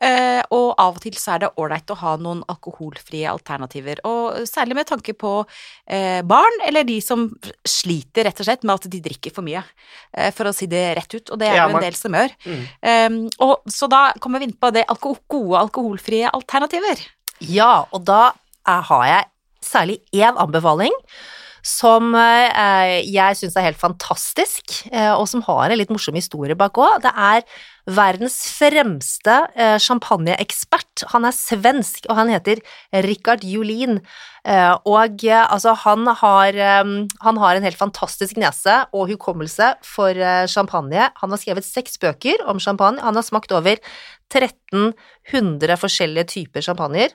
Eh, 0.00 0.42
og 0.54 0.74
av 0.78 0.96
og 0.96 1.00
til 1.02 1.12
så 1.18 1.34
er 1.34 1.38
det 1.46 1.54
ålreit 1.58 1.90
å 1.90 1.96
ha 1.98 2.16
noen 2.16 2.42
alkoholfrie 2.48 3.26
alternativer, 3.30 3.98
og 4.04 4.46
særlig 4.46 4.74
med 4.78 4.86
tanke 4.86 5.14
på 5.18 5.46
eh, 5.88 6.22
barn, 6.22 6.60
eller 6.66 6.84
de 6.84 7.00
som 7.02 7.28
sliter 7.66 8.24
rett 8.28 8.40
og 8.40 8.46
slett 8.46 8.64
med 8.64 8.74
at 8.78 8.87
de 8.90 9.00
drikker 9.04 9.34
for 9.34 9.46
mye, 9.46 9.62
eh, 10.14 10.30
for 10.34 10.50
å 10.50 10.54
si 10.54 10.66
det 10.70 10.96
rett 10.98 11.14
ut, 11.14 11.30
og 11.30 11.38
det 11.38 11.48
er 11.48 11.56
Ja, 11.56 11.66
jo 11.66 11.72
man- 11.74 11.82
en 11.82 11.90
del 11.90 11.98
som 11.98 12.12
gjør. 12.12 12.34
Mm. 12.44 12.66
Um, 12.82 13.30
og, 13.40 13.62
så 13.68 13.88
da 13.88 14.12
kommer 14.20 14.40
vi 14.40 14.48
inn 14.50 14.58
på 14.58 14.72
det 14.72 14.86
alko 14.88 15.16
gode 15.28 15.58
alkoholfrie 15.62 16.30
alternativer. 16.32 17.06
Ja, 17.40 17.84
og 17.92 18.04
da 18.04 18.32
er, 18.66 18.82
har 18.82 19.04
jeg 19.06 19.24
særlig 19.62 20.00
én 20.12 20.36
anbefaling 20.36 20.92
som 21.62 22.14
eh, 22.14 23.02
jeg 23.04 23.36
syns 23.36 23.56
er 23.58 23.66
helt 23.66 23.80
fantastisk, 23.80 24.86
eh, 24.92 25.12
og 25.12 25.26
som 25.28 25.42
har 25.42 25.70
en 25.70 25.78
litt 25.78 25.90
morsom 25.92 26.14
historie 26.14 26.56
bak 26.58 26.78
òg. 26.80 27.02
Det 27.04 27.12
er 27.12 27.42
verdens 27.88 28.36
fremste 28.58 29.34
eh, 29.56 29.76
champagneekspert. 29.80 31.06
Han 31.14 31.26
er 31.28 31.36
svensk, 31.36 32.08
og 32.08 32.18
han 32.20 32.32
heter 32.32 32.60
Rikard 33.06 33.46
Julin. 33.46 33.98
Eh, 34.48 34.74
og 34.88 35.24
eh, 35.24 35.44
altså, 35.44 35.74
han 35.84 36.06
har, 36.20 36.60
han 37.24 37.42
har 37.42 37.56
en 37.56 37.66
helt 37.66 37.80
fantastisk 37.80 38.38
nese 38.40 38.82
og 38.92 39.08
hukommelse 39.12 39.74
for 39.86 40.28
champagne. 40.50 41.10
Han 41.22 41.34
har 41.34 41.40
skrevet 41.40 41.66
seks 41.66 41.98
bøker 42.02 42.44
om 42.48 42.60
champagne. 42.62 43.02
Han 43.04 43.18
har 43.18 43.26
smakt 43.26 43.52
over 43.56 43.80
1300 44.28 45.78
forskjellige 45.80 46.26
typer 46.28 46.60
champagner, 46.60 47.14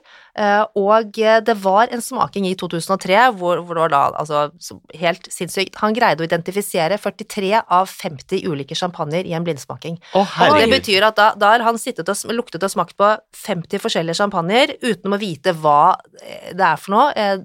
og 0.74 1.14
det 1.14 1.54
var 1.62 1.92
en 1.94 2.02
smaking 2.02 2.48
i 2.48 2.56
2003 2.58 3.20
hvor, 3.38 3.60
hvor 3.62 3.78
det 3.78 3.84
var 3.84 3.92
da, 3.92 4.00
altså, 4.18 4.80
helt 4.98 5.28
sinnssykt, 5.30 5.78
han 5.78 5.94
greide 5.94 6.24
å 6.24 6.26
identifisere 6.26 6.98
43 6.98 7.52
av 7.62 7.86
50 7.86 8.42
ulike 8.50 8.74
champagner 8.74 9.30
i 9.30 9.36
en 9.38 9.46
blindsmaking. 9.46 10.00
Å, 10.10 10.24
Og 10.24 10.63
det 10.64 10.78
betyr 10.78 11.06
at 11.08 11.18
da, 11.18 11.26
da 11.38 11.52
har 11.54 11.64
han 11.66 11.80
sittet 11.80 12.08
og 12.10 12.32
luktet 12.34 12.64
og 12.64 12.72
smakt 12.72 12.96
på 13.00 13.10
50 13.44 13.82
forskjellige 13.82 14.18
champagner 14.18 14.74
uten 14.82 15.14
å 15.14 15.20
vite 15.20 15.54
hva 15.60 15.94
eh, 16.22 16.50
det 16.56 16.66
er 16.66 16.80
for 16.80 16.96
noe, 16.96 17.12
eh, 17.14 17.44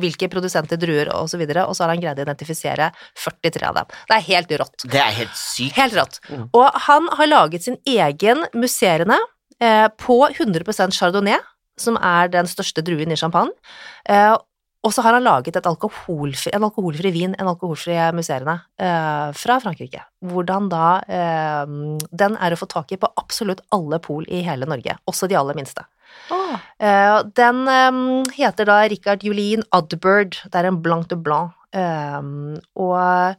hvilke 0.00 0.28
produsenter, 0.30 0.78
druer 0.80 1.10
og 1.14 1.28
så 1.32 1.38
videre, 1.40 1.64
og 1.66 1.76
så 1.76 1.84
har 1.84 1.94
han 1.94 2.02
greid 2.02 2.20
å 2.20 2.26
identifisere 2.26 2.90
43 3.18 3.68
av 3.70 3.78
dem. 3.80 3.94
Det 4.10 4.16
er 4.16 4.26
helt 4.28 4.52
rått. 4.62 4.84
Det 4.84 5.00
er 5.00 5.16
helt 5.16 5.38
sykt. 5.38 5.78
Helt 5.78 5.96
rått. 5.96 6.20
Mm. 6.28 6.44
Og 6.58 6.82
han 6.86 7.08
har 7.18 7.30
laget 7.30 7.66
sin 7.66 7.78
egen 7.88 8.44
musserende 8.54 9.18
eh, 9.62 9.88
på 10.00 10.20
100% 10.28 10.96
chardonnay, 10.96 11.40
som 11.80 11.96
er 11.96 12.30
den 12.32 12.48
største 12.50 12.84
druen 12.84 13.12
i 13.12 13.18
champagne. 13.18 13.54
Eh, 14.08 14.36
og 14.80 14.94
så 14.96 15.02
har 15.04 15.12
han 15.12 15.24
laget 15.26 15.58
et 15.58 15.66
alkoholfri, 15.68 16.52
en 16.56 16.64
alkoholfri 16.64 17.10
vin, 17.12 17.34
en 17.36 17.50
alkoholfri 17.50 17.98
musserende, 18.16 18.54
eh, 18.80 19.28
fra 19.36 19.58
Frankrike. 19.60 20.00
Hvordan 20.24 20.70
da 20.72 20.84
eh, 21.04 21.74
Den 22.08 22.36
er 22.40 22.54
å 22.54 22.60
få 22.60 22.68
tak 22.70 22.92
i 22.92 23.00
på 23.00 23.10
absolutt 23.20 23.60
alle 23.76 23.98
pol 24.00 24.24
i 24.28 24.40
hele 24.46 24.68
Norge, 24.70 24.96
også 25.10 25.28
de 25.28 25.36
aller 25.36 25.58
minste. 25.58 25.84
Oh. 26.32 26.56
Eh, 26.80 27.20
den 27.36 27.68
eh, 27.68 28.00
heter 28.38 28.70
da 28.72 28.80
Richard 28.88 29.26
Julien 29.26 29.66
Adbird. 29.76 30.40
Det 30.48 30.62
er 30.62 30.70
en 30.70 30.80
blanc 30.80 31.10
de 31.12 31.16
blanc. 31.16 31.52
eh, 31.76 32.22
og 32.74 33.36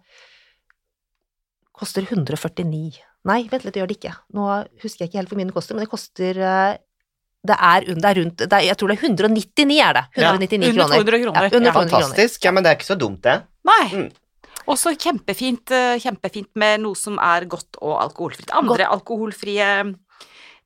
koster 1.73 2.05
149. 2.05 3.01
Nei, 3.25 3.41
vent 3.49 3.65
litt, 3.65 3.73
det 3.73 3.81
gjør 3.81 3.89
det 3.89 3.97
ikke. 3.99 4.13
Nå 4.37 4.45
husker 4.81 5.03
jeg 5.03 5.11
ikke 5.11 5.19
helt 5.19 5.29
hvor 5.33 5.39
mye 5.41 5.49
den 5.49 5.55
koster, 5.57 5.77
men 5.77 5.85
det 5.85 5.91
koster 5.91 6.37
eh, 6.41 6.77
det 7.47 7.55
er, 7.57 7.81
un- 7.89 8.01
det 8.01 8.05
er 8.05 8.17
rundt 8.21 8.37
det 8.37 8.53
er, 8.53 8.65
Jeg 8.67 8.77
tror 8.77 8.87
det 8.91 8.97
er 8.99 9.07
199 9.07 9.79
er 9.81 9.93
det. 9.97 10.03
199 10.15 10.69
Under 10.69 10.83
kroner. 10.83 10.97
200 11.01 11.23
kroner. 11.23 11.41
Ja, 11.41 11.57
under 11.57 11.71
200 11.71 11.73
Fantastisk. 11.79 12.41
kroner. 12.41 12.45
Ja, 12.45 12.51
men 12.51 12.63
det 12.63 12.69
er 12.71 12.75
ikke 12.77 12.89
så 12.93 12.97
dumt, 13.01 13.21
det. 13.25 13.37
Nei. 13.65 13.85
Mm. 13.95 14.09
Også 14.69 14.93
kjempefint, 15.01 15.71
eh, 15.73 15.95
kjempefint 15.99 16.49
med 16.55 16.81
noe 16.83 16.95
som 16.95 17.17
er 17.17 17.45
godt 17.49 17.79
og 17.81 17.95
alkoholfritt. 18.03 18.51
Andre 18.53 18.85
alkoholfrie 18.93 19.95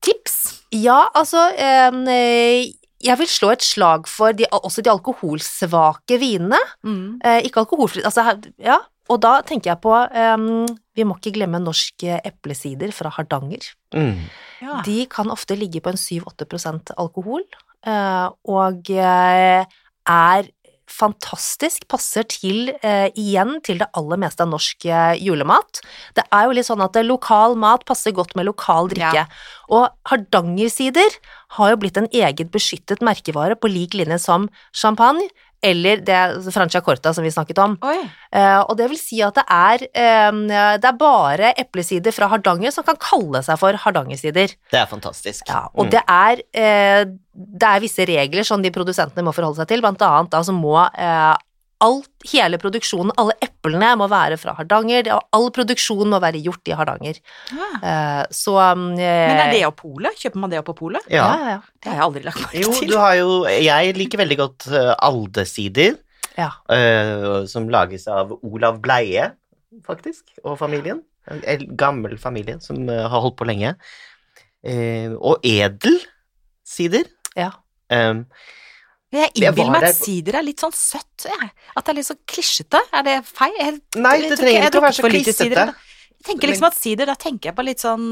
tips? 0.04 0.36
Ja, 0.76 1.06
altså 1.16 1.46
eh, 1.56 2.72
Jeg 3.06 3.18
vil 3.20 3.28
slå 3.30 3.52
et 3.54 3.62
slag 3.64 4.08
for 4.10 4.34
de, 4.34 4.46
også 4.52 4.82
de 4.84 4.90
alkoholsvake 4.92 6.18
vinene. 6.20 6.60
Mm. 6.84 7.20
Eh, 7.24 7.42
ikke 7.48 7.64
alkoholfritt, 7.64 8.06
altså 8.06 8.36
ja. 8.60 8.80
Og 9.12 9.22
da 9.22 9.38
tenker 9.46 9.72
jeg 9.74 9.82
på 9.84 9.94
um, 9.94 10.66
Vi 10.98 11.06
må 11.06 11.18
ikke 11.20 11.36
glemme 11.36 11.62
norsk 11.62 12.08
eh, 12.08 12.22
eplesider 12.26 12.94
fra 12.96 13.12
Hardanger. 13.14 13.68
Mm. 13.94 14.26
Ja. 14.64 14.82
De 14.86 14.98
kan 15.12 15.30
ofte 15.34 15.58
ligge 15.60 15.84
på 15.84 15.94
en 15.94 16.00
7-8 16.00 16.96
alkohol, 16.98 17.44
uh, 17.86 18.30
og 18.50 18.90
uh, 18.96 19.66
er 20.06 20.50
fantastisk, 20.90 21.88
passer 21.90 22.26
til, 22.30 22.70
eh, 22.84 23.10
igjen 23.18 23.60
til 23.66 23.80
det 23.82 23.90
aller 23.98 24.18
meste 24.18 24.44
av 24.44 24.50
norsk 24.50 24.86
eh, 24.86 25.18
julemat. 25.22 25.82
Det 26.16 26.24
er 26.32 26.46
jo 26.46 26.56
litt 26.56 26.68
sånn 26.68 26.84
at 26.86 26.96
eh, 26.96 27.06
lokal 27.06 27.56
mat 27.60 27.86
passer 27.86 28.14
godt 28.16 28.36
med 28.36 28.46
lokal 28.46 28.90
drikke, 28.92 29.26
og 29.70 29.90
Hardangersider 30.10 31.18
har 31.58 31.72
jo 31.72 31.80
blitt 31.82 31.98
en 31.98 32.10
eget 32.12 32.52
beskyttet 32.54 33.02
merkevare 33.02 33.58
på 33.58 33.72
lik 33.72 33.98
linje 33.98 34.20
som 34.22 34.48
champagne, 34.74 35.28
eller 35.66 36.04
det 36.06 36.20
Franciacorta 36.54 37.14
som 37.16 37.26
vi 37.26 37.32
snakket 37.34 37.60
om. 37.64 37.74
Oi. 37.86 37.98
Eh, 38.36 38.60
og 38.62 38.76
det 38.80 38.88
vil 38.92 39.00
si 39.02 39.22
at 39.26 39.36
det 39.40 39.46
er, 39.52 39.86
eh, 39.96 40.78
det 40.82 40.90
er 40.92 41.00
bare 41.00 41.54
eplesider 41.62 42.14
fra 42.16 42.30
Hardanger 42.32 42.72
som 42.76 42.86
kan 42.88 43.00
kalle 43.02 43.42
seg 43.46 43.58
for 43.62 43.74
Hardangersider. 43.86 44.54
Det 44.72 44.80
er 44.82 44.86
fantastisk. 44.92 45.48
Ja, 45.50 45.66
og 45.74 45.88
Mm. 45.88 45.92
det 45.96 46.04
er, 46.08 46.44
eh, 46.54 47.06
det 47.36 47.68
er 47.72 47.80
visse 47.84 48.06
regler 48.08 48.46
som 48.46 48.62
de 48.62 48.72
produsentene 48.72 49.24
må 49.26 49.34
forholde 49.34 49.58
seg 49.64 49.68
til, 49.74 49.82
blant 49.82 50.02
annet 50.02 50.30
da 50.32 50.40
så 50.46 50.54
må 50.56 50.78
eh, 50.98 51.36
alt, 51.86 52.10
hele 52.32 52.58
produksjonen, 52.62 53.14
alle 53.22 53.36
eplene 53.46 53.92
må 54.02 54.08
være 54.12 54.38
fra 54.42 54.54
Hardanger, 54.58 55.08
og 55.16 55.28
all 55.38 55.48
produksjon 55.56 56.10
må 56.12 56.20
være 56.24 56.42
gjort 56.46 56.72
i 56.72 56.76
Hardanger. 56.80 57.20
Ja. 57.54 57.70
Eh, 57.92 58.22
så 58.34 58.56
um, 58.74 58.88
eh, 58.98 59.28
Men 59.30 59.42
er 59.46 59.52
det 59.54 59.62
av 59.68 59.76
på 59.78 59.92
polet? 59.94 60.18
Kjøper 60.22 60.42
man 60.44 60.54
det 60.54 60.60
opp 60.62 60.70
på 60.72 60.78
polet? 60.82 61.06
Ja, 61.14 61.26
Ja. 61.28 61.36
ja, 61.44 61.54
ja. 61.56 61.62
Det 61.86 61.92
har 61.92 62.00
jeg 62.00 62.06
aldri 62.08 62.24
lagt 62.26 62.42
merke 62.44 62.64
Jo, 62.66 62.74
til. 62.80 62.90
du 62.90 62.98
har 62.98 63.16
jo 63.20 63.30
Jeg 63.52 63.96
liker 64.00 64.24
veldig 64.24 64.38
godt 64.42 64.68
uh, 64.74 64.94
aldesider, 65.06 65.96
ja. 66.38 66.50
eh, 66.74 67.46
som 67.52 67.70
lages 67.72 68.08
av 68.12 68.34
Olav 68.42 68.82
Bleie, 68.84 69.30
faktisk, 69.86 70.24
og 70.44 70.58
familien. 70.60 71.04
En 71.32 71.64
gammel 71.78 72.18
familie 72.22 72.60
som 72.62 72.84
eh, 72.90 73.06
har 73.10 73.22
holdt 73.24 73.38
på 73.40 73.48
lenge. 73.50 73.76
Eh, 74.66 75.14
og 75.18 75.42
edelsider. 75.46 77.06
ja. 77.38 77.52
Um, 77.94 78.26
Jeg 79.14 79.32
Jeg 79.36 79.52
innbiller 79.54 79.72
meg 79.72 79.84
at 79.84 79.96
sider 79.96 80.36
er 80.40 80.44
litt 80.44 80.60
sånn 80.60 80.74
søtt. 80.74 81.26
jeg. 81.30 81.52
At 81.76 81.86
det 81.86 81.94
er 81.94 81.96
litt 82.00 82.08
så 82.10 82.16
klisjete. 82.28 82.82
Er 82.92 83.04
det 83.04 83.20
feil? 83.26 83.54
Jeg, 83.60 83.82
Nei, 83.96 84.18
det 84.30 84.40
trenger 84.40 84.68
ikke 84.70 84.82
å 84.82 84.86
være 84.88 84.98
så 84.98 85.10
klissete. 85.10 85.66
Jeg 86.16 86.26
tenker 86.34 86.48
liksom 86.50 86.66
at 86.66 86.76
sider, 86.80 87.06
da 87.06 87.14
tenker 87.16 87.52
jeg 87.52 87.56
på 87.56 87.64
litt 87.64 87.80
sånn 87.84 88.06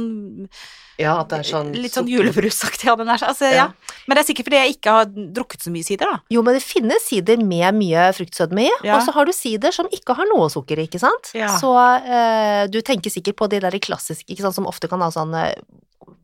ja, 1.01 1.15
at 1.23 1.29
det 1.31 1.39
er 1.39 1.47
sånn 1.49 1.71
Litt 1.73 1.95
sånn 1.95 2.05
julebrusaktig. 2.07 2.85
Ja, 2.85 2.93
altså, 2.93 3.47
ja. 3.49 3.63
Ja. 3.63 3.95
Men 4.05 4.15
det 4.15 4.21
er 4.21 4.27
sikkert 4.27 4.45
fordi 4.45 4.59
jeg 4.61 4.75
ikke 4.75 4.93
har 4.93 5.07
drukket 5.09 5.65
så 5.65 5.71
mye 5.73 5.83
sider, 5.87 6.11
da. 6.11 6.19
Jo, 6.29 6.43
men 6.45 6.53
det 6.53 6.61
finnes 6.61 7.07
sider 7.09 7.41
med 7.41 7.73
mye 7.79 8.03
fruktsødme 8.13 8.67
i, 8.67 8.71
Ja. 8.85 8.99
og 8.99 9.07
så 9.07 9.15
har 9.15 9.25
du 9.25 9.33
sider 9.33 9.71
som 9.73 9.89
ikke 9.89 10.13
har 10.19 10.29
noe 10.29 10.45
sukker 10.53 10.77
i, 10.77 10.85
ikke 10.85 11.01
sant? 11.01 11.31
Ja. 11.33 11.49
Så 11.57 11.73
eh, 12.05 12.67
du 12.69 12.81
tenker 12.85 13.09
sikkert 13.09 13.35
på 13.41 13.49
de 13.49 13.59
der 13.65 13.79
klassiske, 13.81 14.29
ikke 14.29 14.45
sant, 14.45 14.53
som 14.59 14.69
ofte 14.69 14.87
kan 14.87 15.01
ha 15.01 15.09
sånn 15.09 15.33
eh, 15.33 15.55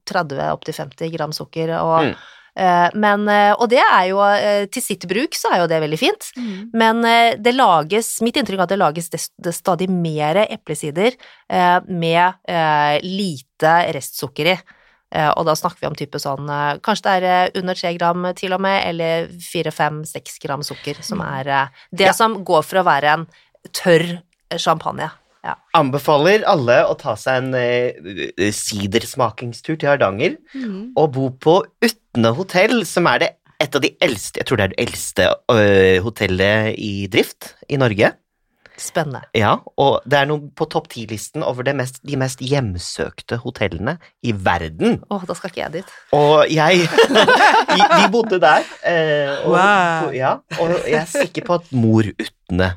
30 0.06 0.38
opp 0.54 0.66
til 0.70 0.78
50 0.78 1.10
gram 1.18 1.34
sukker, 1.34 1.74
og, 1.82 2.12
Mm. 2.14 2.16
Eh, 2.60 2.90
men, 3.00 3.24
eh, 3.32 3.54
og 3.56 3.70
det 3.72 3.80
er 3.82 4.10
jo, 4.12 4.20
eh, 4.28 4.66
til 4.68 4.84
sitt 4.84 5.08
bruk 5.08 5.38
så 5.40 5.54
er 5.56 5.62
jo 5.64 5.68
det 5.72 5.80
veldig 5.82 6.00
fint, 6.02 6.28
Mm. 6.38 6.70
men 6.74 7.02
det 7.42 7.54
lages, 7.56 8.22
mitt 8.22 8.36
inntrykk 8.36 8.60
er 8.60 8.68
at 8.68 8.74
det 8.76 8.80
lages 8.82 9.10
det, 9.10 9.22
det 9.42 9.54
stadig 9.56 9.88
mer 9.90 10.36
eplesider 10.50 11.16
med 11.88 12.34
lite 13.04 13.74
restsukker 13.96 14.52
i. 14.54 14.58
Og 15.36 15.46
da 15.48 15.56
snakker 15.58 15.82
vi 15.82 15.88
om 15.90 15.96
type 15.98 16.20
sånn 16.22 16.46
Kanskje 16.86 17.04
det 17.20 17.30
er 17.34 17.52
under 17.58 17.74
3 17.74 17.96
gram 17.98 18.28
til 18.38 18.54
og 18.54 18.62
med, 18.62 18.84
eller 18.92 19.28
4-5-6 19.42 20.38
gram 20.44 20.62
sukker, 20.66 21.02
som 21.02 21.22
er 21.26 21.48
eh, 21.50 21.68
det 21.92 22.12
Ja. 22.12 22.14
som 22.14 22.44
går 22.46 22.64
for 22.64 22.80
å 22.82 22.86
være 22.86 23.14
en 23.16 23.28
tørr 23.74 24.22
champagne. 24.58 25.10
Anbefaler 25.78 26.44
alle 26.50 26.82
å 26.90 26.96
ta 27.00 27.14
seg 27.16 27.44
en 27.44 27.54
eh, 27.56 28.50
sidersmakingstur 28.56 29.78
til 29.80 29.90
Hardanger 29.94 30.38
Mm. 30.56 30.92
og 30.98 31.12
bo 31.16 31.30
på 31.32 31.60
Utne 31.86 32.34
hotell, 32.36 32.82
som 32.86 33.08
er 33.08 33.20
det 33.20 33.30
et 33.62 33.76
av 33.76 33.82
de 33.84 33.92
eldste 34.02 34.40
Jeg 34.40 34.48
tror 34.48 34.58
det 34.58 34.64
er 34.70 34.74
det 34.74 34.88
eldste 34.88 35.28
uh, 35.52 36.00
hotellet 36.04 36.76
i 36.80 37.08
drift 37.12 37.54
i 37.70 37.78
Norge. 37.78 38.14
Spennende. 38.80 39.26
Ja, 39.36 39.58
og 39.76 40.06
det 40.08 40.16
er 40.22 40.28
noe 40.30 40.40
på 40.56 40.64
topp 40.72 40.88
ti-listen 40.94 41.44
over 41.44 41.68
mest, 41.76 42.00
de 42.08 42.16
mest 42.16 42.40
hjemsøkte 42.40 43.36
hotellene 43.44 43.98
i 44.24 44.32
verden. 44.32 45.02
Å, 45.12 45.18
da 45.28 45.36
skal 45.36 45.52
ikke 45.52 45.60
jeg 45.66 45.74
dit. 45.82 45.90
Og 46.16 46.46
jeg 46.48 46.86
Vi, 47.76 47.82
vi 47.84 48.06
bodde 48.14 48.40
der. 48.40 48.64
eh, 48.88 49.44
og, 49.44 49.52
Wow. 49.58 50.14
ja, 50.16 50.32
og 50.60 50.72
jeg 50.88 50.96
er 51.02 51.10
sikker 51.12 51.44
på 51.50 51.60
at 51.60 51.68
mor 51.76 52.08
Utne, 52.08 52.72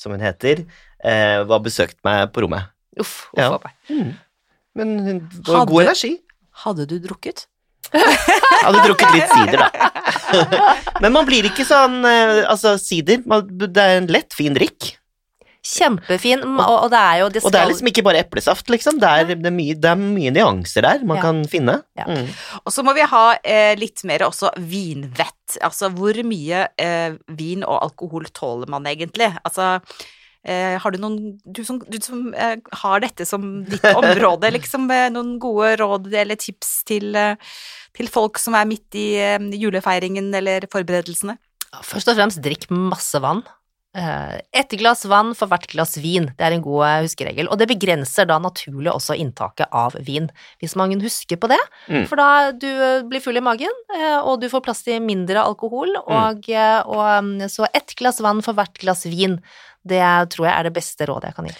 som 0.00 0.14
hun 0.14 0.24
heter, 0.24 0.64
eh, 1.04 1.38
var 1.48 1.60
besøkt 1.64 1.98
meg 2.06 2.30
på 2.32 2.46
rommet. 2.46 2.70
Uff, 3.00 3.28
uff 3.34 3.38
Ja. 3.38 3.52
mm. 3.92 4.10
Men 4.80 4.98
hun 5.04 5.22
var 5.46 5.66
god 5.68 5.88
energi. 5.88 6.14
Hadde 6.64 6.86
du 6.88 6.98
drukket? 7.02 7.46
Jeg 7.90 8.62
hadde 8.62 8.82
drukket 8.86 9.14
litt 9.16 9.32
sider, 9.32 9.64
da. 9.64 9.90
Men 11.02 11.14
man 11.16 11.26
blir 11.26 11.48
ikke 11.48 11.64
sånn 11.66 11.96
eh, 12.06 12.44
Altså, 12.44 12.76
sider 12.78 13.18
Det 13.50 13.82
er 13.82 13.96
en 13.98 14.06
lett, 14.12 14.34
fin 14.36 14.54
drikk. 14.54 14.92
Kjempefin, 15.66 16.40
og, 16.56 16.76
og 16.86 16.90
det 16.92 16.98
er 16.98 17.16
jo 17.20 17.26
det 17.34 17.42
Og 17.44 17.52
det 17.52 17.58
er 17.60 17.68
liksom 17.68 17.88
ikke 17.90 18.04
bare 18.06 18.22
eplesaft, 18.24 18.70
liksom. 18.72 18.96
Det 19.02 19.08
er, 19.10 19.26
det 19.34 19.50
er, 19.50 19.52
mye, 19.52 19.74
det 19.76 19.90
er 19.90 19.98
mye 20.00 20.30
nyanser 20.32 20.86
der 20.86 21.02
man 21.04 21.18
Ja. 21.20 21.24
kan 21.26 21.42
finne. 21.52 21.74
Ja. 21.98 22.06
Mm. 22.08 22.30
Og 22.64 22.72
så 22.72 22.84
må 22.86 22.94
vi 22.96 23.04
ha 23.10 23.24
eh, 23.44 23.74
litt 23.76 24.00
mer 24.08 24.24
også 24.24 24.54
vinvett. 24.56 25.58
Altså 25.60 25.90
hvor 25.92 26.16
mye 26.24 26.62
eh, 26.80 27.18
vin 27.36 27.66
og 27.66 27.76
alkohol 27.90 28.30
tåler 28.32 28.70
man 28.72 28.88
egentlig? 28.88 29.28
Altså 29.44 29.82
eh, 30.46 30.78
har 30.80 30.94
du 30.94 30.98
noen 31.02 31.18
Du 31.44 31.60
som, 31.66 31.78
du 31.84 31.98
som 32.00 32.32
eh, 32.32 32.56
har 32.80 33.04
dette 33.04 33.26
som 33.28 33.44
ditt 33.68 33.84
område, 34.00 34.52
liksom 34.56 34.88
eh, 34.94 35.10
noen 35.12 35.36
gode 35.42 35.74
råd 35.82 36.08
eller 36.24 36.40
tips 36.40 36.84
til, 36.88 37.12
eh, 37.14 37.36
til 37.96 38.08
folk 38.08 38.40
som 38.40 38.56
er 38.56 38.64
midt 38.70 38.96
i 38.96 39.08
eh, 39.20 39.38
julefeiringen 39.60 40.32
eller 40.40 40.64
forberedelsene? 40.72 41.36
Først 41.84 42.08
og 42.10 42.16
fremst 42.18 42.40
drikk 42.42 42.64
masse 42.72 43.20
vann. 43.22 43.44
Eh, 43.96 44.38
Ett 44.52 44.70
glass 44.78 45.04
vann 45.04 45.32
for 45.34 45.50
hvert 45.50 45.66
glass 45.66 45.96
vin, 45.98 46.28
det 46.38 46.44
er 46.46 46.54
en 46.54 46.62
god 46.62 46.84
eh, 46.86 46.98
huskeregel, 47.02 47.48
og 47.50 47.58
det 47.58 47.66
begrenser 47.72 48.28
da 48.30 48.36
naturlig 48.38 48.92
også 48.92 49.16
inntaket 49.18 49.66
av 49.74 49.96
vin, 50.06 50.28
hvis 50.62 50.76
mange 50.78 51.00
husker 51.02 51.40
på 51.42 51.48
det, 51.50 51.58
Mm. 51.88 52.04
for 52.06 52.14
da 52.20 52.52
du 52.52 52.68
eh, 52.70 53.02
blir 53.02 53.20
full 53.20 53.36
i 53.36 53.42
magen, 53.42 53.72
og 54.22 54.40
du 54.40 54.46
får 54.48 54.62
plass 54.62 54.84
til 54.86 55.00
mindre 55.02 55.42
alkohol, 55.42 55.90
og, 56.04 56.46
eh, 56.48 56.82
og 56.86 57.24
mm, 57.24 57.48
så 57.50 57.66
ett 57.74 57.96
glass 57.98 58.20
vann 58.22 58.42
for 58.46 58.54
hvert 58.54 58.78
glass 58.78 59.02
vin, 59.10 59.40
det 59.82 60.04
tror 60.30 60.46
jeg 60.46 60.54
er 60.54 60.68
det 60.68 60.72
beste 60.76 61.08
rådet 61.10 61.32
jeg 61.32 61.34
kan 61.40 61.48
gi. 61.50 61.54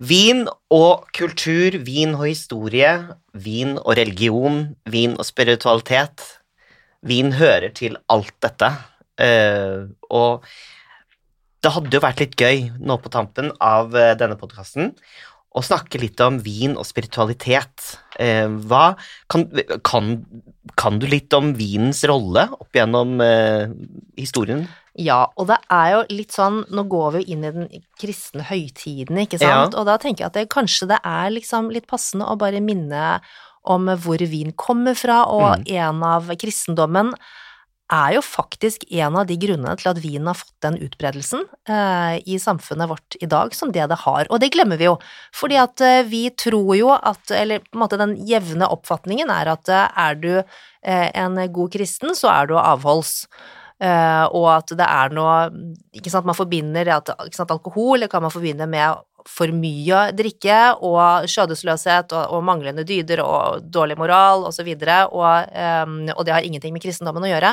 Vin 0.00 0.48
og 0.74 1.06
kultur, 1.14 1.78
vin 1.84 2.16
og 2.16 2.26
historie, 2.26 2.90
vin 3.34 3.76
og 3.78 3.94
religion, 3.98 4.74
vin 4.86 5.14
og 5.18 5.26
spiritualitet. 5.26 6.22
Vin 7.02 7.32
hører 7.38 7.70
til 7.74 7.96
alt 8.08 8.34
dette. 8.42 8.72
og 10.10 10.44
det 11.64 11.72
hadde 11.74 11.96
jo 11.96 12.04
vært 12.04 12.22
litt 12.22 12.38
gøy 12.38 12.68
nå 12.78 12.98
på 13.02 13.10
tampen 13.12 13.50
av 13.64 13.96
eh, 13.98 14.14
denne 14.18 14.38
podkasten 14.38 14.92
å 15.58 15.62
snakke 15.64 16.00
litt 16.00 16.20
om 16.22 16.38
vin 16.44 16.76
og 16.78 16.86
spiritualitet. 16.86 17.94
Eh, 18.20 18.46
hva 18.68 18.92
kan, 19.32 19.46
kan, 19.86 20.12
kan 20.78 21.00
du 21.00 21.08
litt 21.10 21.34
om 21.34 21.54
vinens 21.58 22.04
rolle 22.08 22.46
opp 22.54 22.76
gjennom 22.76 23.16
eh, 23.24 23.72
historien? 24.20 24.66
Ja, 24.98 25.24
og 25.38 25.48
det 25.50 25.60
er 25.72 25.92
jo 25.94 25.98
litt 26.10 26.34
sånn, 26.34 26.64
nå 26.74 26.84
går 26.90 27.12
vi 27.14 27.20
jo 27.22 27.34
inn 27.34 27.46
i 27.46 27.52
den 27.54 27.82
kristne 28.00 28.42
høytiden, 28.48 29.20
ikke 29.22 29.38
sant, 29.38 29.76
og 29.78 29.86
da 29.86 29.94
tenker 30.02 30.24
jeg 30.24 30.30
at 30.32 30.38
det, 30.40 30.48
kanskje 30.50 30.88
det 30.90 30.98
er 31.06 31.28
liksom 31.36 31.70
litt 31.70 31.86
passende 31.86 32.26
å 32.26 32.34
bare 32.38 32.58
minne 32.58 33.20
om 33.68 33.86
hvor 34.02 34.18
vin 34.26 34.50
kommer 34.58 34.98
fra, 34.98 35.20
og 35.30 35.70
en 35.70 36.02
av 36.02 36.32
kristendommen 36.40 37.12
er 37.92 38.14
jo 38.16 38.22
faktisk 38.24 38.84
en 38.92 39.16
av 39.16 39.26
de 39.28 39.36
grunnene 39.40 39.74
til 39.80 39.90
at 39.90 40.00
vin 40.02 40.28
har 40.28 40.36
fått 40.36 40.54
den 40.64 40.76
utbredelsen 40.84 41.44
eh, 41.70 42.18
i 42.28 42.38
samfunnet 42.40 42.90
vårt 42.90 43.16
i 43.20 43.28
dag 43.30 43.54
som 43.56 43.72
det 43.72 43.86
det 43.88 44.00
har, 44.04 44.28
og 44.28 44.42
det 44.42 44.52
glemmer 44.52 44.80
vi 44.80 44.88
jo, 44.88 44.96
fordi 45.36 45.58
at 45.60 45.84
eh, 45.84 46.02
vi 46.08 46.26
tror 46.36 46.74
jo 46.76 46.92
at, 46.96 47.22
eller 47.32 47.64
på 47.64 47.78
en 47.78 47.84
måte 47.84 48.00
den 48.00 48.16
jevne 48.28 48.68
oppfatningen 48.68 49.32
er 49.32 49.54
at 49.54 49.72
eh, 49.72 49.86
er 50.08 50.20
du 50.20 50.32
eh, 50.36 51.08
en 51.14 51.40
god 51.52 51.72
kristen, 51.72 52.14
så 52.16 52.32
er 52.34 52.50
du 52.50 52.58
avholds. 52.60 53.24
Eh, 53.78 54.24
og 54.34 54.48
at 54.50 54.72
det 54.74 54.86
er 54.90 55.12
noe 55.14 55.34
ikke 55.94 56.10
sant, 56.10 56.26
Man 56.26 56.34
forbinder 56.34 56.88
at 56.96 57.12
sant, 57.30 57.52
alkohol 57.54 58.08
kan 58.10 58.24
man 58.24 58.34
forbinde 58.34 58.66
med 58.66 59.04
for 59.28 59.52
mye 59.54 60.08
drikke 60.16 60.58
og 60.84 61.28
skjødesløshet 61.30 62.14
og, 62.16 62.34
og 62.34 62.44
manglende 62.46 62.84
dyder 62.88 63.22
og 63.24 63.66
dårlig 63.74 63.98
moral 64.00 64.46
osv., 64.48 64.48
og, 64.48 64.56
så 64.58 64.66
videre, 64.66 64.98
og, 65.12 65.52
um, 65.86 66.00
og 66.16 66.24
det 66.26 66.34
har 66.34 66.46
ingenting 66.46 66.74
med 66.74 66.84
kristendommen 66.84 67.26
å 67.26 67.30
gjøre. 67.30 67.52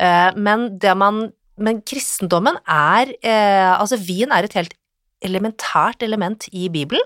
Uh, 0.00 0.30
men 0.36 0.72
det 0.80 0.96
man 0.96 1.28
Men 1.60 1.82
kristendommen 1.84 2.56
er 2.64 3.10
uh, 3.20 3.76
Altså, 3.76 3.98
vin 4.00 4.30
er 4.32 4.46
et 4.46 4.54
helt 4.56 4.72
elementært 5.20 6.02
element 6.02 6.46
i 6.56 6.70
Bibelen. 6.72 7.04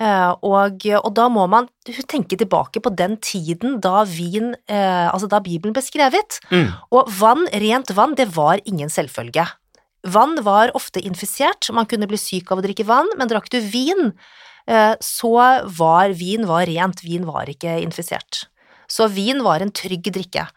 Eh, 0.00 0.30
og, 0.46 0.84
og 0.86 1.08
da 1.12 1.24
må 1.28 1.42
man 1.50 1.66
tenke 2.08 2.38
tilbake 2.38 2.80
på 2.80 2.92
den 2.96 3.18
tiden 3.20 3.74
da 3.82 4.06
vin 4.08 4.54
Altså 4.70 5.28
da 5.28 5.42
Bibelen 5.42 5.74
ble 5.74 5.82
skrevet. 5.84 6.38
Mm. 6.48 6.70
Og 6.94 7.10
vann, 7.18 7.44
rent 7.50 7.90
vann, 7.96 8.14
det 8.16 8.30
var 8.36 8.62
ingen 8.64 8.88
selvfølge. 8.88 9.44
Vann 10.02 10.38
var 10.42 10.72
ofte 10.74 11.00
infisert, 11.00 11.70
man 11.70 11.86
kunne 11.86 12.08
bli 12.10 12.18
syk 12.18 12.50
av 12.50 12.58
å 12.58 12.64
drikke 12.64 12.86
vann, 12.88 13.10
men 13.18 13.30
drakk 13.30 13.48
du 13.52 13.60
vin, 13.60 14.12
eh, 14.66 14.94
så 14.98 15.34
var 15.78 16.14
vin 16.18 16.46
var 16.46 16.66
rent, 16.66 17.04
vin 17.06 17.26
var 17.28 17.46
ikke 17.46 17.78
infisert. 17.82 18.46
Så 18.90 19.06
vin 19.08 19.42
var 19.44 19.62
en 19.62 19.70
trygg 19.70 20.10
drikke. 20.12 20.48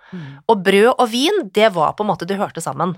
Og 0.50 0.64
brød 0.66 0.96
og 0.98 1.08
vin, 1.12 1.50
det 1.54 1.72
var 1.74 1.94
på 1.94 2.04
en 2.04 2.10
måte, 2.10 2.26
det 2.28 2.40
hørte 2.42 2.62
sammen. 2.62 2.98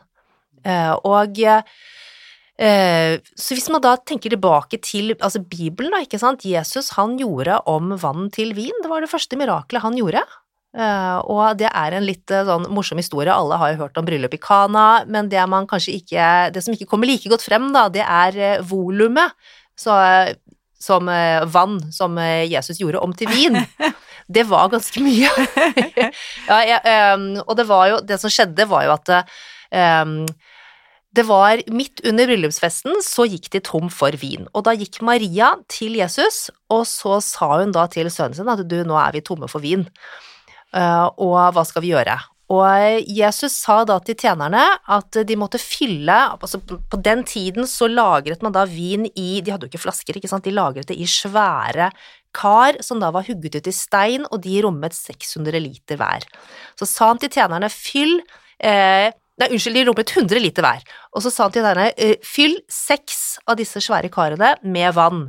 Eh, 0.64 0.96
og 1.06 1.38
eh, 1.44 3.20
så 3.36 3.54
hvis 3.54 3.70
man 3.70 3.84
da 3.84 3.98
tenker 3.98 4.34
tilbake 4.34 4.80
til 4.82 5.14
altså 5.20 5.44
Bibelen, 5.44 5.92
da, 5.94 6.02
ikke 6.02 6.20
sant, 6.20 6.48
Jesus 6.48 6.96
han 6.98 7.20
gjorde 7.20 7.60
om 7.70 7.94
vann 8.02 8.32
til 8.34 8.56
vin, 8.58 8.74
det 8.82 8.90
var 8.90 9.04
det 9.04 9.12
første 9.12 9.38
miraklet 9.38 9.84
han 9.84 10.00
gjorde. 10.00 10.24
Eh, 10.78 11.20
og 11.26 11.58
det 11.58 11.70
er 11.72 11.96
en 11.98 12.06
litt 12.06 12.30
eh, 12.30 12.46
sånn 12.46 12.68
morsom 12.74 13.00
historie, 13.02 13.34
alle 13.34 13.58
har 13.58 13.74
jo 13.74 13.80
hørt 13.82 13.98
om 13.98 14.06
bryllup 14.06 14.36
i 14.38 14.42
Kana, 14.42 14.88
men 15.10 15.30
det 15.32 15.42
man 15.50 15.66
kanskje 15.70 15.96
ikke, 15.98 16.28
det 16.54 16.62
som 16.62 16.76
ikke 16.76 16.90
kommer 16.92 17.10
like 17.10 17.30
godt 17.32 17.46
frem, 17.46 17.72
da, 17.74 17.88
det 17.94 18.04
er 18.06 18.38
eh, 18.38 18.66
volumet. 18.66 19.34
Som 19.78 21.10
vann 21.54 21.76
som 21.94 22.16
Jesus 22.18 22.80
gjorde 22.82 23.02
om 23.02 23.12
til 23.18 23.30
vin. 23.30 23.58
Det 24.28 24.44
var 24.50 24.68
ganske 24.70 25.00
mye. 25.00 25.30
ja, 26.50 26.58
jeg, 26.68 26.80
em, 26.92 27.24
og 27.40 27.54
det 27.56 27.64
var 27.70 27.86
jo 27.88 28.00
Det 28.04 28.18
som 28.20 28.34
skjedde, 28.34 28.66
var 28.68 28.84
jo 28.84 28.92
at 28.98 29.12
um, 30.04 30.18
det 31.16 31.24
var 31.30 31.62
midt 31.72 32.04
under 32.06 32.28
bryllupsfesten, 32.28 33.00
så 33.06 33.26
gikk 33.30 33.48
de 33.56 33.62
tom 33.64 33.88
for 33.94 34.14
vin. 34.20 34.50
Og 34.52 34.66
da 34.68 34.76
gikk 34.78 35.00
Maria 35.06 35.54
til 35.72 35.96
Jesus, 35.98 36.50
og 36.74 36.84
så 36.90 37.22
sa 37.24 37.54
hun 37.62 37.72
da 37.74 37.88
til 37.94 38.12
sønnen 38.14 38.38
sin 38.38 38.52
at 38.52 38.66
du, 38.68 38.82
nå 38.86 39.00
er 39.00 39.16
vi 39.16 39.24
tomme 39.26 39.50
for 39.50 39.64
vin, 39.64 39.88
og 40.76 41.38
hva 41.56 41.64
skal 41.66 41.84
vi 41.86 41.94
gjøre? 41.94 42.18
Og 42.48 43.08
Jesus 43.12 43.58
sa 43.60 43.82
da 43.88 43.98
til 44.04 44.16
tjenerne 44.16 44.62
at 44.96 45.18
de 45.28 45.36
måtte 45.36 45.60
fylle 45.60 46.16
altså 46.32 46.62
På 46.64 47.00
den 47.04 47.26
tiden 47.28 47.68
så 47.68 47.90
lagret 47.92 48.44
man 48.46 48.54
da 48.56 48.62
vin 48.64 49.04
i 49.10 49.42
De 49.44 49.52
hadde 49.52 49.68
jo 49.68 49.72
ikke 49.74 49.84
flasker, 49.84 50.16
ikke 50.16 50.32
sant, 50.32 50.48
de 50.48 50.56
lagret 50.56 50.88
det 50.88 50.96
i 50.96 51.08
svære 51.12 51.90
kar 52.38 52.80
som 52.86 53.02
da 53.02 53.10
var 53.12 53.26
hugget 53.28 53.58
ut 53.58 53.70
i 53.70 53.74
stein, 53.74 54.28
og 54.30 54.44
de 54.44 54.60
rommet 54.62 54.94
600 54.94 55.58
liter 55.64 55.98
hver. 55.98 56.26
Så 56.78 56.86
sa 56.86 57.12
han 57.12 57.22
til 57.22 57.34
tjenerne 57.34 57.72
fyll 57.74 58.20
eh, 58.60 59.10
Nei, 59.38 59.52
unnskyld, 59.54 59.76
de 59.78 59.84
rommet 59.86 60.12
100 60.16 60.42
liter 60.42 60.66
hver. 60.66 60.86
Og 61.14 61.22
så 61.22 61.30
sa 61.30 61.46
han 61.46 61.52
til 61.54 61.62
tjenerne 61.62 61.92
eh, 61.94 62.16
fyll 62.26 62.56
seks 62.74 63.38
av 63.46 63.60
disse 63.60 63.82
svære 63.86 64.10
karene 64.10 64.56
med 64.66 64.96
vann. 64.98 65.28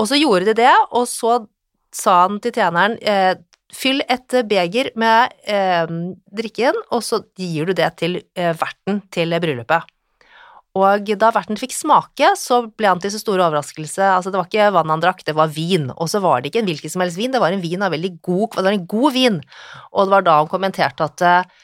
Og 0.00 0.08
så 0.10 0.18
gjorde 0.20 0.50
de 0.50 0.58
det, 0.58 0.74
og 0.92 1.06
så 1.08 1.38
sa 1.96 2.18
han 2.26 2.36
til 2.44 2.52
tjeneren 2.56 2.98
eh, 3.00 3.38
Fyll 3.76 4.02
et 4.10 4.34
beger 4.50 4.90
med 4.98 5.32
eh, 5.46 5.86
drikken, 6.34 6.76
og 6.90 7.04
så 7.06 7.22
gir 7.38 7.70
du 7.70 7.76
det 7.76 7.92
til 8.00 8.20
eh, 8.34 8.52
verten 8.58 9.02
til 9.14 9.36
bryllupet. 9.40 9.86
Og 10.78 11.08
da 11.18 11.32
verten 11.34 11.58
fikk 11.58 11.72
smake, 11.74 12.28
så 12.38 12.60
ble 12.68 12.92
han 12.92 13.00
til 13.02 13.10
så 13.10 13.18
stor 13.18 13.40
overraskelse 13.42 14.04
Altså, 14.06 14.30
det 14.30 14.38
var 14.38 14.46
ikke 14.46 14.68
vann 14.76 14.92
han 14.92 15.02
drakk, 15.02 15.24
det 15.26 15.34
var 15.34 15.50
vin. 15.50 15.88
Og 15.96 16.10
så 16.12 16.20
var 16.22 16.40
det 16.40 16.52
ikke 16.52 16.62
en 16.62 16.70
hvilken 16.70 16.92
som 16.92 17.02
helst 17.02 17.18
vin, 17.18 17.32
det 17.34 17.42
var 17.42 17.54
en 17.54 17.64
vin 17.64 17.82
av 17.82 17.90
veldig 17.90 18.12
god 18.22 18.54
Det 18.54 18.66
var 18.68 18.76
en 18.76 18.86
god 18.92 19.16
vin. 19.16 19.40
Og 19.90 20.06
det 20.06 20.14
var 20.14 20.26
da 20.26 20.36
han 20.38 20.52
kommenterte 20.52 21.08
at 21.10 21.26
eh, 21.26 21.58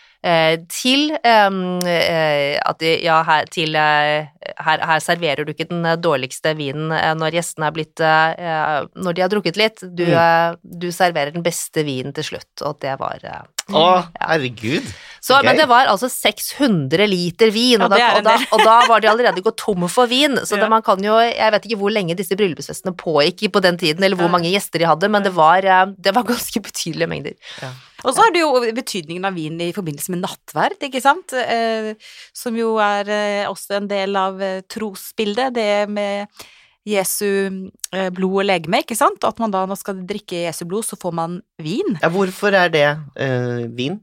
til 0.72 1.12
eh, 1.22 2.58
at 2.58 2.82
ja, 3.02 3.18
her, 3.28 3.46
til 3.52 3.76
eh, 3.78 4.26
her, 4.66 4.84
her 4.90 5.02
serverer 5.04 5.44
du 5.46 5.52
ikke 5.54 5.68
den 5.70 5.86
dårligste 6.02 6.54
vinen 6.58 6.90
eh, 6.96 7.12
når 7.18 7.36
gjestene 7.38 7.68
er 7.70 7.76
blitt 7.76 8.02
eh, 8.02 8.86
Når 8.96 9.16
de 9.16 9.22
har 9.26 9.32
drukket 9.32 9.60
litt. 9.60 9.84
Du, 9.86 10.04
Mm. 10.06 10.16
eh, 10.18 10.56
du 10.82 10.88
serverer 10.92 11.32
den 11.34 11.42
beste 11.46 11.82
vinen 11.86 12.12
til 12.16 12.24
slutt, 12.32 12.62
og 12.62 12.78
det 12.82 12.96
var 13.00 13.22
eh, 13.22 13.44
Å, 13.74 14.06
herregud. 14.22 14.84
så, 15.20 15.40
Gøy. 15.40 15.44
men 15.48 15.56
det 15.58 15.64
var 15.66 15.88
altså 15.90 16.06
600 16.12 17.06
liter 17.10 17.50
vin, 17.50 17.80
Ja, 17.80 17.86
og, 17.88 17.90
da, 17.90 17.96
er 17.98 18.18
en 18.20 18.20
og, 18.20 18.24
da, 18.28 18.34
og 18.54 18.60
da 18.62 18.74
var 18.86 19.00
de 19.02 19.08
allerede 19.10 19.42
gått 19.42 19.56
tomme 19.58 19.88
for 19.90 20.06
vin. 20.06 20.36
Så 20.46 20.54
Ja. 20.54 20.62
det, 20.62 20.68
man 20.70 20.82
kan 20.86 21.02
jo 21.02 21.16
Jeg 21.18 21.50
vet 21.52 21.66
ikke 21.66 21.78
hvor 21.80 21.90
lenge 21.90 22.14
disse 22.14 22.36
bryllupsfestene 22.38 22.94
pågikk 22.94 23.50
på 23.52 23.60
den 23.62 23.76
tiden, 23.76 24.04
eller 24.04 24.16
hvor 24.16 24.28
Ja. 24.30 24.34
mange 24.36 24.52
gjester 24.52 24.78
de 24.78 24.86
hadde, 24.86 25.08
men 25.10 25.22
det 25.24 25.34
var, 25.34 25.58
eh, 25.64 25.86
det 25.98 26.14
var 26.14 26.22
ganske 26.32 26.62
betydelige 26.62 27.08
mengder. 27.08 27.34
Og 28.04 28.14
så 28.14 28.22
har 28.22 28.30
du 28.30 28.38
jo 28.38 28.52
betydningen 28.72 29.24
av 29.24 29.34
vin 29.34 29.58
i 29.60 29.72
forbindelse 29.72 30.10
med 30.14 30.22
nattverd, 30.22 30.78
ikke 30.80 31.02
sant, 31.02 31.32
eh, 31.32 31.94
som 32.32 32.54
jo 32.54 32.76
er 32.78 33.08
eh, 33.08 33.46
også 33.50 33.76
en 33.80 33.88
del 33.88 34.14
av 34.14 34.40
eh, 34.40 34.60
trosbildet, 34.68 35.54
det 35.54 35.88
med 35.90 36.28
Jesu 36.87 37.26
eh, 37.93 38.09
blod 38.14 38.41
og 38.43 38.47
legeme, 38.47 38.80
ikke 38.84 38.99
sant, 38.99 39.24
at 39.26 39.43
man 39.43 39.53
da 39.55 39.64
når 39.66 39.80
skal 39.80 40.05
drikke 40.07 40.45
Jesu 40.45 40.64
blod, 40.70 40.87
så 40.87 40.99
får 41.01 41.14
man 41.18 41.41
vin. 41.62 41.99
Ja, 41.99 42.11
hvorfor 42.14 42.55
er 42.55 42.70
det 42.72 42.87
eh, 43.18 43.66
vin? 43.74 44.01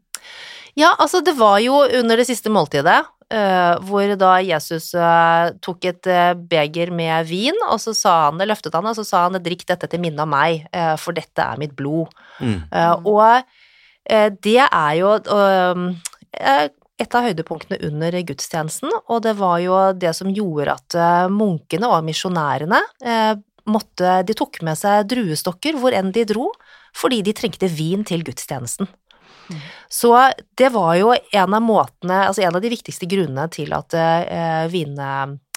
Ja, 0.76 0.96
altså 0.98 1.22
det 1.24 1.36
var 1.38 1.60
jo 1.64 1.84
under 1.86 2.20
det 2.20 2.30
siste 2.30 2.54
måltidet, 2.54 3.04
Uh, 3.34 3.80
hvor 3.88 4.12
da 4.20 4.36
Jesus 4.46 4.92
uh, 4.94 5.48
tok 5.64 5.88
et 5.90 6.06
uh, 6.12 6.36
beger 6.38 6.92
med 6.94 7.26
vin, 7.26 7.56
og 7.66 7.80
så 7.82 7.90
sa 7.98 8.12
han 8.28 8.38
det, 8.38 8.46
løftet 8.52 8.76
han 8.78 8.86
det, 8.86 8.92
og 8.92 9.00
så 9.00 9.06
sa 9.08 9.22
han 9.26 9.40
drikk 9.42 9.64
dette 9.72 9.88
til 9.90 10.04
minne 10.04 10.22
av 10.22 10.30
meg, 10.30 10.68
for 11.02 11.18
dette 11.18 11.42
er 11.42 11.58
mitt 11.58 11.74
blod. 11.74 12.12
Mm. 12.44 12.60
Eh, 12.70 12.94
og 13.10 13.44
eh, 14.10 14.30
det 14.44 14.60
er 14.66 14.94
jo 15.00 15.16
et 17.04 17.16
av 17.18 17.28
høydepunktene 17.28 17.80
under 17.88 18.18
gudstjenesten, 18.26 18.92
og 19.12 19.24
det 19.26 19.36
var 19.40 19.60
jo 19.64 19.78
det 19.98 20.14
som 20.18 20.32
gjorde 20.34 20.78
at 20.78 20.98
eh, 20.98 21.32
munkene 21.32 21.90
og 21.92 22.04
misjonærene 22.08 22.82
eh, 23.04 23.34
måtte 23.64 24.18
De 24.28 24.36
tok 24.36 24.60
med 24.68 24.76
seg 24.76 25.06
druestokker 25.08 25.78
hvor 25.80 25.96
enn 25.96 26.12
de 26.16 26.26
dro, 26.28 26.50
fordi 26.96 27.22
de 27.24 27.36
trengte 27.36 27.70
vin 27.72 28.04
til 28.08 28.26
gudstjenesten. 28.28 28.90
Så 29.92 30.12
det 30.58 30.70
var 30.74 30.96
jo 30.98 31.12
en 31.14 31.56
av 31.56 31.64
måtene, 31.64 32.26
altså 32.28 32.44
en 32.46 32.58
av 32.58 32.64
de 32.64 32.72
viktigste 32.72 33.08
grunnene 33.12 33.48
til 33.54 33.74
at 33.76 33.96
eh, 33.98 34.66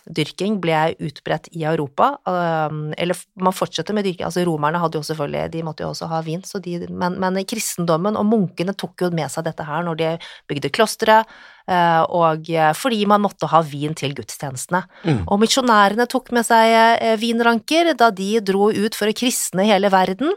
vindyrking 0.07 0.61
ble 0.61 0.95
utbredt 1.03 1.49
i 1.53 1.65
Europa. 1.65 2.17
Um, 2.25 2.93
eller 2.97 3.17
man 3.35 3.55
fortsetter 3.55 3.95
med 3.95 4.05
dyrking, 4.07 4.27
altså 4.27 4.45
romerne 4.47 4.79
hadde 4.79 4.99
jo 4.99 5.07
selvfølgelig, 5.07 5.51
de 5.53 5.63
måtte 5.67 5.85
jo 5.85 5.91
også 5.91 6.09
ha 6.11 6.21
vin, 6.23 6.43
så 6.47 6.61
de, 6.63 6.79
men, 6.91 7.19
men 7.21 7.41
kristendommen 7.45 8.17
og 8.17 8.27
munkene 8.27 8.75
tok 8.75 9.07
jo 9.07 9.11
med 9.15 9.31
seg 9.33 9.47
dette 9.47 9.67
her 9.67 9.85
når 9.87 9.99
de 10.01 10.13
bygde 10.51 10.71
klostre, 10.75 11.23
eh, 11.69 12.03
og 12.07 12.51
eh, 12.51 12.73
fordi 12.77 13.05
man 13.07 13.25
måtte 13.25 13.51
ha 13.51 13.63
vin 13.67 13.97
til 13.99 14.15
gudstjenestene. 14.17 14.85
Mm. 15.05 15.25
Og 15.27 15.43
misjonærene 15.43 16.09
tok 16.11 16.33
med 16.37 16.47
seg 16.47 16.77
eh, 16.77 17.19
vinranker 17.21 17.95
da 17.99 18.13
de 18.15 18.37
dro 18.45 18.71
ut 18.71 18.99
for 18.99 19.11
å 19.11 19.17
kristne 19.17 19.67
hele 19.69 19.93
verden. 19.93 20.35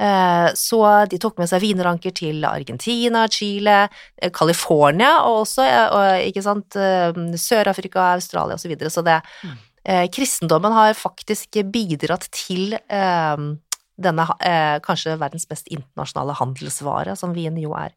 Eh, 0.00 0.48
Så 0.54 0.80
de 1.08 1.18
tok 1.18 1.38
med 1.38 1.48
seg 1.48 1.60
vinranker 1.62 2.12
til 2.14 2.44
Argentina, 2.44 3.26
Chile, 3.28 3.88
eh, 4.20 4.30
California 4.30 5.20
og 5.24 5.44
også 5.46 5.62
eh, 5.66 6.28
ikke 6.30 6.42
sant, 6.42 6.70
Sør-Afrika, 7.38 8.12
Australia 8.14 8.54
osv. 8.54 8.62
Så, 8.66 8.68
videre. 8.68 8.90
så 8.90 9.02
det, 9.04 9.20
Mm. 9.44 9.56
eh, 9.84 10.06
kristendommen 10.08 10.72
har 10.72 10.94
faktisk 10.94 11.50
bidratt 11.70 12.28
til 12.32 12.78
denne 13.96 14.24
eh, 14.42 14.80
kanskje 14.82 15.16
verdens 15.20 15.46
mest 15.50 15.68
internasjonale 15.70 16.34
handelsvare, 16.34 17.14
som 17.16 17.32
vin 17.34 17.56
jo 17.62 17.72
er. 17.78 17.92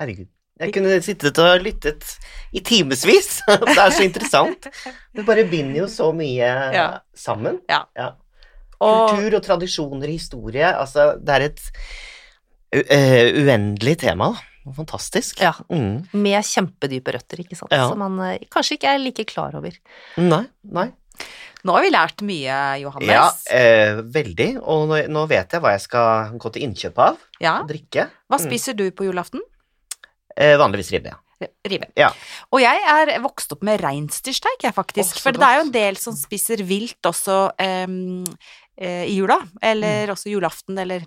Herregud. 0.00 0.28
Jeg 0.60 0.72
kunne 0.74 0.98
sittet 1.00 1.38
og 1.40 1.62
lyttet 1.64 2.04
i 2.52 2.60
timevis. 2.60 3.40
Det 3.48 3.76
er 3.78 3.90
så 3.96 4.02
interessant. 4.04 4.66
Det 5.16 5.24
bare 5.26 5.44
binder 5.48 5.82
jo 5.82 5.86
så 5.88 6.10
mye 6.12 6.50
Ja. 6.74 6.86
sammen. 7.16 7.60
Og 8.80 9.10
Kultur 9.10 9.36
og 9.36 9.42
tradisjoner, 9.44 10.08
historie. 10.08 10.64
Altså, 10.72 11.10
det 11.20 11.34
er 11.36 11.46
et 11.50 11.60
u 12.72 12.80
eh, 12.86 13.32
uendelig 13.42 13.98
tema. 14.04 14.30
da. 14.32 14.72
Fantastisk. 14.76 15.40
Ja. 15.42 15.52
Mm. 15.72 16.06
Med 16.12 16.44
kjempedype 16.46 17.12
røtter, 17.16 17.40
ikke 17.42 17.56
sant, 17.58 17.72
Ja. 17.72 17.88
som 17.88 17.98
man 17.98 18.18
uh, 18.20 18.38
kanskje 18.52 18.76
ikke 18.78 18.92
er 18.94 18.98
like 19.02 19.24
klar 19.26 19.54
over. 19.58 19.72
Nei, 20.20 20.44
nei. 20.64 20.90
nå 21.64 21.72
har 21.74 21.82
vi 21.82 21.90
lært 21.92 22.22
mye, 22.24 22.58
Johannes. 22.80 23.08
Ja, 23.10 23.24
eh, 23.56 24.00
veldig. 24.00 24.50
Og 24.62 24.86
nå, 24.88 25.00
nå 25.12 25.24
vet 25.28 25.50
jeg 25.56 25.60
hva 25.64 25.72
jeg 25.74 25.80
skal 25.84 26.36
gå 26.40 26.52
til 26.54 26.62
innkjøp 26.68 26.98
av. 26.98 27.18
Ja. 27.40 27.58
Drikke. 27.68 28.06
Hva 28.30 28.38
Mm. 28.38 28.46
spiser 28.46 28.76
du 28.76 28.86
på 28.92 29.04
julaften? 29.08 29.40
Eh, 30.36 30.56
vanligvis 30.56 30.92
ribbe, 30.92 31.10
ja. 31.12 31.18
Rive. 31.64 31.86
Ja. 31.96 32.10
Og 32.52 32.60
jeg 32.60 32.80
er 32.84 33.18
vokst 33.24 33.50
opp 33.52 33.62
med 33.64 33.80
reinsdyrsteik, 33.80 34.60
jeg, 34.62 34.74
faktisk. 34.76 35.16
Oh, 35.16 35.20
for 35.24 35.32
det 35.32 35.40
er 35.42 35.54
jo 35.56 35.64
en 35.64 35.72
del 35.72 35.96
som 35.96 36.12
spiser 36.14 36.60
vilt 36.62 37.00
også 37.08 37.50
Um, 37.58 38.26
i 38.78 39.14
jula, 39.18 39.38
eller 39.62 40.06
Mm. 40.06 40.12
også 40.14 40.30
julaften, 40.30 40.78
eller 40.78 41.04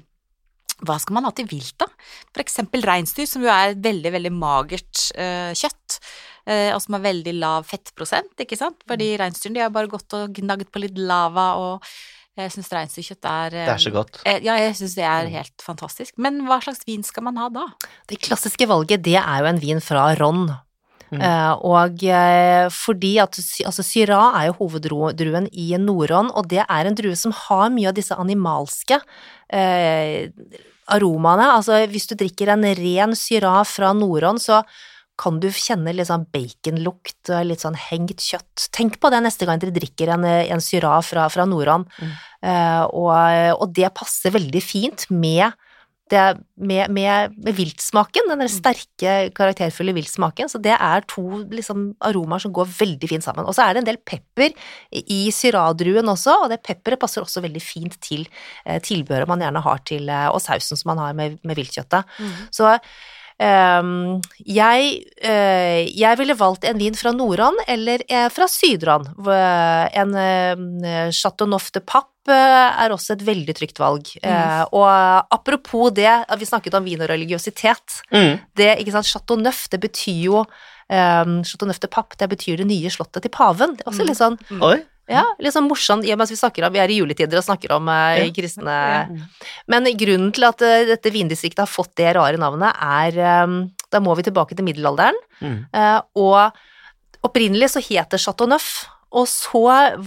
hva 0.83 0.99
skal 0.99 1.13
man 1.13 1.23
ha 1.23 1.31
til 1.31 1.45
vilt, 1.47 1.77
da? 1.77 1.85
For 2.33 2.41
eksempel 2.43 2.81
reinsdyr, 2.83 3.27
som 3.27 3.41
jo 3.41 3.47
er 3.47 3.69
et 3.71 3.81
veldig, 3.81 4.11
veldig 4.11 4.31
magert 4.33 5.11
eh, 5.15 5.53
kjøtt. 5.53 5.99
eh, 6.45 6.73
og 6.75 6.81
som 6.81 6.93
har 6.95 7.01
veldig 7.13 7.39
lav 7.39 7.63
fettprosent, 7.65 8.33
ikke 8.37 8.57
sant? 8.57 8.75
Mm. 8.83 8.87
Fordi 8.91 9.17
reinsdyrene 9.17 9.53
de 9.53 9.59
har 9.61 9.69
bare 9.69 9.87
gått 9.87 10.11
og 10.13 10.33
gnagd 10.33 10.69
på 10.73 10.81
litt 10.81 10.97
lava, 10.97 11.55
og 11.55 11.81
jeg 12.35 12.51
syns 12.51 12.67
reinsdyrkjøtt 12.73 13.23
er 13.29 13.49
Det 13.51 13.69
er 13.69 13.77
så 13.77 13.91
godt. 13.93 14.19
Eh, 14.25 14.39
Ja, 14.43 14.55
jeg 14.57 14.73
syns 14.75 14.95
det 14.95 15.05
er 15.05 15.25
Mm. 15.27 15.31
helt 15.31 15.57
fantastisk. 15.63 16.11
Men 16.17 16.41
hva 16.45 16.59
slags 16.61 16.83
vin 16.85 17.01
skal 17.03 17.23
man 17.23 17.37
ha 17.37 17.47
da? 17.47 17.67
Det 18.07 18.19
klassiske 18.19 18.67
valget, 18.67 19.01
det 19.03 19.15
er 19.15 19.39
jo 19.39 19.45
en 19.45 19.59
vin 19.59 19.79
fra 19.79 20.13
Ron. 20.19 20.49
Mm. 21.13 21.21
Eh, 21.21 21.53
og 21.69 22.03
eh, 22.09 22.67
fordi 22.73 23.13
at 23.21 23.37
altså 23.37 23.85
Syrah 23.85 24.39
er 24.39 24.49
jo 24.49 24.57
hoveddruen 24.63 25.49
i 25.51 25.69
Nord-Ron, 25.79 26.31
og 26.33 26.49
det 26.51 26.63
er 26.65 26.89
en 26.89 26.97
drue 26.97 27.17
som 27.19 27.35
har 27.45 27.69
mye 27.73 27.91
av 27.91 27.97
disse 27.97 28.17
animalske 28.17 28.97
eh, 29.53 30.31
aromaene. 30.93 31.51
Altså 31.59 31.83
hvis 31.91 32.09
du 32.09 32.17
drikker 32.19 32.53
en 32.53 32.65
ren 32.79 33.15
Syrah 33.17 33.61
fra 33.67 33.93
Nord-Ron, 33.97 34.41
så 34.41 34.63
kan 35.21 35.37
du 35.37 35.51
kjenne 35.53 35.93
litt 35.93 36.09
sånn 36.09 36.25
baconlukt, 36.33 37.29
og 37.29 37.43
litt 37.45 37.61
sånn 37.61 37.77
hengt 37.77 38.23
kjøtt. 38.25 38.69
Tenk 38.73 38.97
på 38.97 39.11
det 39.13 39.21
neste 39.21 39.45
gang 39.45 39.61
dere 39.61 39.75
drikker 39.75 40.09
en, 40.15 40.25
en 40.25 40.63
Syrah 40.63 41.03
fra, 41.05 41.27
fra 41.29 41.45
Nord-Ron. 41.45 41.85
Mm. 42.01 42.15
Eh, 42.49 42.81
og, 42.89 43.59
og 43.59 43.75
det 43.77 43.93
passer 43.95 44.33
veldig 44.33 44.63
fint 44.65 45.05
med 45.13 45.53
det, 46.13 46.23
med, 46.61 46.91
med, 46.93 47.33
med 47.43 47.57
viltsmaken, 47.57 48.29
den 48.29 48.43
der 48.43 48.51
sterke, 48.51 49.15
karakterfulle 49.35 49.95
viltsmaken. 49.97 50.51
Så 50.51 50.61
det 50.63 50.75
er 50.77 51.05
to 51.09 51.25
liksom, 51.51 51.89
aromaer 52.05 52.43
som 52.45 52.53
går 52.55 52.69
veldig 52.77 53.09
fint 53.09 53.25
sammen. 53.25 53.47
Og 53.49 53.57
så 53.57 53.65
er 53.65 53.75
det 53.75 53.83
en 53.83 53.89
del 53.89 54.01
pepper 54.05 54.53
i 54.93 55.23
syradruen 55.33 56.13
også, 56.13 56.37
og 56.45 56.53
det 56.53 56.61
pepperet 56.65 57.01
passer 57.01 57.25
også 57.25 57.43
veldig 57.43 57.63
fint 57.63 57.97
til 58.03 58.27
eh, 58.65 58.79
tilbehøret 58.83 59.29
man 59.29 59.43
gjerne 59.43 59.65
har 59.65 59.83
til, 59.89 60.07
eh, 60.11 60.29
og 60.29 60.41
sausen 60.43 60.79
som 60.79 60.93
man 60.93 61.03
har 61.03 61.17
med, 61.17 61.39
med 61.43 61.59
viltkjøttet. 61.59 62.15
Så 62.53 62.69
ehm, 62.69 62.93
jeg, 63.39 64.89
eh, 65.21 65.89
jeg 65.89 66.19
ville 66.19 66.35
valgt 66.37 66.65
en 66.69 66.77
vin 66.79 66.95
fra 66.95 67.11
Nord-Ron 67.15 67.57
eller 67.67 68.03
eh, 68.07 68.29
fra 68.33 68.47
Syd-Ron. 68.49 69.07
En 69.93 70.13
uh, 70.15 71.09
Chateau 71.11 71.49
Neuf 71.49 71.71
de 71.73 71.81
pappe 71.81 72.31
eh, 72.31 72.83
er 72.85 72.93
også 72.93 73.17
et 73.17 73.25
veldig 73.25 73.55
trygt 73.57 73.81
valg. 73.81 74.13
Mm. 74.23 74.69
og 74.71 75.33
apropos 75.33 75.91
det, 75.91 76.11
vi 76.39 76.45
snakket 76.47 76.77
om 76.77 76.85
vin 76.85 77.01
og 77.01 77.09
religiøsitet. 77.11 77.99
Mm. 78.13 78.37
Det, 78.55 78.69
ikke 78.79 78.95
sant, 78.95 79.09
Chateau 79.09 79.37
Neuf, 79.39 79.65
det 79.73 79.81
betyr 79.83 80.21
jo 80.29 80.43
um, 80.43 81.43
Chateau 81.43 81.67
Neuf 81.67 81.81
de 81.83 81.89
pappe, 81.91 82.15
det 82.19 82.29
betyr 82.31 82.61
det 82.61 82.67
nye 82.69 82.91
slottet 82.93 83.25
til 83.25 83.33
paven. 83.33 83.75
Det 83.77 83.85
er 83.85 83.91
også 83.91 84.03
Mm. 84.03 84.09
litt 84.09 84.21
sånn 84.21 84.37
Oi. 84.61 84.77
Ja, 85.11 85.23
litt 85.43 85.53
sånn 85.53 85.67
morsomt, 85.67 86.05
i 86.07 86.13
og 86.13 86.17
med 86.19 86.27
at 86.29 86.31
vi 86.31 86.39
snakker 86.39 86.63
om, 86.67 86.73
vi 86.73 86.79
er 86.79 86.91
i 86.93 86.99
juletider 87.01 87.37
og 87.41 87.43
snakker 87.43 87.73
om 87.75 87.89
eh, 87.91 88.29
kristne 88.35 88.75
Men 89.67 89.89
grunnen 89.99 90.31
til 90.35 90.45
at 90.47 90.61
eh, 90.63 90.85
dette 90.87 91.11
vindistriktet 91.11 91.59
har 91.65 91.71
fått 91.71 91.95
det 91.99 92.13
rare 92.15 92.39
navnet, 92.39 92.71
er 92.79 93.17
eh, 93.19 93.57
Da 93.91 93.99
må 93.99 94.15
vi 94.15 94.23
tilbake 94.29 94.55
til 94.55 94.65
middelalderen, 94.65 95.19
Mm. 95.43 95.65
eh, 95.75 95.99
og 96.15 96.53
opprinnelig 97.27 97.73
så 97.73 97.81
het 97.83 98.09
det 98.13 98.19
Chateau 98.23 98.47
Neuf. 98.47 98.85
Og 99.13 99.27
så 99.29 99.59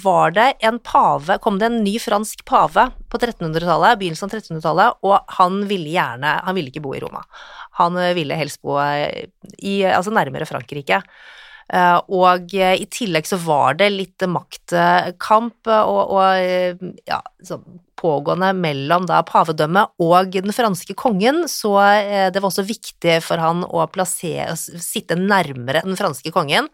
var 0.03 0.33
det 0.35 0.47
en 0.67 0.79
pave, 0.83 1.37
kom 1.39 1.59
det 1.61 1.69
en 1.69 1.85
ny 1.85 1.99
fransk 2.03 2.41
pave 2.49 2.89
på 3.13 3.19
1300-tallet, 3.21 4.01
begynnelsen 4.01 4.27
av 4.27 4.33
1300-tallet, 4.41 4.97
og 5.07 5.37
han 5.37 5.61
ville 5.69 5.93
gjerne, 5.93 6.33
han 6.43 6.57
ville 6.57 6.73
ikke 6.73 6.83
bo 6.83 6.95
i 6.97 7.03
Roma. 7.05 7.21
Han 7.79 7.95
eh, 8.01 8.15
ville 8.19 8.35
helst 8.35 8.59
bo 8.65 8.81
eh, 8.83 9.29
i, 9.61 9.77
altså 9.87 10.11
nærmere 10.11 10.49
Frankrike. 10.49 11.03
Eh, 11.73 11.99
og 12.15 12.55
eh, 12.55 12.77
i 12.79 12.87
tillegg 12.87 13.27
så 13.27 13.39
var 13.43 13.75
det 13.81 13.91
litt 13.91 14.23
maktkamp 14.31 15.67
eh, 15.67 15.91
og, 15.91 16.15
og 16.15 17.03
ja, 17.09 17.19
pågående 17.97 18.53
mellom 18.55 19.09
da 19.09 19.23
pavedømmet 19.27 19.97
og 20.05 20.37
den 20.37 20.55
franske 20.55 20.95
kongen, 20.99 21.47
så 21.49 21.73
det 22.29 22.43
var 22.43 22.51
også 22.51 22.67
viktig 22.69 23.15
for 23.25 23.41
han 23.41 23.65
å 23.65 23.87
plassere, 23.89 24.53
sitte 24.61 25.17
nærmere 25.17 25.81
den 25.87 25.97
franske 25.97 26.31
kongen. 26.35 26.69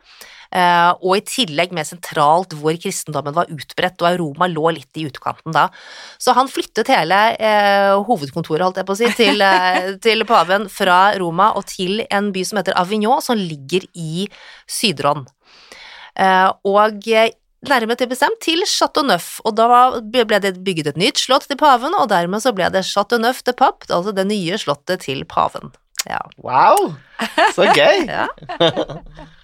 Eh, 0.52 0.90
og 1.00 1.16
i 1.16 1.24
tillegg 1.24 1.72
mer 1.72 1.86
sentralt 1.88 2.52
hvor 2.60 2.76
kristendommen 2.80 3.34
var 3.36 3.50
utbredt, 3.52 4.02
og 4.04 4.18
Roma 4.20 4.48
lå 4.52 4.74
litt 4.76 5.00
i 5.00 5.06
utkanten 5.08 5.54
da. 5.56 5.68
Så 6.20 6.34
han 6.36 6.50
flyttet 6.52 6.90
hele 6.92 7.20
eh, 7.40 7.92
hovedkontoret, 8.04 8.66
holdt 8.66 8.82
jeg 8.82 8.88
på 8.88 8.96
å 8.96 9.00
si, 9.00 9.10
til, 9.16 9.44
eh, 9.46 9.94
til 10.04 10.26
paven 10.28 10.68
fra 10.72 11.00
Roma 11.20 11.52
og 11.56 11.66
til 11.72 12.04
en 12.10 12.32
by 12.34 12.44
som 12.48 12.60
heter 12.60 12.76
Avignon, 12.80 13.24
som 13.24 13.40
ligger 13.40 13.88
i 13.96 14.28
Sydron. 14.68 15.24
Eh, 16.20 16.48
og 16.68 17.08
nærmere 17.62 17.96
til 17.96 18.10
bestemt 18.10 18.40
til 18.44 18.64
Chateau 18.68 19.06
Neuf, 19.06 19.38
og 19.46 19.54
da 19.56 19.68
ble 20.02 20.40
det 20.42 20.58
bygget 20.66 20.92
et 20.92 21.00
nytt 21.00 21.20
slott 21.22 21.46
til 21.48 21.60
paven, 21.60 21.94
og 21.96 22.10
dermed 22.12 22.44
så 22.44 22.52
ble 22.52 22.68
det 22.74 22.84
Chateau 22.88 23.22
Neuf 23.22 23.40
de 23.46 23.54
Pape, 23.56 23.88
altså 23.88 24.12
det 24.12 24.26
nye 24.28 24.58
slottet 24.60 25.06
til 25.06 25.24
paven. 25.24 25.72
Ja. 26.04 26.20
Wow, 26.42 26.92
så 27.54 27.70
gøy. 27.72 28.04
Ja. 28.12 28.26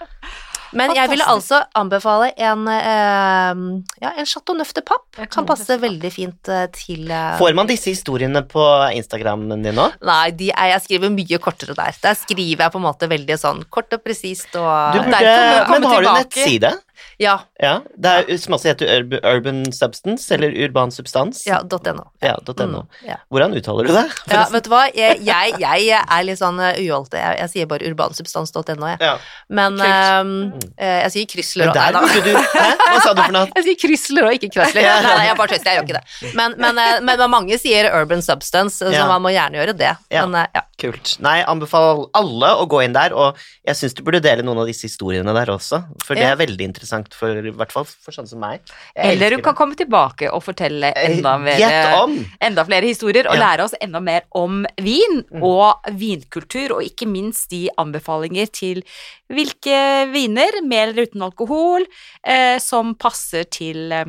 Men 0.77 0.93
jeg 0.97 1.11
ville 1.13 1.27
altså 1.29 1.61
anbefale 1.79 2.31
en, 2.37 2.67
eh, 2.69 3.61
ja, 4.03 4.13
en 4.21 4.29
Chateau 4.29 4.57
Neuf 4.59 4.73
de 4.77 4.83
Papp. 4.85 5.07
Kan 5.33 5.47
passe 5.49 5.79
veldig 5.81 6.11
fint 6.13 6.51
eh, 6.53 6.67
til 6.75 7.11
eh, 7.11 7.37
Får 7.41 7.55
man 7.57 7.69
disse 7.71 7.93
historiene 7.93 8.43
på 8.49 8.65
Instagrammen 8.97 9.65
din 9.65 9.77
nå? 9.79 9.89
Nei, 10.05 10.31
de 10.37 10.51
er, 10.53 10.75
jeg 10.75 10.85
skriver 10.87 11.15
mye 11.15 11.41
kortere 11.43 11.77
der. 11.79 11.97
Der 12.03 12.19
skriver 12.19 12.67
jeg 12.67 12.75
på 12.75 12.83
en 12.83 12.87
måte 12.87 13.09
veldig 13.11 13.39
sånn 13.41 13.65
kort 13.73 13.93
og 13.97 14.05
presist 14.05 14.53
og 14.59 14.99
Du 14.99 15.01
burde, 15.07 15.35
men 15.73 15.89
har 15.89 16.05
du 16.05 16.11
nettside? 16.11 16.75
Ja, 17.19 17.39
Ja, 17.61 17.81
det 17.97 18.11
er, 18.29 18.37
som 18.39 18.55
også 18.55 18.69
heter 18.71 18.87
Urb- 19.01 19.19
Urban 19.27 19.65
Substance, 19.75 20.29
eller 20.35 20.53
Urban 20.65 20.91
Substans. 20.95 21.45
ja, 21.47 21.59
.no. 21.63 22.05
Ja, 22.23 22.37
.no. 22.47 22.83
Mm, 22.85 23.09
ja. 23.09 23.17
Hvordan 23.33 23.57
uttaler 23.59 23.87
du 23.89 23.93
det? 23.97 24.05
Ja, 24.31 24.45
vet 24.53 24.65
du 24.65 24.71
hva, 24.71 24.85
jeg, 24.95 25.19
jeg, 25.27 25.55
jeg 25.59 25.89
er 25.99 26.23
litt 26.27 26.39
sånn 26.39 26.59
uholdt 26.61 26.79
uholdte. 26.89 27.19
Jeg, 27.19 27.39
jeg 27.43 27.51
sier 27.53 27.67
bare 27.71 27.89
urbansubstans.no, 27.91 28.87
jeg. 28.93 29.01
Ja. 29.03 29.15
Men 29.49 29.79
ehm, 29.83 30.33
eh, 30.77 31.01
jeg 31.07 31.13
sier 31.15 31.29
kryssler 31.33 31.71
òg, 31.73 31.79
Nei 31.79 31.91
da. 31.93 32.03
du 32.03 32.33
Hæ? 32.39 32.69
Hva 32.89 33.01
sa 33.05 33.15
du 33.15 33.23
for 33.23 33.35
noe? 33.35 33.49
Jeg 33.59 33.65
sier 33.67 33.79
Chrysler 33.83 34.29
og 34.29 34.35
ikke 34.37 34.51
Chrysler. 34.55 34.83
Ja. 34.85 34.95
Nei, 35.03 35.15
nei, 35.19 35.27
jeg 35.29 35.37
bare 35.39 35.51
tøyser, 35.53 35.69
jeg 35.69 35.79
gjør 35.79 35.87
ikke 35.89 35.99
det. 35.99 36.33
Men, 36.39 36.55
men, 36.61 36.79
eh, 36.83 36.99
men, 37.05 37.19
men 37.21 37.31
mange 37.33 37.59
sier 37.61 37.89
urban 37.95 38.23
substance, 38.25 38.79
så 38.85 38.93
Ja. 38.95 39.07
man 39.11 39.23
må 39.25 39.33
gjerne 39.35 39.59
gjøre 39.61 39.75
det. 39.79 39.93
Ja. 40.15 40.25
Men 40.27 40.41
eh, 40.43 40.49
ja. 40.55 40.63
Kult. 40.79 41.17
Nei, 41.25 41.41
anbefaler 41.51 42.05
alle 42.15 42.53
å 42.63 42.67
gå 42.71 42.85
inn 42.85 42.95
der, 42.95 43.11
og 43.19 43.39
jeg 43.67 43.75
syns 43.81 43.97
du 43.99 44.05
burde 44.07 44.21
dele 44.23 44.45
noen 44.47 44.61
av 44.63 44.69
disse 44.71 44.87
historiene 44.87 45.33
der 45.35 45.51
også, 45.51 45.81
for 46.07 46.15
det 46.15 46.23
er 46.29 46.37
veldig 46.39 46.69
interessant 46.69 46.88
for 47.15 47.31
i 47.31 47.51
hvert 47.55 47.73
fall 47.73 47.85
for 47.89 48.13
sånne 48.13 48.29
som 48.29 48.41
meg. 48.41 48.61
Jeg 48.97 49.13
Eller 49.17 49.31
du 49.31 49.37
kan 49.43 49.55
kan 49.55 49.55
komme 49.63 49.77
tilbake 49.77 50.31
og 50.33 50.43
fortelle 50.45 50.93
enda, 50.97 51.35
Eh, 51.35 51.39
mer, 51.39 52.27
enda 52.41 52.65
flere 52.65 52.83
historier, 52.87 53.27
og 53.29 53.35
Ja. 53.37 53.41
lære 53.57 53.65
oss 53.65 53.75
enda 53.81 54.01
mer 54.01 54.23
om 54.35 54.67
vin 54.79 55.25
Mm. 55.33 55.43
og 55.43 55.83
vinkultur, 55.93 56.77
og 56.77 56.83
ikke 56.83 57.07
minst 57.07 57.49
de 57.51 57.69
anbefalinger 57.79 58.47
til 58.53 58.83
hvilke 59.31 60.11
viner, 60.13 60.63
med 60.65 60.89
eller 60.89 61.07
uten 61.07 61.23
alkohol, 61.23 61.85
eh, 62.25 62.59
som 62.59 62.95
passer 62.95 63.45
til 63.45 63.93
eh, 63.93 64.05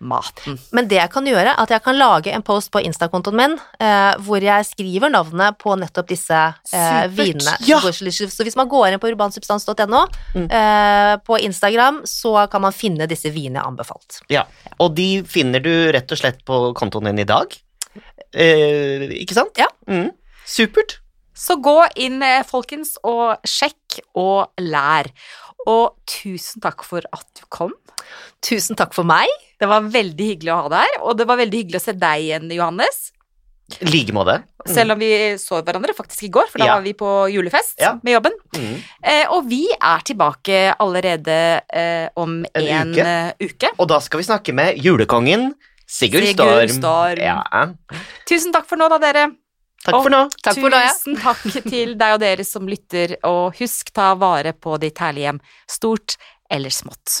maten. 0.00 0.56
Men 0.72 0.88
det 0.88 0.96
jeg 0.96 1.10
kan 1.12 1.26
gjøre, 1.28 1.52
er 1.52 1.60
at 1.60 1.70
jeg 1.74 1.82
kan 1.84 1.98
lage 1.98 2.32
en 2.32 2.42
post 2.46 2.70
på 2.72 2.80
Insta-kontoen 2.84 3.36
min 3.36 3.56
eh, 3.80 4.14
hvor 4.24 4.40
jeg 4.42 4.64
skriver 4.68 5.12
navnet 5.12 5.58
på 5.60 5.74
nettopp 5.76 6.08
disse 6.08 6.38
eh, 6.72 7.06
vinene. 7.12 7.56
Ja. 7.68 7.80
Så 7.84 8.46
hvis 8.46 8.56
man 8.56 8.68
går 8.70 8.88
inn 8.94 9.00
på 9.02 9.10
urbansubstans.no 9.12 10.06
Mm. 10.34 10.46
eh, 10.50 11.16
på 11.26 11.38
Instagram, 11.42 12.02
så 12.06 12.46
kan 12.50 12.62
man 12.62 12.72
finne 12.72 13.06
disse 13.10 13.30
vinene 13.34 13.60
jeg 13.60 13.66
anbefalt. 13.66 14.20
Ja, 14.30 14.44
og 14.78 14.94
de 14.96 15.22
finner 15.28 15.60
du 15.60 15.70
rett 15.92 16.10
og 16.12 16.18
slett 16.20 16.44
på 16.46 16.60
kontoen 16.78 17.10
din 17.10 17.18
i 17.24 17.28
dag. 17.28 17.52
Eh, 18.32 19.08
ikke 19.20 19.34
sant? 19.36 19.58
Ja. 19.58 19.66
Mm. 19.90 20.10
Supert. 20.46 20.98
Så 21.40 21.56
gå 21.62 21.76
inn, 21.96 22.22
eh, 22.22 22.42
folkens, 22.44 22.96
og 23.06 23.38
sjekk 23.48 24.00
og 24.18 24.50
lær. 24.60 25.08
Og 25.68 25.96
tusen 26.08 26.60
takk 26.62 26.82
for 26.86 27.04
at 27.12 27.26
du 27.36 27.44
kom. 27.52 27.72
Tusen 28.42 28.76
takk 28.76 28.94
for 28.96 29.04
meg. 29.04 29.28
Det 29.60 29.68
var 29.68 29.82
veldig 29.92 30.26
hyggelig 30.34 30.52
å 30.54 30.62
ha 30.62 30.68
deg 30.72 30.86
her, 30.88 31.00
og 31.04 31.16
det 31.18 31.26
var 31.28 31.36
veldig 31.36 31.58
hyggelig 31.64 31.80
å 31.80 31.84
se 31.84 31.92
deg 31.92 32.22
igjen, 32.24 32.50
Johannes. 32.56 33.10
I 33.80 33.84
like 33.86 34.10
måte. 34.16 34.42
Selv 34.66 34.92
om 34.96 34.98
vi 34.98 35.10
så 35.38 35.60
hverandre 35.62 35.92
faktisk 35.94 36.24
i 36.26 36.28
går, 36.32 36.48
for 36.50 36.58
da 36.58 36.64
Ja. 36.66 36.74
var 36.74 36.82
vi 36.82 36.92
på 36.92 37.06
julefest 37.30 37.78
Ja. 37.78 37.92
med 38.02 38.14
jobben. 38.16 38.32
Mm. 38.56 38.82
Eh, 39.04 39.26
og 39.30 39.46
vi 39.48 39.68
er 39.70 40.00
tilbake 40.02 40.74
allerede 40.80 41.60
eh, 41.72 42.08
om 42.16 42.44
En 42.54 42.66
en, 42.66 42.92
uke. 42.92 42.98
eh, 43.06 43.32
uke. 43.40 43.68
Og 43.78 43.86
da 43.88 43.98
skal 44.00 44.18
vi 44.18 44.24
snakke 44.24 44.52
med 44.54 44.76
julekongen 44.82 45.54
Sigurd, 45.86 46.22
Sigurd 46.24 46.70
Storm. 46.70 46.80
Storm. 46.80 47.18
Ja. 47.18 47.72
Tusen 48.26 48.52
takk 48.52 48.66
for 48.66 48.76
nå, 48.76 48.88
da, 48.88 48.98
dere. 48.98 49.36
Takk 49.80 49.96
Og 49.96 50.04
for 50.04 50.12
nå. 50.12 50.24
Takk 50.44 50.60
for 50.60 50.74
nå, 50.74 50.80
Tusen 50.90 51.16
takk 51.22 51.46
til 51.64 51.94
deg 52.00 52.16
og 52.16 52.20
dere 52.20 52.44
som 52.44 52.68
lytter, 52.68 53.16
og 53.28 53.56
husk 53.60 53.94
ta 53.96 54.12
vare 54.20 54.52
på 54.52 54.76
ditt 54.82 55.00
herlige 55.00 55.30
hjem, 55.30 55.40
stort 55.78 56.18
eller 56.50 56.74
smått. 56.74 57.20